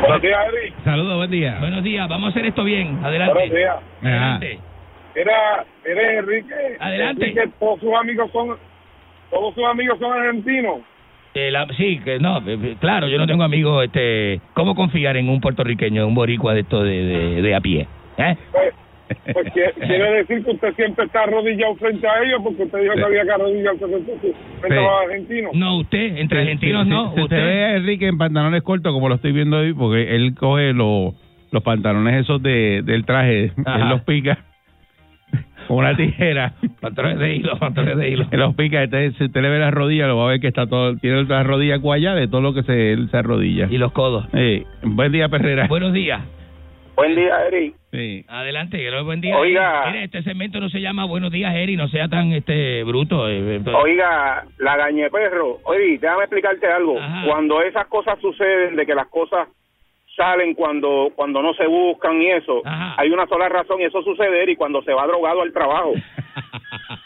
[0.00, 0.74] Buenos días, Eric.
[0.84, 1.56] Saludos, buen día.
[1.60, 2.98] Buenos días, vamos a hacer esto bien.
[3.02, 3.34] Adelante.
[3.34, 3.76] Buenos días.
[4.02, 4.69] Adelante.
[5.20, 6.54] Era, eres Enrique.
[6.78, 7.24] Adelante.
[7.24, 8.56] Enrique, todos sus amigos son,
[9.30, 10.80] todos sus amigos son argentinos.
[11.34, 15.16] Eh, la- sí, que no, eh, eh, claro, yo no tengo amigos, este, ¿cómo confiar
[15.16, 17.86] en un puertorriqueño, un boricua de esto de, de, de a pie?
[18.18, 18.36] ¿Eh?
[18.50, 18.74] Pues,
[19.32, 23.04] pues quiere, decir que usted siempre está arrodillado frente a ellos porque usted dijo que
[23.04, 24.34] había que arrodillarse frente,
[24.64, 25.52] a los argentinos.
[25.54, 27.36] No, usted, entre Sí, argentinos sí, no, usted.
[27.36, 31.14] ve a Enrique en pantalones cortos, como lo estoy viendo hoy, porque él coge los
[31.52, 33.82] los pantalones esos de, del traje, Ajá.
[33.82, 34.38] él los pica
[35.70, 36.54] con una tijera.
[36.80, 38.26] Pantalones de hilo, pantalones de hilo.
[38.30, 40.48] Él los pica, entonces si usted le ve las rodillas, lo va a ver que
[40.48, 43.68] está todo, tiene las rodillas guayas de todo lo que se, se arrodilla.
[43.70, 44.26] Y los codos.
[44.34, 44.64] Sí.
[44.82, 45.66] Buen día, Perrera.
[45.68, 46.20] Buenos días.
[46.96, 47.74] Buen día, Eric.
[47.92, 48.24] Sí.
[48.28, 49.36] Adelante, que lo- buen día.
[49.36, 49.84] Oiga.
[49.86, 53.28] Mire, este segmento no se llama Buenos días, Eri, no sea tan este bruto.
[53.28, 55.58] eh, eh, Oiga, la gañe perro.
[55.64, 56.96] Oye, déjame explicarte algo.
[57.26, 59.48] Cuando esas cosas suceden, de que las cosas
[60.20, 62.60] salen cuando cuando no se buscan y eso,
[62.98, 65.94] hay una sola razón y eso sucede y cuando se va drogado al trabajo.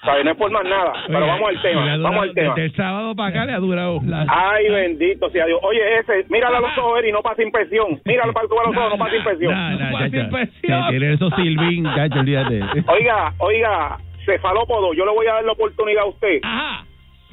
[0.05, 0.24] ¿Sabes?
[0.24, 0.93] No es por más nada.
[1.07, 1.81] Pero Oiga, vamos al tema.
[1.82, 2.55] durado- Vamos al tema.
[2.55, 4.01] Desde el sábado para acá le ha durado.
[4.28, 5.59] Ay, bendito sea Dios.
[5.62, 8.01] Oye, ese, míralo a los ojos, Eri, no pasa impresión.
[8.05, 9.53] Míralo para que tú veas los ojos, no pasa impresión.
[9.55, 10.47] Nah, chacho.
[10.61, 12.61] Sí, Tiene esos silbín, chacho, olvídate.
[12.89, 16.41] Oiga, oiga, cefalópodo, yo le voy a dar la oportunidad a usted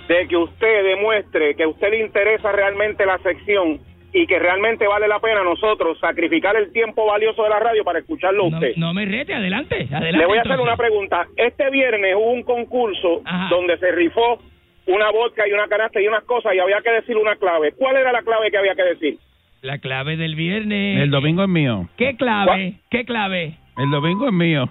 [0.07, 3.79] de que usted demuestre que a usted le interesa realmente la sección
[4.13, 7.99] y que realmente vale la pena nosotros sacrificar el tiempo valioso de la radio para
[7.99, 8.73] escucharlo a no, usted.
[8.75, 10.17] no me rete, adelante, adelante.
[10.17, 10.67] Le voy a hacer entonces.
[10.73, 11.27] una pregunta.
[11.37, 14.39] Este viernes hubo un concurso donde se rifó
[14.87, 17.71] una vodka y una canasta y unas cosas y había que decir una clave.
[17.73, 19.17] ¿Cuál era la clave que había que decir?
[19.61, 21.01] La clave del viernes.
[21.03, 21.87] El domingo es mío.
[21.97, 22.73] ¿Qué clave?
[22.89, 23.57] ¿Qué clave?
[23.77, 24.69] El domingo es mío.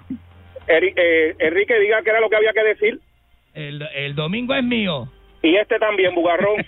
[0.66, 2.98] Eri- eh, Enrique, diga qué era lo que había que decir.
[3.54, 5.08] El, el domingo es mío.
[5.42, 6.56] Y este también, bugarrón.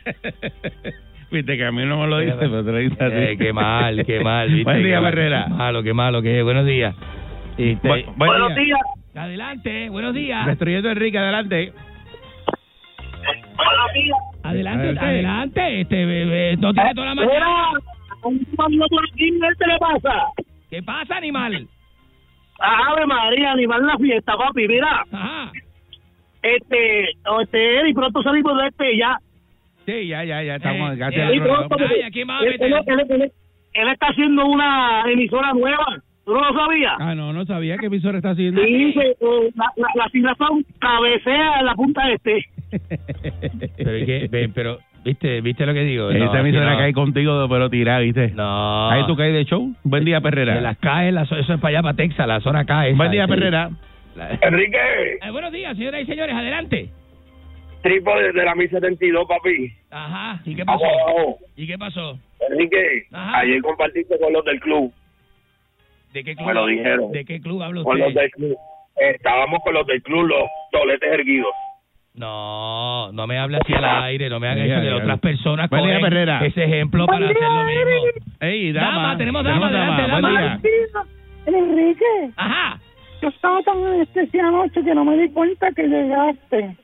[1.32, 3.14] Viste que a mí no me lo dice, pero te lo dice a ti.
[3.16, 4.48] Eh, qué mal, qué mal.
[4.48, 4.64] ¿viste?
[4.64, 5.44] Buen día, Qué.
[5.48, 6.94] Qué malo, qué malo, qué buenos días.
[7.56, 8.76] Este, Bu- buen Buenos día.
[9.14, 10.46] Adelante, buenos días.
[10.46, 11.72] Destruyendo Enrique, adelante.
[14.42, 15.00] Adelante, Adelante.
[15.00, 15.80] adelante.
[15.80, 17.46] Este bebé no tiene toda la mañana.
[18.22, 20.24] ¿Qué le pasa?
[20.70, 21.66] ¿Qué pasa, animal?
[22.58, 25.04] Ave María, animal en la fiesta, papi, mira.
[26.42, 27.10] Este,
[27.42, 29.16] este, Eddie, pronto salimos de este ya.
[29.86, 31.22] Sí, ya, ya, ya estamos Eh, eh,
[31.90, 32.66] Ay, aquí más, él, vete.
[32.66, 33.32] él- él- él-
[33.74, 35.86] él está haciendo una emisora nueva.
[36.24, 36.92] ¿Tú no lo sabías?
[37.00, 38.62] Ah, no, no sabía que emisora está haciendo.
[38.62, 39.16] Sí, eh,
[39.56, 42.44] la, la, la sigla son cabecea en la punta este.
[43.76, 44.50] Pero, ¿y qué?
[44.54, 46.10] Pero ¿viste, ¿viste lo que digo?
[46.10, 46.78] Esa No, emisora no.
[46.78, 48.28] cae contigo, pero tirada, ¿viste?
[48.30, 48.88] No.
[48.90, 49.74] Ahí tú caes de show.
[49.82, 50.54] Buen día, Perrera.
[50.54, 52.94] De las CAE, la eso es para allá, para Texas, la zona CAE.
[52.94, 53.70] Buen día, Perrera.
[54.42, 54.78] Enrique,
[55.22, 56.90] Eh, buenos días, señoras y señores, adelante.
[57.82, 59.72] Tripo de, de la 1072, papi.
[59.90, 60.82] Ajá, ¿y qué pasó?
[60.84, 61.36] Vamos, vamos.
[61.56, 62.18] ¿Y qué pasó?
[62.50, 63.38] Enrique, Ajá.
[63.40, 64.92] ayer compartiste con los del club.
[66.12, 66.46] ¿De qué club?
[66.48, 67.12] Me lo dijeron.
[67.12, 68.56] ¿De qué club habla Con los del club.
[68.96, 71.52] Estábamos con los del club, los toletes erguidos.
[72.14, 74.88] No, no me hable así al aire, no me haga Ay, eso ay.
[75.00, 76.44] otras personas Perrera.
[76.44, 77.90] ese ejemplo para hacer lo mismo.
[78.40, 78.90] Ey, dama.
[79.02, 79.70] Dama, tenemos dama,
[80.10, 80.30] Buen dama.
[80.30, 80.60] día.
[81.46, 82.30] Enrique.
[82.36, 82.78] Ajá.
[83.22, 86.76] Yo estaba tan anestesiada anoche que no me di cuenta que llegaste.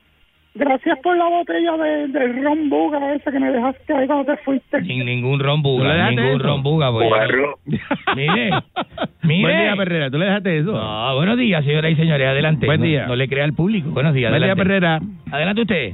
[0.55, 4.37] Gracias por la botella de, del ron buga esa que me dejaste ahí cuando te
[4.43, 4.81] fuiste.
[4.83, 6.47] Sin ningún ron ¿Tú le buga, dejaste ningún eso?
[6.47, 6.91] ron buga.
[6.91, 7.09] pues.
[8.15, 8.51] Mire,
[9.23, 9.41] mire.
[9.43, 10.09] Buen día, Perrera.
[10.09, 10.71] ¿Tú le dejaste eso?
[10.71, 12.65] No, buenos días, señoras y señores, adelante.
[12.65, 13.05] Buen No- día.
[13.07, 13.89] No, le crea al público.
[13.91, 14.63] Buenos días, Buen día, adelante.
[14.69, 14.99] Perrera.
[15.31, 15.93] Adelante usted.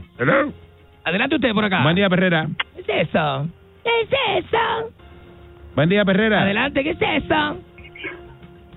[1.03, 1.83] Adelante usted por acá.
[1.83, 2.47] Buen día, Perrera.
[2.85, 3.47] ¿Qué es eso?
[3.83, 4.91] ¿Qué es eso?
[5.75, 6.41] Buen día, Perrera.
[6.43, 7.57] Adelante, ¿qué es eso?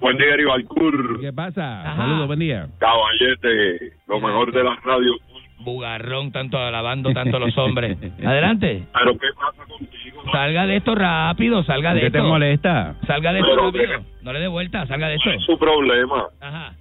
[0.00, 1.20] Buen día, Rivalcur.
[1.20, 1.80] ¿Qué pasa?
[1.82, 1.96] Ajá.
[2.02, 2.68] Saludos, buen día.
[2.78, 5.16] Caballete, lo mejor de las radios.
[5.60, 7.96] Bugarrón, tanto alabando tanto los hombres.
[8.24, 8.84] Adelante.
[8.92, 10.22] Pero ¿qué pasa contigo?
[10.32, 12.28] Salga de esto rápido, salga de ¿Qué te esto.
[12.28, 12.94] molesta?
[13.06, 14.04] Salga de esto rápido.
[14.22, 15.24] No le dé vuelta, salga de esto.
[15.24, 16.26] ¿Cuál es su problema?
[16.40, 16.74] Ajá.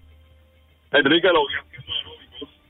[0.93, 1.93] Enrique lo vi haciendo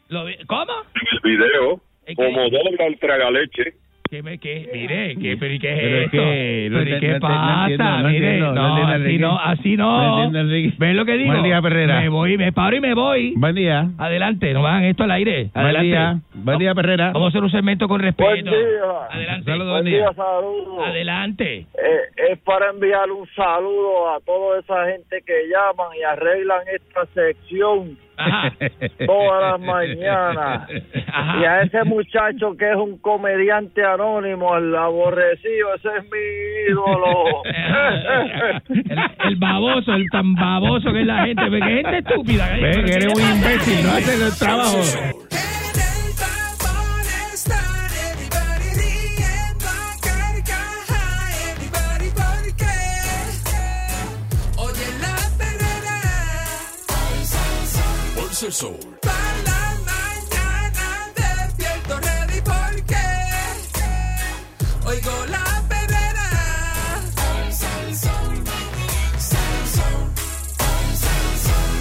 [0.09, 0.63] Lo vi- ¿Cómo?
[0.95, 1.81] en el video
[2.15, 3.73] como dobla el tragaleche
[4.09, 6.17] ¿Qué, me, qué, mire, ¿qué, pero ¿y qué es Pero es esto?
[6.17, 7.61] que no ¿Pero ¿y qué no no pasa?
[7.67, 10.29] entiendo, no mire, entiendo, no no, así no, así no.
[10.31, 10.43] No.
[10.77, 11.31] ¿Ves lo que digo?
[11.31, 11.99] Buen día, Perrera.
[12.01, 13.33] Me voy, me paro y me voy.
[13.35, 13.89] Buen día.
[13.97, 15.49] Adelante, no hagan esto al aire.
[15.53, 15.87] Buen Adelante.
[15.87, 16.19] día.
[16.35, 17.11] Buen día, Perrera.
[17.11, 18.29] Vamos a hacer un segmento con respeto.
[18.29, 19.07] Buen día.
[19.09, 19.51] Adelante.
[19.51, 20.13] Saludos, buen día.
[20.13, 20.87] saludos.
[20.87, 21.57] Adelante.
[21.59, 27.05] Eh, es para enviar un saludo a toda esa gente que llaman y arreglan esta
[27.13, 27.97] sección
[29.05, 30.69] todas las mañanas.
[30.69, 37.43] Y a ese muchacho que es un comediante anónimo, el aborrecido, ese es mi ídolo.
[38.69, 41.43] El, el baboso, el tan baboso que es la gente.
[41.43, 42.49] Porque gente estúpida.
[42.53, 45.26] Ve que eres un imbécil, no haces el trabajo.
[58.39, 58.77] El sol.
[59.01, 61.13] Para la mañana
[64.85, 65.43] oigo la.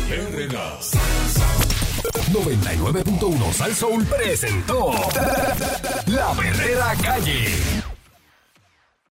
[0.08, 0.78] Perrera.
[2.32, 4.92] 99.1 Sal Soul presentó
[6.06, 7.95] La Verdadera Calle.